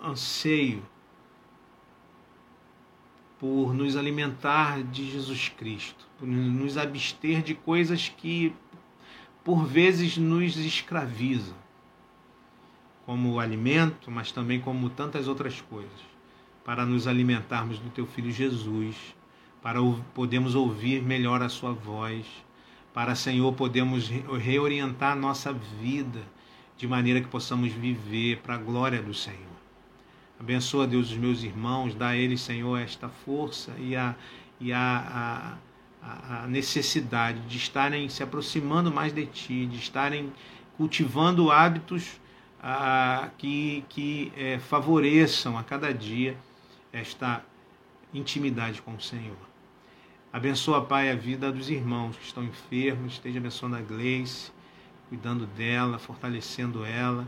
anseio 0.03 0.83
por 3.41 3.73
nos 3.73 3.95
alimentar 3.95 4.83
de 4.83 5.09
Jesus 5.09 5.49
Cristo, 5.49 6.05
por 6.19 6.27
nos 6.27 6.77
abster 6.77 7.41
de 7.41 7.55
coisas 7.55 8.07
que 8.07 8.53
por 9.43 9.65
vezes 9.65 10.15
nos 10.15 10.55
escravizam, 10.57 11.55
como 13.03 13.33
o 13.33 13.39
alimento, 13.39 14.11
mas 14.11 14.31
também 14.31 14.61
como 14.61 14.91
tantas 14.91 15.27
outras 15.27 15.59
coisas, 15.59 15.89
para 16.63 16.85
nos 16.85 17.07
alimentarmos 17.07 17.79
do 17.79 17.89
teu 17.89 18.05
filho 18.05 18.31
Jesus, 18.31 18.95
para 19.59 19.79
podermos 20.13 20.53
ouvir 20.53 21.01
melhor 21.01 21.41
a 21.41 21.49
sua 21.49 21.71
voz, 21.71 22.27
para 22.93 23.15
Senhor 23.15 23.51
podermos 23.53 24.07
reorientar 24.07 25.13
a 25.13 25.19
nossa 25.19 25.51
vida 25.51 26.21
de 26.77 26.87
maneira 26.87 27.19
que 27.19 27.27
possamos 27.27 27.71
viver 27.71 28.37
para 28.41 28.53
a 28.53 28.59
glória 28.59 29.01
do 29.01 29.15
Senhor. 29.15 29.50
Abençoa, 30.41 30.87
Deus, 30.87 31.11
os 31.11 31.17
meus 31.17 31.43
irmãos, 31.43 31.93
dá 31.93 32.07
a 32.07 32.17
eles, 32.17 32.41
Senhor, 32.41 32.75
esta 32.79 33.07
força 33.07 33.71
e 33.77 33.95
a, 33.95 34.15
e 34.59 34.73
a, 34.73 35.59
a, 36.01 36.43
a 36.45 36.47
necessidade 36.47 37.41
de 37.41 37.57
estarem 37.57 38.09
se 38.09 38.23
aproximando 38.23 38.91
mais 38.91 39.13
de 39.13 39.27
Ti, 39.27 39.67
de 39.67 39.77
estarem 39.77 40.33
cultivando 40.77 41.51
hábitos 41.51 42.19
a, 42.59 43.29
que, 43.37 43.85
que 43.87 44.33
é, 44.35 44.57
favoreçam 44.57 45.59
a 45.59 45.63
cada 45.63 45.93
dia 45.93 46.35
esta 46.91 47.45
intimidade 48.11 48.81
com 48.81 48.95
o 48.95 48.99
Senhor. 48.99 49.37
Abençoa, 50.33 50.83
Pai, 50.83 51.11
a 51.11 51.15
vida 51.15 51.51
dos 51.51 51.69
irmãos 51.69 52.17
que 52.17 52.25
estão 52.25 52.43
enfermos, 52.43 53.13
esteja 53.13 53.37
abençoando 53.37 53.75
a 53.75 53.81
Gleice, 53.81 54.51
cuidando 55.07 55.45
dela, 55.45 55.99
fortalecendo 55.99 56.83
ela 56.83 57.27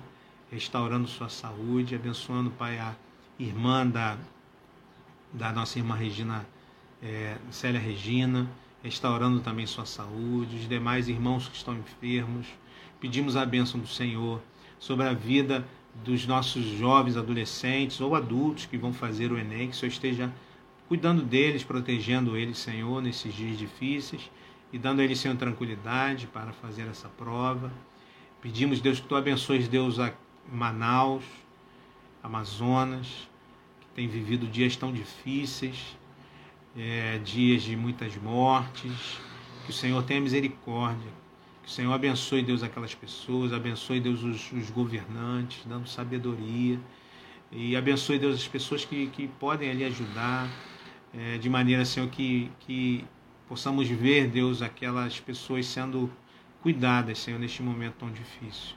restaurando 0.53 1.07
sua 1.07 1.29
saúde, 1.29 1.95
abençoando, 1.95 2.51
Pai, 2.51 2.77
a 2.77 2.95
irmã 3.39 3.85
da, 3.87 4.17
da 5.33 5.51
nossa 5.51 5.79
irmã 5.79 5.95
Regina, 5.95 6.45
é, 7.01 7.37
Célia 7.49 7.79
Regina, 7.79 8.47
restaurando 8.83 9.39
também 9.39 9.65
sua 9.65 9.85
saúde, 9.85 10.57
os 10.57 10.69
demais 10.69 11.09
irmãos 11.09 11.47
que 11.47 11.55
estão 11.55 11.75
enfermos. 11.75 12.45
Pedimos 12.99 13.35
a 13.35 13.45
bênção 13.45 13.79
do 13.79 13.87
Senhor 13.87 14.39
sobre 14.79 15.07
a 15.07 15.13
vida 15.13 15.67
dos 16.05 16.27
nossos 16.27 16.63
jovens, 16.63 17.17
adolescentes 17.17 17.99
ou 17.99 18.15
adultos 18.15 18.65
que 18.65 18.77
vão 18.77 18.93
fazer 18.93 19.31
o 19.31 19.37
Enem, 19.37 19.69
que 19.69 19.75
o 19.75 19.79
Senhor 19.79 19.91
esteja 19.91 20.33
cuidando 20.87 21.23
deles, 21.23 21.63
protegendo 21.63 22.37
eles, 22.37 22.59
Senhor, 22.59 23.01
nesses 23.01 23.33
dias 23.33 23.57
difíceis 23.57 24.29
e 24.71 24.77
dando 24.77 24.99
a 24.99 25.03
eles, 25.03 25.19
Senhor, 25.19 25.35
tranquilidade 25.35 26.27
para 26.27 26.51
fazer 26.51 26.87
essa 26.87 27.09
prova. 27.09 27.71
Pedimos, 28.41 28.81
Deus, 28.81 28.99
que 28.99 29.07
Tu 29.07 29.15
abençoes, 29.15 29.67
Deus, 29.67 29.99
a 29.99 30.13
Manaus, 30.51 31.23
Amazonas, 32.21 33.07
que 33.81 33.87
tem 33.95 34.07
vivido 34.07 34.47
dias 34.47 34.75
tão 34.75 34.91
difíceis, 34.91 35.97
é, 36.77 37.19
dias 37.19 37.63
de 37.63 37.75
muitas 37.75 38.15
mortes. 38.17 39.19
Que 39.65 39.69
o 39.69 39.73
Senhor 39.73 40.03
tenha 40.03 40.19
misericórdia. 40.19 41.11
Que 41.63 41.69
o 41.69 41.71
Senhor 41.71 41.93
abençoe, 41.93 42.43
Deus, 42.43 42.63
aquelas 42.63 42.93
pessoas, 42.93 43.53
abençoe, 43.53 43.99
Deus, 43.99 44.21
os, 44.23 44.51
os 44.51 44.69
governantes, 44.69 45.63
dando 45.65 45.87
sabedoria. 45.87 46.79
E 47.51 47.75
abençoe, 47.75 48.19
Deus, 48.19 48.35
as 48.35 48.47
pessoas 48.47 48.83
que, 48.83 49.07
que 49.07 49.27
podem 49.27 49.69
ali 49.69 49.85
ajudar, 49.85 50.49
é, 51.13 51.37
de 51.37 51.49
maneira, 51.49 51.85
Senhor, 51.85 52.09
que, 52.09 52.51
que 52.61 53.05
possamos 53.47 53.87
ver, 53.87 54.27
Deus, 54.27 54.61
aquelas 54.61 55.19
pessoas 55.19 55.65
sendo 55.65 56.11
cuidadas, 56.61 57.19
Senhor, 57.19 57.39
neste 57.39 57.61
momento 57.61 57.95
tão 57.99 58.11
difícil. 58.11 58.75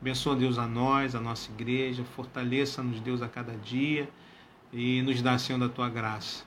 Abençoa, 0.00 0.36
Deus, 0.36 0.58
a 0.58 0.66
nós, 0.66 1.14
a 1.14 1.20
nossa 1.20 1.50
igreja, 1.50 2.04
fortaleça-nos, 2.04 3.00
Deus, 3.00 3.22
a 3.22 3.28
cada 3.28 3.56
dia 3.56 4.08
e 4.72 5.00
nos 5.02 5.22
dá, 5.22 5.38
Senhor, 5.38 5.58
da 5.58 5.68
tua 5.68 5.88
graça. 5.88 6.44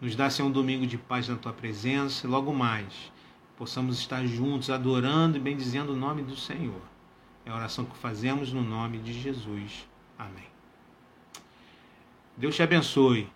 Nos 0.00 0.14
dá, 0.14 0.28
Senhor, 0.28 0.48
um 0.48 0.52
domingo 0.52 0.86
de 0.86 0.98
paz 0.98 1.28
na 1.28 1.36
tua 1.36 1.52
presença 1.52 2.26
e 2.26 2.30
logo 2.30 2.52
mais 2.52 3.10
possamos 3.56 3.98
estar 3.98 4.26
juntos 4.26 4.70
adorando 4.70 5.36
e 5.36 5.40
bendizendo 5.40 5.92
o 5.92 5.96
nome 5.96 6.22
do 6.22 6.36
Senhor. 6.36 6.82
É 7.46 7.50
a 7.50 7.54
oração 7.54 7.84
que 7.84 7.96
fazemos 7.96 8.52
no 8.52 8.62
nome 8.62 8.98
de 8.98 9.12
Jesus. 9.12 9.88
Amém. 10.18 10.48
Deus 12.36 12.54
te 12.54 12.62
abençoe, 12.62 13.28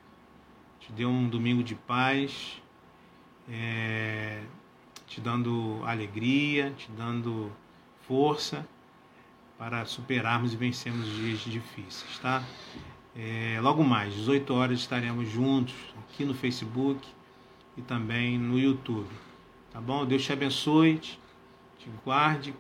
te 0.81 0.93
dê 0.93 1.07
um 1.07 1.29
domingo 1.29 1.63
de 1.63 1.75
paz, 1.75 2.61
é, 3.49 4.43
te 5.07 5.21
dando 5.21 5.81
alegria, 5.85 6.73
te 6.77 6.91
dando 6.91 7.53
força 8.07 8.67
para 9.59 9.85
superarmos 9.87 10.53
e 10.53 10.57
vencermos 10.57 11.07
dias 11.07 11.41
difíceis, 11.41 12.19
tá? 12.19 12.45
É, 13.15 13.59
logo 13.63 13.83
mais, 13.83 14.15
18 14.15 14.53
horas 14.53 14.79
estaremos 14.79 15.29
juntos 15.29 15.75
aqui 15.99 16.25
no 16.25 16.35
Facebook 16.35 17.07
e 17.77 17.83
também 17.83 18.39
no 18.39 18.59
YouTube, 18.59 19.09
tá 19.73 19.81
bom? 19.81 20.05
Deus 20.05 20.23
te 20.23 20.33
abençoe, 20.33 20.99
te, 20.99 21.19
te 21.79 21.91
guarde, 22.05 22.55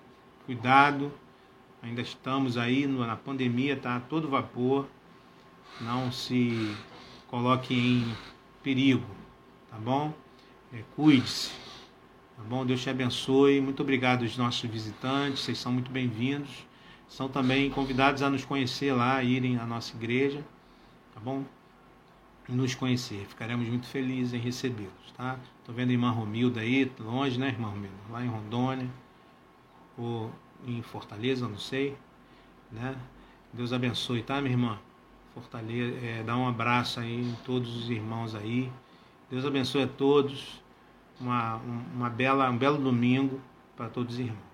cuidado. 0.46 1.12
Ainda 1.82 2.00
estamos 2.00 2.56
aí 2.56 2.86
na 2.86 3.16
pandemia, 3.16 3.76
tá? 3.76 4.00
Todo 4.00 4.28
vapor. 4.28 4.88
Não 5.80 6.10
se 6.10 6.74
coloque 7.28 7.74
em 7.74 8.16
perigo, 8.62 9.06
tá 9.70 9.76
bom? 9.76 10.14
É, 10.72 10.82
Cuide-se, 10.96 11.50
tá 12.34 12.42
bom? 12.48 12.64
Deus 12.64 12.82
te 12.82 12.88
abençoe. 12.88 13.60
Muito 13.60 13.82
obrigado 13.82 14.22
aos 14.22 14.38
nossos 14.38 14.68
visitantes, 14.70 15.40
vocês 15.40 15.58
são 15.58 15.70
muito 15.70 15.90
bem-vindos 15.90 16.66
são 17.08 17.28
também 17.28 17.70
convidados 17.70 18.22
a 18.22 18.30
nos 18.30 18.44
conhecer 18.44 18.92
lá, 18.92 19.22
irem 19.22 19.58
à 19.58 19.64
nossa 19.64 19.94
igreja, 19.96 20.44
tá 21.14 21.20
bom? 21.20 21.44
Nos 22.48 22.74
conhecer. 22.74 23.26
Ficaremos 23.28 23.66
muito 23.68 23.86
felizes 23.86 24.34
em 24.34 24.38
recebê-los, 24.38 25.12
tá? 25.16 25.38
Tô 25.64 25.72
vendo 25.72 25.90
a 25.90 25.92
irmã 25.92 26.10
Romilda 26.10 26.60
aí, 26.60 26.90
longe, 26.98 27.38
né, 27.38 27.48
irmã 27.48 27.68
Romilda? 27.68 27.96
Lá 28.10 28.24
em 28.24 28.28
Rondônia, 28.28 28.88
ou 29.96 30.30
em 30.66 30.82
Fortaleza, 30.82 31.48
não 31.48 31.58
sei, 31.58 31.96
né? 32.70 32.96
Deus 33.52 33.72
abençoe, 33.72 34.22
tá, 34.22 34.40
minha 34.40 34.52
irmã? 34.52 34.78
Fortaleza, 35.34 35.96
é, 36.04 36.22
dá 36.22 36.36
um 36.36 36.48
abraço 36.48 37.00
aí 37.00 37.20
em 37.20 37.34
todos 37.44 37.76
os 37.76 37.90
irmãos 37.90 38.34
aí. 38.34 38.70
Deus 39.30 39.44
abençoe 39.44 39.82
a 39.82 39.88
todos. 39.88 40.62
Uma, 41.20 41.56
uma 41.94 42.10
bela, 42.10 42.48
um 42.50 42.56
belo 42.56 42.78
domingo 42.78 43.40
para 43.76 43.88
todos 43.88 44.14
os 44.14 44.20
irmãos. 44.20 44.45